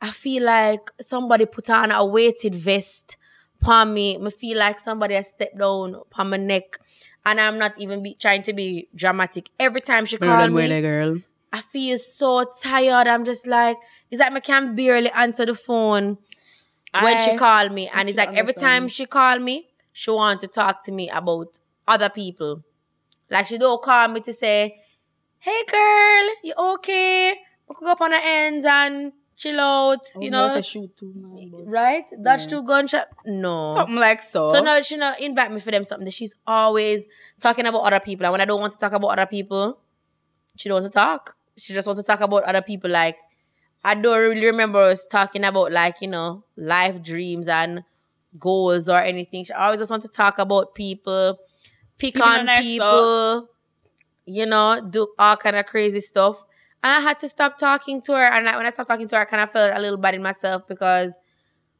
I 0.00 0.10
feel 0.10 0.44
like 0.44 0.90
somebody 1.00 1.46
put 1.46 1.70
on 1.70 1.92
a 1.92 2.04
weighted 2.04 2.54
vest 2.54 3.16
upon 3.60 3.94
me. 3.94 4.18
I 4.24 4.30
feel 4.30 4.58
like 4.58 4.80
somebody 4.80 5.14
has 5.14 5.30
stepped 5.30 5.58
down 5.58 5.94
upon 5.94 6.30
my 6.30 6.36
neck. 6.38 6.78
And 7.26 7.40
I'm 7.40 7.58
not 7.58 7.78
even 7.80 8.04
be, 8.04 8.14
trying 8.14 8.42
to 8.44 8.52
be 8.52 8.88
dramatic. 8.94 9.50
Every 9.58 9.80
time 9.80 10.04
she 10.06 10.16
called 10.16 10.52
me, 10.52 10.68
the 10.68 10.80
girl. 10.80 11.18
I 11.52 11.60
feel 11.60 11.98
so 11.98 12.44
tired. 12.62 13.08
I'm 13.08 13.24
just 13.24 13.48
like, 13.48 13.76
it's 14.10 14.20
like 14.20 14.32
I 14.32 14.40
can 14.40 14.76
barely 14.76 15.10
answer 15.10 15.44
the 15.44 15.56
phone 15.56 16.18
when 17.02 17.18
she 17.20 17.32
I- 17.32 17.36
called 17.36 17.72
me. 17.72 17.90
And 17.92 18.08
it's 18.08 18.16
like 18.16 18.32
every 18.34 18.54
time 18.54 18.86
she 18.86 19.06
called 19.06 19.42
me, 19.42 19.66
she 19.92 20.12
want 20.12 20.40
to 20.42 20.46
talk 20.46 20.84
to 20.84 20.92
me 20.92 21.10
about 21.10 21.58
other 21.88 22.08
people. 22.08 22.62
Like 23.28 23.48
she 23.48 23.58
don't 23.58 23.82
call 23.82 24.06
me 24.08 24.20
to 24.20 24.32
say, 24.32 24.80
hey 25.40 25.62
girl, 25.70 26.26
you 26.44 26.54
okay? 26.74 27.34
We 27.68 27.74
could 27.74 27.86
go 27.86 27.90
up 27.92 28.00
on 28.00 28.10
the 28.10 28.20
ends 28.22 28.64
and 28.64 29.12
chill 29.36 29.60
out, 29.60 30.00
Oh, 30.16 30.20
you 30.20 30.30
know. 30.30 30.60
shoot 30.62 30.96
too, 30.96 31.12
man. 31.14 31.52
Right? 31.66 32.04
Dutch 32.22 32.42
Yeah. 32.42 32.48
two 32.48 32.62
gunshot? 32.64 33.08
No. 33.26 33.74
Something 33.76 33.96
like 33.96 34.22
so. 34.22 34.52
So 34.52 34.60
now 34.60 34.80
she 34.80 34.96
not 34.96 35.20
invite 35.20 35.52
me 35.52 35.60
for 35.60 35.70
them 35.70 35.84
something. 35.84 36.08
She's 36.10 36.34
always 36.46 37.06
talking 37.40 37.66
about 37.66 37.80
other 37.80 38.00
people. 38.00 38.24
And 38.26 38.32
when 38.32 38.40
I 38.40 38.44
don't 38.46 38.60
want 38.60 38.72
to 38.72 38.78
talk 38.78 38.92
about 38.92 39.08
other 39.08 39.26
people, 39.26 39.78
she 40.56 40.68
don't 40.68 40.76
want 40.80 40.86
to 40.92 40.98
talk. 40.98 41.36
She 41.56 41.74
just 41.74 41.86
wants 41.86 42.00
to 42.02 42.06
talk 42.06 42.20
about 42.20 42.44
other 42.44 42.62
people. 42.62 42.90
Like 42.90 43.16
I 43.84 43.94
don't 43.94 44.18
really 44.18 44.46
remember 44.46 44.80
us 44.80 45.06
talking 45.06 45.44
about 45.44 45.70
like, 45.70 45.96
you 46.00 46.08
know, 46.08 46.44
life 46.56 47.02
dreams 47.02 47.46
and 47.48 47.84
goals 48.38 48.88
or 48.88 49.00
anything. 49.00 49.44
She 49.44 49.52
always 49.52 49.80
just 49.80 49.90
wants 49.90 50.06
to 50.06 50.12
talk 50.12 50.38
about 50.38 50.74
people, 50.74 51.38
pick 51.98 52.14
People 52.14 52.28
on 52.28 52.48
on 52.48 52.62
people, 52.62 53.48
you 54.24 54.46
know, 54.46 54.80
do 54.90 55.08
all 55.18 55.36
kind 55.36 55.56
of 55.56 55.66
crazy 55.66 56.00
stuff. 56.00 56.42
I 56.82 57.00
had 57.00 57.18
to 57.20 57.28
stop 57.28 57.58
talking 57.58 58.00
to 58.02 58.12
her. 58.12 58.24
And 58.24 58.44
like, 58.44 58.56
when 58.56 58.66
I 58.66 58.70
stopped 58.70 58.88
talking 58.88 59.08
to 59.08 59.16
her, 59.16 59.22
I 59.22 59.24
kind 59.24 59.42
of 59.42 59.50
felt 59.50 59.76
a 59.76 59.80
little 59.80 59.98
bad 59.98 60.14
in 60.14 60.22
myself 60.22 60.66
because 60.68 61.18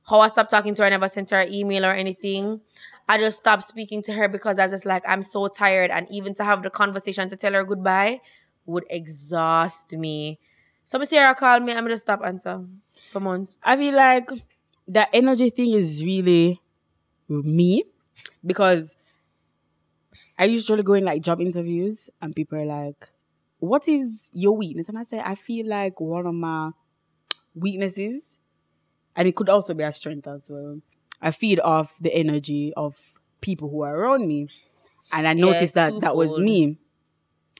how 0.08 0.20
I 0.20 0.28
stopped 0.28 0.50
talking 0.50 0.74
to 0.74 0.82
her, 0.82 0.86
I 0.86 0.90
never 0.90 1.08
sent 1.08 1.30
her 1.30 1.40
an 1.40 1.52
email 1.52 1.84
or 1.84 1.92
anything. 1.92 2.60
I 3.08 3.18
just 3.18 3.38
stopped 3.38 3.62
speaking 3.62 4.02
to 4.04 4.12
her 4.12 4.28
because 4.28 4.58
I 4.58 4.64
was 4.64 4.72
just 4.72 4.86
like, 4.86 5.04
I'm 5.06 5.22
so 5.22 5.48
tired. 5.48 5.90
And 5.90 6.06
even 6.10 6.34
to 6.34 6.44
have 6.44 6.62
the 6.62 6.70
conversation 6.70 7.28
to 7.28 7.36
tell 7.36 7.52
her 7.52 7.64
goodbye 7.64 8.20
would 8.66 8.84
exhaust 8.90 9.92
me. 9.96 10.38
So 10.84 11.02
Sarah 11.04 11.34
called 11.34 11.62
me, 11.62 11.72
I'm 11.72 11.84
gonna 11.84 11.98
stop 11.98 12.20
answer 12.24 12.64
for 13.10 13.20
months. 13.20 13.58
I 13.62 13.76
feel 13.76 13.94
like 13.94 14.30
that 14.88 15.08
energy 15.12 15.50
thing 15.50 15.72
is 15.72 16.04
really 16.04 16.60
me 17.28 17.84
because 18.44 18.96
I 20.38 20.44
usually 20.44 20.82
go 20.82 20.94
in 20.94 21.04
like 21.04 21.22
job 21.22 21.40
interviews 21.40 22.10
and 22.20 22.34
people 22.34 22.58
are 22.58 22.64
like, 22.64 23.08
What 23.66 23.88
is 23.88 24.30
your 24.32 24.56
weakness? 24.56 24.88
And 24.88 24.98
I 24.98 25.04
say, 25.04 25.20
I 25.24 25.34
feel 25.34 25.66
like 25.66 26.00
one 26.00 26.26
of 26.26 26.34
my 26.34 26.70
weaknesses, 27.54 28.22
and 29.14 29.26
it 29.26 29.34
could 29.34 29.48
also 29.48 29.74
be 29.74 29.82
a 29.82 29.92
strength 29.92 30.26
as 30.26 30.46
well. 30.48 30.80
I 31.20 31.30
feed 31.30 31.60
off 31.60 31.94
the 32.00 32.14
energy 32.14 32.72
of 32.76 32.96
people 33.40 33.68
who 33.70 33.82
are 33.82 33.96
around 33.96 34.26
me. 34.28 34.48
And 35.12 35.26
I 35.26 35.32
noticed 35.32 35.74
that 35.74 36.00
that 36.00 36.16
was 36.16 36.38
me. 36.38 36.78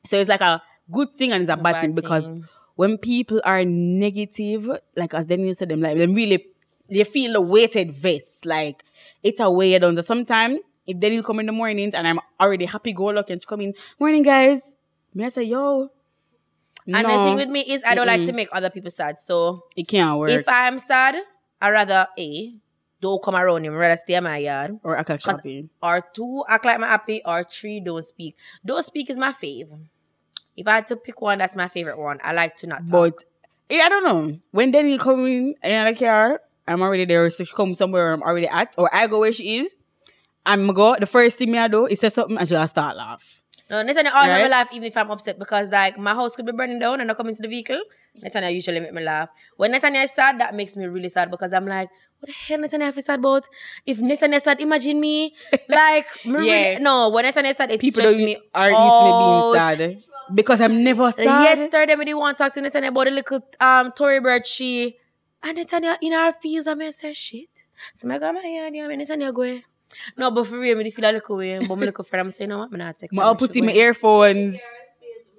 So 0.07 0.19
it's 0.19 0.29
like 0.29 0.41
a 0.41 0.63
good 0.91 1.15
thing 1.15 1.33
and 1.33 1.43
it's 1.43 1.53
a 1.53 1.57
bad, 1.57 1.81
thing 1.81 1.95
because 1.95 2.29
when 2.75 2.99
people 2.99 3.41
are 3.45 3.65
negative, 3.65 4.69
like 4.97 5.15
as 5.15 5.27
Daniel 5.27 5.55
said, 5.55 5.69
them 5.69 5.81
like 5.81 5.97
them 5.97 6.15
really 6.15 6.47
they 6.89 7.05
feel 7.05 7.33
the 7.33 7.41
weighted 7.41 7.93
vest. 7.93 8.45
Like 8.45 8.85
it's 9.23 9.41
a 9.41 9.51
way 9.51 9.79
down. 9.79 9.97
So 9.97 10.03
sometimes 10.03 10.61
if 10.87 10.99
Daniel 10.99 11.23
come 11.23 11.41
in 11.41 11.47
the 11.47 11.53
mornings 11.53 11.95
and 11.95 12.07
I'm 12.07 12.21
already 12.41 12.67
happy 12.67 12.93
go 12.93 13.07
lucky 13.07 13.33
and 13.33 13.43
she 13.43 13.47
come 13.47 13.61
in, 13.61 13.75
morning 13.99 14.23
guys. 14.23 14.75
Me 15.15 15.25
I 15.25 15.29
say, 15.31 15.45
yo. 15.45 15.89
And 16.87 17.05
the 17.05 17.11
thing 17.11 17.35
with 17.37 17.49
me 17.49 17.61
is 17.61 17.83
I 17.85 17.95
don't 17.95 18.07
like 18.07 18.21
Mm-mm. 18.21 18.27
to 18.27 18.33
make 18.33 18.49
other 18.53 18.71
people 18.71 18.91
sad. 18.91 19.21
So 19.21 19.65
it 19.77 19.89
can't 19.89 20.19
work. 20.19 20.31
if 20.31 20.49
I'm 20.49 20.79
sad, 20.79 21.17
I 21.61 21.71
rather 21.71 22.07
A, 22.19 22.55
don't 23.01 23.23
come 23.23 23.35
around 23.35 23.65
him, 23.65 23.75
rather 23.75 23.97
stay 23.97 24.15
in 24.15 24.25
my 24.25 24.39
yard. 24.39 24.79
or 24.83 24.97
act 24.97 25.09
like 25.09 25.21
shopping. 25.21 25.71
Or 25.83 26.05
two, 26.15 26.45
act 26.49 26.65
like 26.65 26.77
I'm 26.77 26.83
happy, 26.83 27.23
or 27.25 27.45
three, 27.45 27.81
don't 27.81 28.05
speak. 28.05 28.37
Don't 28.65 28.85
speak 28.85 29.11
is 29.11 29.17
my 29.17 29.33
fave. 29.33 29.69
If 30.57 30.67
I 30.67 30.77
had 30.77 30.87
to 30.89 30.97
pick 30.97 31.21
one, 31.21 31.39
that's 31.39 31.57
my 31.57 31.69
favorite 31.69 31.99
one. 31.99 32.19
I 32.23 32.33
like 32.33 32.57
to 32.57 32.67
not 32.67 32.87
talk. 32.87 32.91
But 32.91 33.25
yeah, 33.69 33.85
I 33.85 33.89
don't 33.89 34.05
know. 34.05 34.39
When 34.53 34.71
Daniel 34.71 34.99
come 34.99 35.27
in 35.27 35.55
in 35.63 35.85
the 35.87 35.95
car, 35.95 36.41
I'm 36.67 36.83
already 36.83 37.05
there. 37.05 37.29
So 37.31 37.45
she 37.45 37.55
come 37.55 37.75
somewhere 37.75 38.13
I'm 38.13 38.23
already 38.23 38.49
at, 38.49 38.75
or 38.79 38.95
I 38.95 39.07
go 39.07 39.21
where 39.21 39.33
she 39.33 39.59
is. 39.59 39.77
I'm 40.47 40.73
go. 40.73 40.97
The 40.99 41.07
first 41.07 41.37
thing 41.37 41.51
me 41.51 41.59
I 41.59 41.69
do 41.69 41.87
is 41.87 42.01
say 42.01 42.11
something 42.11 42.39
and 42.39 42.49
she'll 42.49 42.67
start 42.69 42.97
laugh. 42.97 43.43
No, 43.69 43.83
Netanya 43.83 44.13
always 44.15 44.29
make 44.31 44.45
me 44.45 44.49
laugh 44.51 44.69
even 44.73 44.85
if 44.85 44.97
I'm 44.97 45.11
upset 45.11 45.39
because 45.39 45.71
like 45.71 45.99
my 45.99 46.15
house 46.15 46.37
could 46.37 46.47
be 46.47 46.53
burning 46.53 46.79
down 46.79 47.01
and 47.01 47.11
I 47.11 47.15
come 47.15 47.29
into 47.29 47.43
the 47.43 47.49
vehicle. 47.49 47.81
Netanya 48.23 48.55
usually 48.55 48.79
make 48.81 48.93
me 48.95 49.03
laugh. 49.03 49.29
When 49.57 49.73
Netanya 49.73 50.05
is 50.05 50.13
sad, 50.13 50.39
that 50.41 50.55
makes 50.55 50.77
me 50.77 50.87
really 50.87 51.09
sad 51.09 51.31
because 51.31 51.53
I'm 51.53 51.67
like, 51.67 51.91
what 52.21 52.29
the 52.29 52.33
hell 52.33 52.59
Netanya 52.61 52.83
have 52.83 52.95
to 52.95 53.03
sad 53.03 53.19
about? 53.19 53.49
If 53.85 53.99
Netanya 53.99 54.37
is 54.37 54.45
sad, 54.45 54.61
imagine 54.61 55.01
me. 55.01 55.35
Like, 55.69 56.07
me 56.25 56.33
really- 56.33 56.79
no, 56.81 57.09
when 57.09 57.25
Netanya 57.25 57.51
is 57.51 57.57
sad, 57.57 57.71
it's 57.73 57.81
People 57.83 58.03
just 58.05 58.19
me 58.21 58.37
are 58.55 58.71
used 58.71 58.81
to 58.81 59.13
being 59.19 59.55
sad 59.55 60.03
because 60.35 60.61
I'm 60.61 60.83
never 60.85 61.11
sad. 61.13 61.25
Yesterday, 61.25 61.95
me 61.97 62.05
didn't 62.05 62.19
want 62.21 62.39
to 62.39 62.45
talk 62.45 62.53
to 62.55 62.61
Netanya 62.61 62.89
about 62.89 63.05
the 63.07 63.11
little 63.11 63.41
um 63.61 63.91
Tory 63.93 64.21
bird 64.21 64.47
she 64.47 64.97
and 65.43 65.59
Netanya 65.59 65.97
in 66.01 66.13
her 66.13 66.33
feels 66.41 66.67
and 66.69 66.79
me 66.79 66.91
say 66.93 67.13
shit. 67.13 67.65
So 67.95 68.09
I 68.09 68.19
my 68.19 68.41
hand 68.41 68.75
here, 68.77 68.91
and 68.91 69.03
Netanya 69.03 69.35
go. 69.35 69.59
No, 70.17 70.31
but 70.31 70.47
for 70.47 70.59
real, 70.59 70.77
me 70.77 70.91
feel 70.91 71.05
a 71.09 71.13
little 71.13 71.37
way. 71.37 71.59
But 71.59 71.77
my 71.77 71.87
little 71.87 72.05
friend, 72.05 72.27
I'm 72.27 72.31
saying, 72.31 72.51
no, 72.51 72.63
I'm 72.63 72.71
not 72.77 72.99
text. 72.99 73.19
I'll 73.19 73.35
me 73.35 73.39
put 73.39 73.57
in 73.57 73.67
my 73.67 73.73
earphones. 73.73 74.59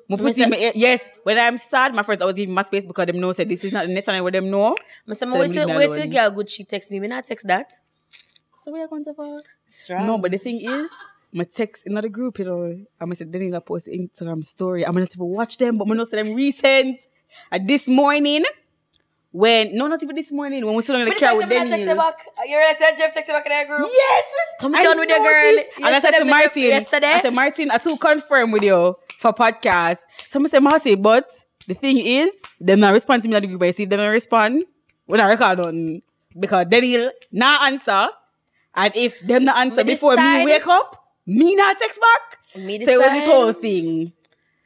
I 0.09 0.15
put 0.15 0.37
in 0.37 0.49
my 0.49 0.57
ear- 0.57 0.71
yes. 0.75 1.07
When 1.23 1.37
I'm 1.37 1.57
sad, 1.57 1.93
my 1.93 2.03
friends 2.03 2.21
always 2.21 2.35
give 2.35 2.47
me 2.47 2.55
my 2.55 2.61
space 2.61 2.85
because 2.85 3.05
them 3.07 3.19
know 3.19 3.31
say 3.33 3.43
this 3.43 3.63
is 3.63 3.73
not 3.73 3.85
the 3.87 3.93
next 3.93 4.05
time 4.05 4.23
with 4.23 4.33
them 4.33 4.49
know. 4.49 4.75
I 5.07 5.13
say, 5.13 5.19
So 5.19 5.37
wait 5.37 5.51
till 5.51 5.67
me 5.67 5.75
wait 5.75 5.91
till 5.93 6.07
girl 6.07 6.31
good 6.31 6.49
she 6.49 6.63
text 6.63 6.91
me. 6.91 6.99
Me 6.99 7.07
not 7.07 7.25
text 7.25 7.45
that. 7.47 7.73
So 8.63 8.71
we 8.71 8.81
are 8.81 8.87
going 8.87 9.03
to 9.05 9.13
for 9.13 9.41
Strong. 9.67 10.05
No, 10.07 10.17
but 10.17 10.31
the 10.31 10.37
thing 10.37 10.61
is, 10.61 10.89
my 11.33 11.43
text 11.43 11.85
in 11.85 11.93
the 11.95 12.07
group, 12.09 12.39
you 12.39 12.45
know, 12.45 12.63
I'm 12.63 13.09
gonna 13.09 13.15
say 13.15 13.25
then 13.25 13.53
I 13.53 13.59
post 13.59 13.87
Instagram 13.87 14.45
story. 14.45 14.85
I'm 14.85 14.93
gonna 14.93 15.07
even 15.13 15.27
watch 15.27 15.57
them, 15.57 15.77
but 15.77 15.89
I'm 15.89 15.97
not 15.97 16.07
say 16.07 16.23
them 16.23 16.33
recent. 16.35 16.99
And 17.51 17.67
this 17.67 17.87
morning, 17.87 18.45
when 19.37 19.77
no, 19.77 19.85
not 19.85 20.01
even 20.01 20.15
this 20.15 20.31
morning, 20.31 20.65
when 20.65 20.73
we 20.73 20.81
still 20.81 20.95
on 20.95 21.05
the 21.05 21.13
car 21.13 21.37
with 21.37 21.47
them. 21.47 21.67
text 21.69 21.85
you 21.85 21.95
back. 21.95 22.17
You 22.47 22.57
ready 22.57 22.75
to 22.75 22.97
Jeff 22.97 23.13
text 23.13 23.27
you 23.27 23.35
back 23.35 23.45
in 23.45 23.51
that 23.51 23.67
group? 23.67 23.87
Yes! 23.93 24.23
Come 24.59 24.73
I 24.73 24.83
down 24.83 24.97
with 24.97 25.09
your 25.09 25.19
girl. 25.19 25.63
And 25.77 25.95
I 25.95 25.99
said 26.01 26.17
to 26.17 26.25
Martin, 26.25 26.63
yesterday? 26.63 27.05
I 27.05 27.21
said, 27.21 27.33
Martin, 27.35 27.69
I 27.69 27.77
still 27.77 27.97
confirm 27.97 28.49
with 28.49 28.63
you 28.63 28.95
for 29.19 29.33
podcast. 29.33 29.97
Someone 30.27 30.49
said, 30.49 30.63
Martin, 30.63 30.99
but 31.03 31.29
the 31.67 31.75
thing 31.75 31.99
is, 31.99 32.31
them 32.59 32.79
not 32.79 32.93
respond 32.93 33.21
to 33.23 33.29
me 33.29 33.35
on 33.35 33.43
the 33.43 33.47
group. 33.47 33.61
I 33.61 33.69
see 33.71 33.83
if 33.83 33.89
them 33.89 33.99
not 33.99 34.07
respond, 34.07 34.63
we 35.05 35.17
not 35.19 35.27
record 35.27 35.59
on 35.59 36.01
because 36.39 36.65
he'll 36.71 37.11
not 37.31 37.71
answer. 37.71 38.07
And 38.73 38.95
if 38.95 39.19
them 39.21 39.45
not 39.45 39.57
answer 39.57 39.83
Me 39.83 39.93
before 39.93 40.15
decide- 40.15 40.39
me 40.39 40.45
wake 40.45 40.65
up, 40.65 41.11
me 41.27 41.55
not 41.55 41.77
text 41.77 41.99
back. 42.01 42.39
Me 42.65 42.83
So 42.83 42.91
it 42.91 42.99
was 42.99 43.11
this 43.11 43.25
whole 43.25 43.53
thing. 43.53 44.13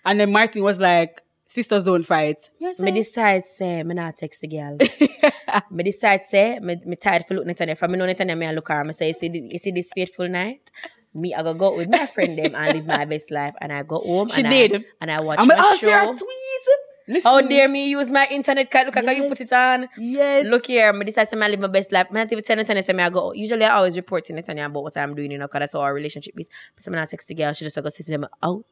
And 0.06 0.18
then 0.18 0.32
Martin 0.32 0.64
was 0.64 0.80
like, 0.80 1.22
sisters 1.52 1.84
don't 1.84 2.06
fight. 2.06 2.50
Me 2.80 2.92
decide 2.92 3.46
say 3.46 3.84
me 3.84 3.94
not 3.94 4.18
text 4.18 4.42
the 4.42 4.48
girl. 4.48 4.78
me 5.72 5.84
decide 5.84 6.26
say 6.26 6.60
me, 6.60 6.78
me 6.86 6.96
tired 6.96 7.26
for 7.28 7.34
look 7.34 7.46
Netanya. 7.46 7.78
From 7.78 7.92
me 7.92 7.98
know 7.98 8.06
Netanya 8.06 8.38
me 8.38 8.46
I 8.46 8.54
look 8.54 8.70
her. 8.70 8.84
Me 8.84 8.94
say 8.94 9.08
you 9.08 9.14
see, 9.14 9.50
you 9.52 9.58
see 9.58 9.72
this 9.72 9.92
fateful 9.94 10.30
night. 10.30 10.72
Me, 11.14 11.34
I 11.34 11.44
go 11.44 11.54
go 11.54 11.76
with 11.76 11.90
my 11.90 12.06
friend 12.06 12.38
them 12.38 12.56
and 12.56 12.74
live 12.74 12.86
my 12.86 13.04
best 13.04 13.32
life, 13.32 13.54
and 13.60 13.74
I 13.74 13.84
go 13.84 14.00
home. 14.00 14.30
She 14.30 14.42
and 14.42 14.50
did. 14.50 14.76
I, 14.76 14.86
and 15.02 15.12
I 15.12 15.22
watch 15.22 15.40
I'm 15.40 15.48
my 15.48 15.56
like, 15.56 15.66
oh, 15.66 15.76
see 15.76 15.92
her 15.92 16.04
show. 16.04 16.14
tweet. 16.14 16.68
Listen. 17.08 17.30
How 17.30 17.42
dare 17.42 17.68
me 17.68 17.90
you 17.90 18.00
use 18.00 18.10
my 18.10 18.26
internet 18.32 18.72
card? 18.72 18.86
Look, 18.86 18.96
how 18.96 19.12
you 19.12 19.28
put 19.28 19.42
it 19.42 19.52
on. 19.52 19.90
Yes. 19.98 20.46
Look 20.46 20.68
here, 20.68 20.94
I 20.96 21.04
decide 21.04 21.28
to 21.30 21.36
live 21.36 21.60
my 21.60 21.68
best 21.68 21.92
life. 21.92 22.08
I 22.10 22.14
not 22.14 22.32
even 22.32 22.44
tell 22.44 22.56
Netanya 22.56 22.84
say 22.84 22.94
me 22.94 23.04
I 23.04 23.10
go. 23.10 23.34
Usually 23.34 23.66
I 23.66 23.76
always 23.76 23.98
report 23.98 24.24
to 24.26 24.34
Netanya 24.34 24.68
about 24.68 24.84
what 24.84 24.96
I'm 24.96 25.14
doing, 25.14 25.32
you 25.32 25.38
know, 25.38 25.48
because 25.48 25.60
that's 25.60 25.74
how 25.74 25.82
our 25.82 25.94
relationship 25.94 26.40
is. 26.40 26.50
But 26.74 26.84
someone 26.86 27.02
I 27.02 27.06
text 27.06 27.28
the 27.28 27.36
girl, 27.36 27.52
she 27.52 27.66
just 27.66 27.82
go 27.82 27.90
see 27.90 28.10
them 28.10 28.28
out. 28.42 28.64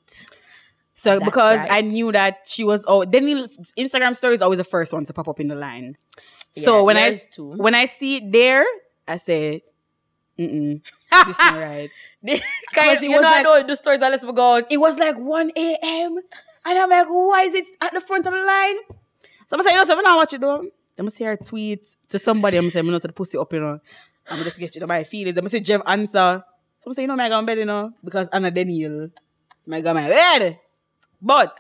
So 1.00 1.12
That's 1.18 1.24
because 1.24 1.60
I 1.70 1.80
knew 1.80 2.12
that 2.12 2.42
she 2.46 2.66
was 2.66 2.84
oh 2.86 3.06
then 3.06 3.24
Instagram 3.78 4.18
story 4.18 4.34
is 4.34 4.42
always 4.42 4.58
the 4.58 4.66
first 4.66 4.92
one 4.92 5.06
to 5.06 5.14
pop 5.14 5.30
up 5.30 5.40
in 5.40 5.48
the 5.48 5.56
line. 5.56 5.96
So 6.58 6.84
when 6.84 6.98
I 6.98 7.14
too. 7.14 7.54
when 7.54 7.74
I 7.74 7.86
see 7.86 8.18
it 8.18 8.32
there, 8.34 8.66
I 9.08 9.16
say, 9.16 9.64
mm 10.38 10.82
this 11.10 11.40
not 11.40 11.54
right. 11.58 11.90
Because 12.22 13.02
it 13.02 13.04
you 13.04 13.12
was 13.12 13.22
know, 13.22 13.30
I 13.30 13.42
know 13.44 13.64
the 13.64 13.78
stories 13.78 14.02
unless 14.02 14.26
we 14.26 14.34
go. 14.34 14.62
It 14.70 14.78
was 14.78 14.98
like 14.98 15.18
1 15.18 15.52
a.m. 15.56 16.20
And 16.66 16.78
I'm 16.78 16.90
like, 16.90 17.08
why 17.08 17.44
is 17.44 17.54
it 17.54 17.66
at 17.82 17.94
the 17.94 18.02
front 18.02 18.26
of 18.28 18.34
the 18.34 18.40
line? 18.40 18.76
So 19.48 19.56
I'm 19.56 19.64
saying, 19.64 19.76
you 19.76 19.80
know, 19.80 19.86
so 19.86 19.98
I'm 19.98 20.04
not 20.04 20.18
watch 20.18 20.34
it 20.34 20.42
though. 20.42 20.60
I'm 20.60 20.72
gonna 20.98 21.12
see 21.12 21.24
her 21.24 21.38
tweet 21.38 21.88
to 22.10 22.20
somebody. 22.20 22.58
I'm 22.58 22.70
saying, 22.70 22.82
I'm 22.82 22.88
gonna 22.88 23.00
say 23.00 23.08
the 23.08 23.14
pussy 23.14 23.38
up, 23.38 23.54
you 23.54 23.62
know. 23.62 23.80
I'm 24.28 24.36
gonna 24.36 24.44
just 24.44 24.60
get 24.60 24.76
you 24.76 24.82
to 24.82 24.88
my 24.88 25.06
feelings. 25.06 25.38
I'm 25.38 25.44
gonna 25.44 25.50
say 25.50 25.62
Jeff 25.62 25.82
answer. 25.88 26.44
So 26.80 26.88
I'm 26.88 26.94
saying, 26.94 27.10
you 27.10 27.16
know, 27.16 27.24
I 27.24 27.30
go 27.30 27.40
in 27.40 27.46
bed, 27.46 27.58
you 27.58 27.66
know, 27.66 27.94
because 28.04 28.28
Anna 28.34 28.52
Daniel. 28.52 29.10
I 29.72 29.82
go 29.82 29.94
my 29.94 30.10
bed. 30.10 30.60
But 31.22 31.58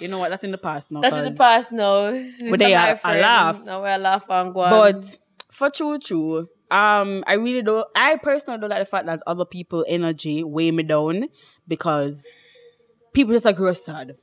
you 0.00 0.08
know 0.08 0.18
what? 0.18 0.28
That's 0.30 0.44
in 0.44 0.50
the 0.50 0.58
past 0.58 0.90
now. 0.90 1.00
That's 1.00 1.16
in 1.16 1.24
the 1.32 1.38
past 1.38 1.72
now. 1.72 2.10
But 2.50 2.58
they 2.58 2.74
are- 2.74 3.00
a 3.04 3.20
laugh. 3.20 3.64
Now 3.64 3.82
we're 3.82 3.98
laugh 3.98 4.26
and 4.28 4.52
go 4.52 4.60
on. 4.60 4.70
But 4.70 5.16
for 5.50 5.70
true, 5.70 5.98
true. 5.98 6.48
Um, 6.70 7.24
I 7.26 7.34
really 7.34 7.62
don't. 7.62 7.86
I 7.96 8.16
personally 8.16 8.60
don't 8.60 8.68
like 8.68 8.80
the 8.80 8.84
fact 8.84 9.06
that 9.06 9.22
other 9.26 9.46
people' 9.46 9.84
energy 9.88 10.44
weigh 10.44 10.70
me 10.70 10.82
down 10.82 11.28
because 11.66 12.26
people 13.14 13.32
just 13.32 13.46
like 13.46 13.56
grow 13.56 13.72
sad. 13.72 14.16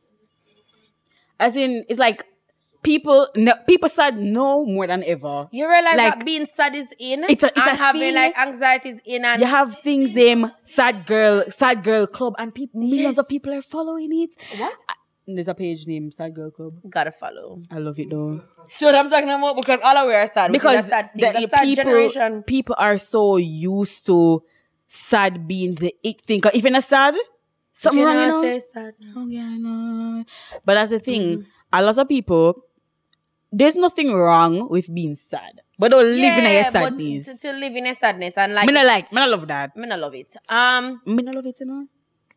As 1.40 1.56
in, 1.56 1.84
it's 1.90 2.00
like 2.00 2.26
people, 2.86 3.28
no, 3.36 3.54
people 3.68 3.90
sad 3.90 4.18
no 4.18 4.66
more 4.66 4.88
than 4.88 5.04
ever. 5.04 5.48
you 5.52 5.68
realize 5.70 5.98
like- 5.98 6.20
that 6.20 6.26
being 6.26 6.46
sad 6.46 6.74
is 6.76 6.94
in, 7.00 7.24
It's 7.26 7.44
a- 7.44 7.48
it's 7.48 7.58
and 7.58 7.68
a 7.72 7.76
having 7.76 8.02
thing. 8.02 8.16
like 8.16 8.38
anxiety 8.38 8.90
is 8.90 9.02
in, 9.06 9.26
and 9.26 9.42
You 9.42 9.48
have 9.48 9.76
things 9.84 10.14
them 10.14 10.52
sad 10.62 11.06
girl, 11.06 11.44
sad 11.50 11.84
girl 11.84 12.08
club, 12.08 12.36
and 12.38 12.54
people 12.54 12.80
millions 12.80 13.18
of 13.18 13.28
people 13.28 13.54
are 13.54 13.62
following 13.62 14.12
it. 14.24 14.32
what? 14.60 14.78
There's 15.28 15.48
a 15.48 15.56
page 15.56 15.88
named 15.88 16.14
Sad 16.14 16.36
Girl 16.36 16.52
Club. 16.52 16.74
Gotta 16.88 17.12
follow. 17.12 17.60
I 17.72 17.80
love 17.80 17.98
it 17.98 18.12
though. 18.12 18.42
So 18.70 18.86
what 18.86 18.94
I'm 18.94 19.10
talking 19.10 19.28
about 19.28 19.56
because 19.56 19.80
all 19.84 19.98
of 19.98 20.06
we 20.08 20.14
are 20.14 20.28
sad. 20.28 20.52
because 20.52 20.86
sad 20.86 21.10
the- 21.16 21.30
a 21.30 21.50
sad 21.50 21.64
people 21.64 21.84
generation. 21.84 22.44
people 22.44 22.76
are 22.78 23.00
so 23.00 23.38
used 23.38 24.06
to 24.06 24.44
sad 24.88 25.48
being 25.48 25.74
the 25.76 25.96
it 26.04 26.22
thing. 26.22 26.42
If 26.54 26.62
you're 26.64 26.72
not 26.72 26.84
sad, 26.84 27.16
something 27.74 28.02
You 28.02 28.06
wrong. 28.06 28.16
know, 28.18 28.26
You 28.28 28.32
know? 28.34 28.42
say 28.42 28.60
sad. 28.60 28.94
Oh 29.18 29.26
yeah, 29.28 29.42
I 29.50 29.58
know. 29.58 30.24
But 30.64 30.76
that's 30.76 30.92
the 30.92 31.00
thing. 31.00 31.22
Mm-hmm. 31.40 31.50
A 31.74 31.82
lot 31.82 31.98
of 31.98 32.08
people, 32.08 32.62
there's 33.52 33.76
nothing 33.76 34.14
wrong 34.14 34.68
with 34.70 34.94
being 34.94 35.16
sad, 35.16 35.62
but 35.80 35.92
don't 35.92 36.04
live 36.06 36.38
in 36.38 36.44
your 36.54 36.64
sadness. 36.72 37.26
to, 37.28 37.38
to 37.38 37.54
live 37.54 37.76
in 37.76 37.88
a 37.88 37.94
sadness 37.94 38.38
and 38.38 38.54
like 38.54 38.66
Me 38.68 38.74
not 38.74 38.86
like, 38.86 39.12
me 39.12 39.16
not 39.22 39.30
love 39.30 39.48
that. 39.48 39.76
me 39.76 39.88
not 39.88 40.00
love 40.00 40.16
it. 40.16 40.36
Um, 40.50 41.02
Me 41.06 41.24
not 41.24 41.36
love 41.36 41.46
it, 41.46 41.56
you 41.60 41.66
know. 41.66 41.88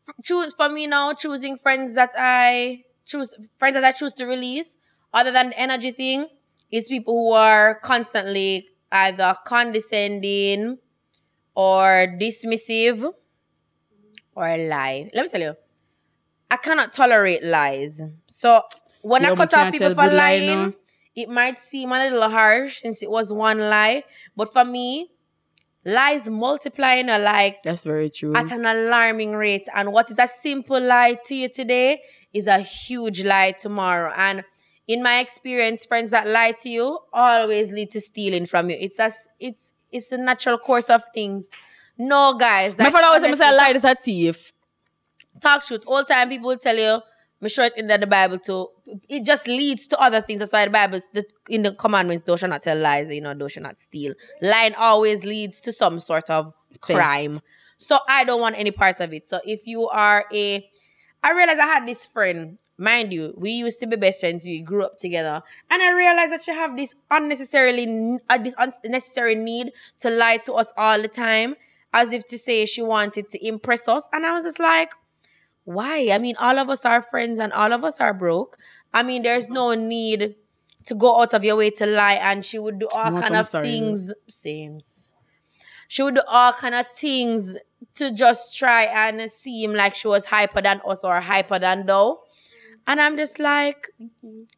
f- 0.09 0.15
choose 0.23 0.53
for 0.55 0.69
me 0.69 0.87
now. 0.87 1.13
Choosing 1.15 1.59
friends 1.59 1.95
that 1.95 2.13
I 2.17 2.83
choose, 3.05 3.35
friends 3.59 3.75
that 3.75 3.85
I 3.85 3.93
choose 3.93 4.13
to 4.15 4.27
release, 4.27 4.77
other 5.13 5.33
than 5.33 5.51
the 5.51 5.59
energy 5.59 5.91
thing, 5.91 6.27
is 6.71 6.89
people 6.89 7.15
who 7.15 7.33
are 7.33 7.81
constantly 7.81 8.69
either 8.93 9.35
condescending 9.45 10.79
or 11.55 12.07
dismissive 12.21 13.13
or 14.35 14.57
lie. 14.57 15.11
Let 15.15 15.23
me 15.25 15.29
tell 15.29 15.41
you, 15.41 15.55
I 16.51 16.57
cannot 16.57 16.93
tolerate 16.93 17.43
lies. 17.43 18.01
So 18.27 18.63
when 19.03 19.25
I 19.25 19.35
cut 19.35 19.53
off 19.55 19.73
people 19.73 19.95
for 19.95 20.07
lying, 20.11 20.47
no? 20.47 20.73
It 21.23 21.29
might 21.29 21.59
seem 21.59 21.89
a 21.93 21.99
little 22.05 22.29
harsh 22.31 22.75
since 22.85 23.03
it 23.03 23.11
was 23.11 23.33
one 23.33 23.59
lie. 23.59 24.05
But 24.37 24.53
for 24.53 24.65
me, 24.65 25.11
lies 25.85 26.29
multiplying 26.29 27.09
are 27.11 27.19
like 27.19 27.57
That's 27.63 27.85
very 27.85 28.11
true. 28.11 28.35
at 28.37 28.51
an 28.53 28.65
alarming 28.67 29.33
rate. 29.33 29.67
And 29.75 29.93
what 29.93 30.11
is 30.11 30.19
a 30.19 30.29
simple 30.29 30.81
lie 30.81 31.17
to 31.27 31.35
you 31.35 31.49
today 31.49 31.91
is 32.33 32.47
a 32.47 32.61
huge 32.61 33.25
lie 33.25 33.53
tomorrow. 33.53 34.13
And 34.17 34.45
in 34.87 35.03
my 35.03 35.19
experience, 35.21 35.85
friends 35.85 36.11
that 36.11 36.27
lie 36.29 36.53
to 36.63 36.69
you 36.69 36.99
always 37.13 37.73
lead 37.73 37.91
to 37.93 38.01
stealing 38.01 38.47
from 38.47 38.71
you. 38.71 38.77
It's 38.79 38.99
a, 38.99 39.11
it's 39.41 39.73
it's 39.91 40.13
a 40.13 40.19
natural 40.19 40.59
course 40.59 40.91
of 40.91 41.03
things. 41.15 41.49
No, 41.97 42.35
guys. 42.35 42.79
My 42.79 42.91
father 42.91 43.07
always 43.07 43.39
say, 43.39 43.57
lie 43.57 43.73
is 43.75 43.85
a 43.85 43.95
thief. 43.95 44.53
talk 45.41 45.65
truth. 45.67 45.83
All 45.87 46.05
time 46.05 46.29
people 46.29 46.57
tell 46.59 46.77
you, 46.77 47.01
me 47.41 47.49
sure 47.49 47.65
it 47.65 47.77
in 47.77 47.87
the 47.87 48.07
Bible 48.07 48.39
too. 48.39 48.69
It 49.09 49.25
just 49.25 49.47
leads 49.47 49.87
to 49.89 50.01
other 50.01 50.21
things. 50.21 50.41
That's 50.41 50.53
why 50.53 50.65
the 50.65 50.71
Bible, 50.71 51.01
the, 51.13 51.25
in 51.49 51.63
the 51.63 51.73
commandments, 51.73 52.25
thou 52.27 52.37
shalt 52.37 52.51
not 52.51 52.63
tell 52.63 52.77
lies, 52.79 53.09
you 53.11 53.21
know, 53.21 53.35
thou 53.35 53.49
shalt 53.49 53.65
not 53.65 53.79
steal. 53.79 54.15
Lying 54.43 54.75
always 54.75 55.25
leads 55.25 55.61
to 55.63 55.73
some 55.73 56.01
sort 56.01 56.31
of 56.31 56.53
crime. 56.81 57.41
So 57.79 57.99
I 58.09 58.25
don't 58.25 58.41
want 58.41 58.59
any 58.59 58.73
part 58.73 59.01
of 59.01 59.13
it. 59.13 59.29
So 59.29 59.41
if 59.45 59.67
you 59.67 59.89
are 59.89 60.25
a, 60.33 60.69
I 61.23 61.33
realized 61.33 61.61
I 61.61 61.67
had 61.67 61.87
this 61.87 62.07
friend, 62.07 62.61
mind 62.77 63.13
you, 63.13 63.35
we 63.37 63.53
used 63.53 63.79
to 63.81 63.87
be 63.87 63.97
best 63.97 64.21
friends. 64.21 64.45
We 64.45 64.61
grew 64.63 64.85
up 64.85 64.99
together, 64.99 65.43
and 65.71 65.83
I 65.83 65.91
realized 65.93 66.33
that 66.33 66.43
she 66.43 66.53
have 66.53 66.77
this 66.77 66.95
unnecessarily, 67.11 68.19
uh, 68.29 68.39
this 68.39 68.55
unnecessary 68.59 69.35
need 69.35 69.73
to 70.01 70.11
lie 70.11 70.39
to 70.39 70.55
us 70.55 70.73
all 70.77 71.01
the 71.01 71.09
time, 71.09 71.55
as 71.93 72.13
if 72.13 72.27
to 72.27 72.39
say 72.39 72.67
she 72.67 72.83
wanted 72.83 73.29
to 73.31 73.47
impress 73.47 73.89
us. 73.89 74.09
And 74.13 74.27
I 74.27 74.33
was 74.33 74.45
just 74.45 74.61
like, 74.61 74.91
why? 75.69 76.09
I 76.13 76.17
mean, 76.17 76.35
all 76.39 76.59
of 76.59 76.71
us 76.71 76.87
are 76.87 77.03
friends 77.03 77.39
and 77.39 77.53
all 77.53 77.75
of 77.75 77.85
us 77.85 78.01
are 78.01 78.15
broke. 78.15 78.57
I 78.95 79.03
mean, 79.03 79.23
there's 79.23 79.45
mm-hmm. 79.45 79.55
no 79.55 79.75
need 79.75 80.35
to 80.87 80.95
go 80.95 81.21
out 81.21 81.35
of 81.35 81.45
your 81.45 81.57
way 81.57 81.69
to 81.73 81.85
lie, 81.85 82.15
and 82.15 82.43
she 82.43 82.59
would 82.59 82.79
do 82.79 82.89
all 82.89 83.11
Most 83.11 83.23
kind 83.23 83.37
I'm 83.37 83.41
of 83.41 83.49
sorry. 83.51 83.67
things. 83.67 84.15
Sames. 84.27 85.11
She 85.87 86.03
would 86.03 86.15
do 86.15 86.23
all 86.27 86.55
kind 86.55 86.75
of 86.75 86.87
things 86.95 87.59
to 87.97 88.11
just 88.15 88.57
try 88.57 88.85
and 88.85 89.31
seem 89.31 89.75
like 89.75 89.95
she 89.95 90.09
was 90.09 90.25
hyper 90.25 90.63
than 90.63 90.81
us 90.89 91.01
or 91.03 91.21
hyper 91.21 91.59
than 91.59 91.85
thou. 91.85 92.21
And 92.87 92.99
I'm 92.99 93.19
just 93.19 93.39
like, 93.39 93.89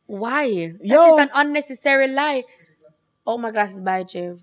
why? 0.06 0.74
That 0.78 0.84
Yo. 0.84 1.14
is 1.14 1.18
an 1.18 1.30
unnecessary 1.34 2.06
lie. 2.06 2.44
Oh 3.26 3.36
my 3.36 3.50
glasses 3.50 3.80
by 3.80 4.04
Jeff. 4.04 4.36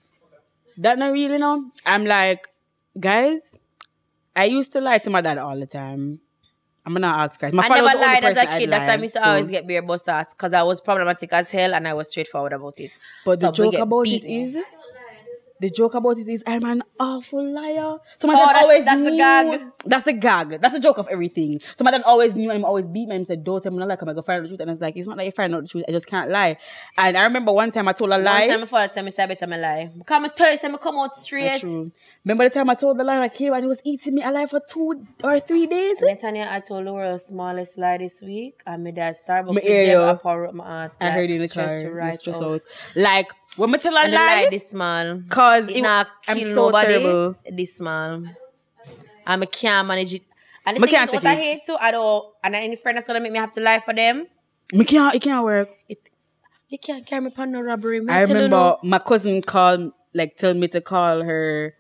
That 0.77 0.99
not 0.99 1.13
really 1.13 1.37
no. 1.37 1.71
I'm 1.85 2.05
like, 2.05 2.49
guys, 2.99 3.57
I 4.35 4.45
used 4.45 4.73
to 4.73 4.81
lie 4.81 4.97
to 4.97 5.09
my 5.09 5.21
dad 5.21 5.37
all 5.37 5.57
the 5.57 5.65
time. 5.65 6.19
I'm 6.87 6.93
gonna 6.93 7.07
ask 7.07 7.39
guys. 7.39 7.51
My 7.51 7.63
I 7.65 7.67
father 7.67 7.81
never 7.83 7.97
the 7.97 8.05
lied 8.05 8.23
as 8.23 8.37
a 8.37 8.45
kid. 8.57 8.71
That's 8.71 8.87
why 8.87 8.93
I 8.93 8.97
used 8.97 9.13
to 9.15 9.27
always 9.27 9.49
get 9.49 9.67
beer 9.67 9.81
bus 9.81 10.07
ass 10.07 10.33
because 10.33 10.53
I 10.53 10.63
was 10.63 10.79
problematic 10.79 11.33
as 11.33 11.51
hell 11.51 11.73
and 11.75 11.85
I 11.85 11.93
was 11.93 12.09
straightforward 12.09 12.53
about 12.53 12.79
it. 12.79 12.95
But 13.25 13.41
the 13.41 13.53
So 13.53 13.63
we 13.65 13.71
joke 13.71 13.81
about 13.81 14.03
beat. 14.05 14.23
it 14.23 14.27
is, 14.29 14.57
the 15.59 15.71
joke 15.71 15.95
about 15.95 16.19
it 16.19 16.27
is, 16.27 16.43
I'm 16.45 16.63
an 16.65 16.83
awful 16.99 17.43
liar. 17.43 17.97
So 18.19 18.27
my 18.27 18.35
Oh, 18.35 18.37
dad 18.37 18.47
that's- 18.47 18.63
always 18.63 18.85
that's 18.85 19.01
the 19.01 19.17
gag. 19.17 19.61
That's 19.85 20.03
the 20.05 20.13
gag. 20.13 20.61
That's 20.61 20.73
the 20.75 20.79
joke 20.79 20.99
of 20.99 21.07
everything. 21.09 21.59
So 21.77 21.83
my 21.83 21.89
dad 21.91 22.03
always 22.03 22.35
knew 22.35 22.51
and 22.51 22.59
he 22.59 22.63
always 22.63 22.87
beat 22.87 23.07
me 23.09 23.15
and 23.15 23.25
said, 23.25 23.43
"Don't 23.43 23.61
tell 23.61 23.71
me 23.71 23.79
not 23.79 23.87
like 23.87 23.99
I'm 24.01 24.05
gonna 24.07 24.21
find 24.21 24.37
out 24.39 24.43
the 24.43 24.49
truth." 24.49 24.59
And 24.61 24.69
I 24.69 24.73
was 24.73 24.81
like, 24.81 24.95
"It's 24.95 25.07
not 25.07 25.17
that 25.17 25.25
you 25.25 25.31
find 25.31 25.55
out 25.55 25.63
the 25.63 25.67
truth. 25.67 25.83
I 25.89 25.91
just 25.91 26.05
can't 26.05 26.29
lie." 26.29 26.57
And 26.97 27.17
I 27.17 27.23
remember 27.23 27.51
one 27.51 27.71
time 27.71 27.87
I 27.87 27.93
told 27.93 28.11
a 28.11 28.17
lie. 28.19 28.41
One 28.41 28.49
time 28.49 28.59
my 28.61 28.65
father 28.67 28.93
tell 28.93 29.03
me 29.03 29.09
say 29.11 29.23
I 29.23 29.25
better 29.25 29.47
lie. 29.47 29.89
Come 30.05 30.25
and 30.25 30.35
tell 30.35 30.51
you 30.51 30.57
say 30.57 30.69
me 30.69 30.77
come 30.79 30.95
out 30.99 31.15
straight. 31.15 31.59
True. 31.59 31.91
Remember 32.27 32.43
the 32.43 32.49
time 32.55 32.69
I 32.69 32.75
told 32.75 32.97
the 32.97 33.05
lie 33.05 33.21
I 33.21 33.29
came 33.29 33.53
and 33.53 33.63
he 33.63 33.67
was 33.69 33.79
eating 33.85 34.15
me 34.15 34.21
alive 34.21 34.49
for 34.49 34.59
two 34.59 35.05
or 35.23 35.39
three 35.39 35.65
days. 35.65 35.97
And 36.01 36.09
then 36.09 36.17
Tanya, 36.17 36.49
I 36.51 36.59
told 36.59 36.85
the 36.85 36.91
world's 36.91 37.23
smallest 37.27 37.77
lie 37.77 37.99
this 37.99 38.21
week. 38.21 38.61
I 38.67 38.75
made 38.75 38.95
that 38.95 39.15
Starbucks 39.25 39.53
with 39.53 39.63
hear 39.63 39.97
I 40.01 40.03
out 40.09 40.53
my 40.53 40.63
heart. 40.65 40.97
I 40.99 41.05
like, 41.05 41.13
heard 41.13 41.29
you 41.29 41.35
in 41.35 41.41
the 41.43 41.47
car. 41.47 41.89
Right 41.89 42.19
stress 42.19 42.35
out. 42.35 42.43
out. 42.55 42.61
Like 42.97 43.31
when 43.55 43.71
me 43.71 43.77
tell 43.79 43.95
a 43.95 44.01
And 44.01 44.11
lie, 44.11 44.43
lie 44.43 44.47
this 44.51 44.69
small. 44.71 45.21
cause 45.29 45.69
It 45.69 45.77
it, 45.77 45.81
not 45.83 46.07
I'm 46.27 46.37
kill 46.37 46.53
so 46.53 46.65
nobody. 46.65 46.87
terrible. 46.95 47.35
This 47.49 47.77
small. 47.77 48.23
And 49.25 49.43
I 49.43 49.45
can't 49.45 49.87
manage 49.87 50.13
it. 50.15 50.23
And 50.65 50.75
the 50.75 50.81
Me 50.81 50.87
thing 50.89 51.01
is, 51.01 51.09
what 51.13 51.25
I 51.25 51.35
hate 51.35 51.61
too, 51.65 51.77
I 51.79 51.91
don't, 51.91 52.25
and 52.43 52.55
any 52.55 52.75
friend 52.75 52.97
that's 52.97 53.07
gonna 53.07 53.21
make 53.21 53.31
me 53.31 53.39
have 53.39 53.53
to 53.53 53.61
lie 53.61 53.79
for 53.79 53.93
them, 53.93 54.27
Me 54.73 54.83
can't. 54.83 55.15
It 55.15 55.21
can't 55.21 55.45
work. 55.45 55.69
it, 55.87 56.09
you 56.67 56.77
can't 56.77 57.05
carry 57.05 57.21
me 57.21 57.27
upon 57.27 57.53
no 57.53 57.61
robbery. 57.61 58.01
me 58.01 58.11
I 58.11 58.19
remember 58.23 58.49
now. 58.49 58.79
my 58.83 58.99
cousin 58.99 59.41
called, 59.41 59.93
like, 60.13 60.35
tell 60.35 60.53
me 60.53 60.67
to 60.67 60.81
call 60.81 61.23
her 61.23 61.73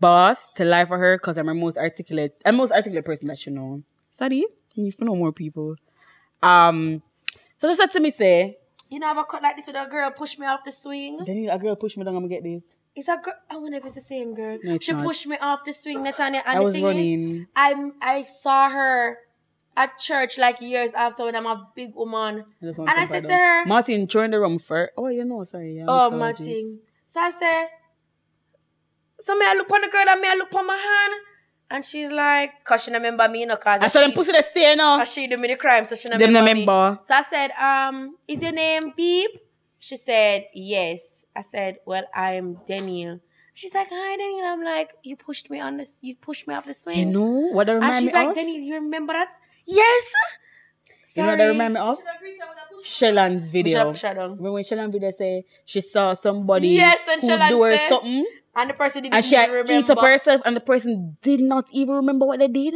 boss 0.00 0.50
to 0.56 0.64
lie 0.64 0.84
for 0.84 0.98
her 0.98 1.16
because 1.16 1.36
I'm 1.38 1.46
her 1.46 1.54
most 1.54 1.76
articulate, 1.76 2.34
I'm 2.44 2.56
most 2.56 2.72
articulate 2.72 3.04
person 3.04 3.28
that 3.28 3.44
you 3.46 3.52
know. 3.52 3.82
Sadie, 4.08 4.46
you 4.74 4.84
need 4.84 4.92
to 4.98 5.04
know 5.04 5.16
more 5.16 5.32
people. 5.32 5.76
Um, 6.42 7.02
so 7.58 7.68
she 7.68 7.74
said 7.74 7.86
to 7.92 8.00
me, 8.00 8.10
say, 8.10 8.58
You 8.90 8.98
know, 8.98 9.08
i've 9.08 9.28
cut 9.28 9.42
like 9.42 9.56
this 9.56 9.66
with 9.66 9.76
a 9.76 9.86
girl 9.86 10.10
push 10.10 10.38
me 10.38 10.46
off 10.46 10.60
the 10.64 10.72
swing. 10.72 11.18
then 11.24 11.48
a 11.50 11.58
girl 11.58 11.76
push 11.76 11.96
me 11.96 12.04
down, 12.04 12.14
I'm 12.16 12.22
gonna 12.22 12.28
get 12.34 12.42
this. 12.44 12.62
It's 12.96 13.08
a 13.08 13.16
girl. 13.16 13.34
I 13.50 13.56
wonder 13.56 13.78
if 13.78 13.84
it's 13.86 13.96
the 13.96 14.00
same 14.00 14.34
girl. 14.34 14.56
No, 14.62 14.78
she 14.78 14.92
not. 14.92 15.04
pushed 15.04 15.26
me 15.26 15.36
off 15.40 15.64
the 15.64 15.72
swing, 15.72 15.98
Netanya. 16.00 16.42
And 16.46 16.56
I 16.56 16.58
the 16.58 16.64
was 16.64 16.74
thing 16.74 16.84
running. 16.84 17.40
is, 17.40 17.46
I 17.56 17.90
I 18.00 18.22
saw 18.22 18.70
her 18.70 19.18
at 19.76 19.98
church 19.98 20.38
like 20.38 20.60
years 20.60 20.94
after 20.94 21.24
when 21.24 21.34
I'm 21.34 21.46
a 21.46 21.68
big 21.74 21.92
woman. 21.96 22.44
I 22.62 22.66
And 22.66 22.88
I 22.90 23.04
said 23.04 23.26
to 23.26 23.32
her, 23.34 23.64
Martin, 23.66 24.06
join 24.06 24.30
the 24.30 24.38
room 24.38 24.60
first. 24.60 24.92
Oh, 24.96 25.08
you 25.08 25.24
know, 25.24 25.42
sorry. 25.42 25.78
Yeah, 25.78 25.86
Oh. 25.88 26.10
Martin. 26.12 26.78
So 27.06 27.18
I 27.20 27.32
said, 27.32 27.66
so 29.18 29.34
me 29.36 29.44
I 29.46 29.54
look 29.54 29.70
on 29.70 29.80
the 29.80 29.88
girl 29.88 30.04
and 30.08 30.20
me 30.20 30.28
I 30.28 30.34
look 30.34 30.54
on 30.54 30.66
my 30.66 30.74
hand. 30.76 31.14
And 31.70 31.84
she's 31.84 32.12
like, 32.12 32.62
cause 32.62 32.84
she 32.84 32.90
don't 32.90 33.00
remember 33.00 33.26
me, 33.28 33.40
you 33.40 33.46
know, 33.46 33.56
cause 33.56 33.80
I 33.80 33.88
saw 33.88 34.00
them 34.00 34.10
she, 34.10 34.14
pussy 34.16 34.32
they 34.32 34.42
stay 34.42 34.74
now. 34.76 34.98
cause 34.98 35.10
she 35.12 35.26
do 35.26 35.38
me 35.38 35.48
the 35.48 35.56
crime, 35.56 35.86
so 35.86 35.94
she 35.96 36.08
don't 36.08 36.20
Them 36.20 36.32
no 36.32 36.40
remember, 36.40 36.92
me. 36.92 36.98
So 37.02 37.14
I 37.14 37.22
said, 37.22 37.50
um, 37.52 38.16
is 38.28 38.42
your 38.42 38.52
name 38.52 38.92
Beep? 38.96 39.30
She 39.78 39.96
said, 39.96 40.46
yes. 40.54 41.24
I 41.34 41.40
said, 41.40 41.78
well, 41.86 42.04
I'm 42.14 42.58
Daniel. 42.66 43.20
She's 43.54 43.74
like, 43.74 43.88
hi, 43.90 44.16
Daniel. 44.16 44.44
I'm 44.46 44.62
like, 44.62 44.92
you 45.02 45.16
pushed 45.16 45.48
me 45.50 45.58
on 45.60 45.78
this, 45.78 45.98
you 46.02 46.16
pushed 46.16 46.46
me 46.46 46.54
off 46.54 46.66
the 46.66 46.74
swing. 46.74 46.98
You 46.98 47.06
know 47.06 47.48
what 47.52 47.66
that 47.66 47.82
and 47.82 48.02
she's 48.04 48.12
like, 48.12 48.28
of? 48.28 48.34
Daniel, 48.34 48.60
you 48.60 48.74
remember 48.74 49.14
that? 49.14 49.32
Yes. 49.66 50.04
Sorry. 51.06 51.16
You 51.16 51.22
know 51.22 51.32
what 51.32 51.38
that 51.38 51.48
remind 51.48 51.74
me 51.74 51.80
of? 51.80 51.98
Shellan's 52.84 53.50
video. 53.50 53.78
Shut 53.78 53.86
up, 53.86 53.96
shut 53.96 54.18
up. 54.18 54.30
Remember 54.32 54.52
when 54.52 54.64
Shellan 54.64 54.92
video 54.92 55.12
say 55.16 55.44
she 55.64 55.80
saw 55.80 56.14
somebody 56.14 56.68
Yes, 56.68 57.00
and 57.08 57.20
who 57.22 57.28
Shellan 57.28 57.48
do 57.48 57.62
her 57.62 57.76
said- 57.76 57.88
something 57.88 58.26
And 58.56 58.70
the 58.70 58.74
person 58.74 59.02
didn't 59.02 59.14
and 59.14 59.24
she 59.24 59.34
even 59.34 59.46
had 59.46 59.52
remember. 59.52 59.72
eat 59.72 59.90
up 59.90 60.00
herself 60.00 60.42
and 60.44 60.54
the 60.54 60.60
person 60.60 61.16
did 61.22 61.40
not 61.40 61.66
even 61.72 61.96
remember 61.96 62.24
what 62.26 62.38
they 62.38 62.48
did. 62.48 62.74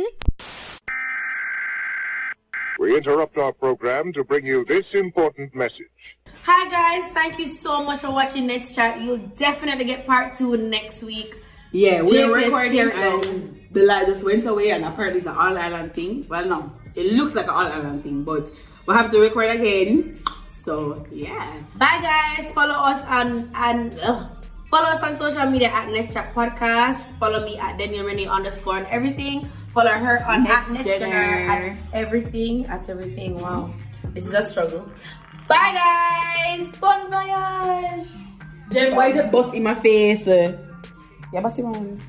We 2.81 2.97
interrupt 2.97 3.37
our 3.39 3.53
program 3.53 4.13
to 4.13 4.25
bring 4.25 4.47
you 4.47 4.65
this 4.65 4.95
important 4.95 5.55
message. 5.55 6.19
Hi 6.45 6.69
guys, 6.71 7.13
thank 7.13 7.39
you 7.39 7.47
so 7.47 7.83
much 7.83 8.01
for 8.01 8.11
watching 8.11 8.47
Nets 8.47 8.75
Chat. 8.75 9.01
You'll 9.01 9.19
definitely 9.37 9.85
get 9.85 10.07
part 10.07 10.35
two 10.35 10.57
next 10.57 11.03
week. 11.03 11.37
Yeah, 11.71 12.03
we 12.03 12.13
we're 12.13 12.29
were 12.29 12.37
recording 12.37 12.87
recording 12.87 13.05
and 13.05 13.25
and 13.27 13.69
the 13.73 13.83
light 13.85 14.07
just 14.07 14.25
went 14.25 14.47
away 14.47 14.71
and 14.71 14.85
apparently 14.85 15.19
it's 15.19 15.27
an 15.27 15.37
all 15.37 15.57
island 15.57 15.95
thing. 15.95 16.27
Well 16.29 16.45
no, 16.45 16.73
it 16.95 17.13
looks 17.13 17.35
like 17.35 17.45
an 17.47 17.51
all 17.51 17.67
island 17.67 18.03
thing, 18.03 18.25
but 18.25 18.51
we 18.87 18.95
have 18.95 19.11
to 19.13 19.21
record 19.21 19.51
again. 19.51 20.23
So 20.65 21.07
yeah. 21.13 21.55
Bye 21.77 22.01
guys. 22.03 22.51
Follow 22.53 22.75
us 22.75 23.05
on 23.07 23.51
and 23.55 23.95
ugh. 24.03 24.38
Follow 24.71 24.89
us 24.89 25.03
on 25.03 25.17
social 25.17 25.47
media 25.49 25.69
at 25.69 25.89
Nets 25.89 26.13
Chat 26.13 26.35
Podcast. 26.35 27.01
Follow 27.19 27.45
me 27.45 27.57
at 27.57 27.79
Daniel 27.79 28.05
Renee 28.05 28.27
underscore 28.27 28.77
on 28.77 28.87
everything. 28.87 29.49
Follow 29.73 29.91
her 29.91 30.25
on 30.29 30.45
Next 30.45 30.69
at 30.69 30.73
Next 30.75 30.87
Jenner. 30.87 31.09
Jenner 31.09 31.73
at 31.73 31.95
everything. 31.95 32.67
At 32.67 32.89
everything. 32.89 33.37
Wow. 33.39 33.73
This 34.13 34.27
is 34.27 34.35
a 34.35 34.43
struggle. 34.43 34.91
Bye 35.49 35.73
guys. 35.73 36.77
Bon 36.77 37.09
voyage. 37.09 38.09
Jen, 38.71 38.95
why 38.95 39.09
is 39.09 39.17
it 39.17 39.33
butt 39.33 39.55
in 39.55 39.63
my 39.63 39.75
face? 39.75 40.27
Yeah, 40.27 41.41
but 41.41 41.59
man. 41.59 42.01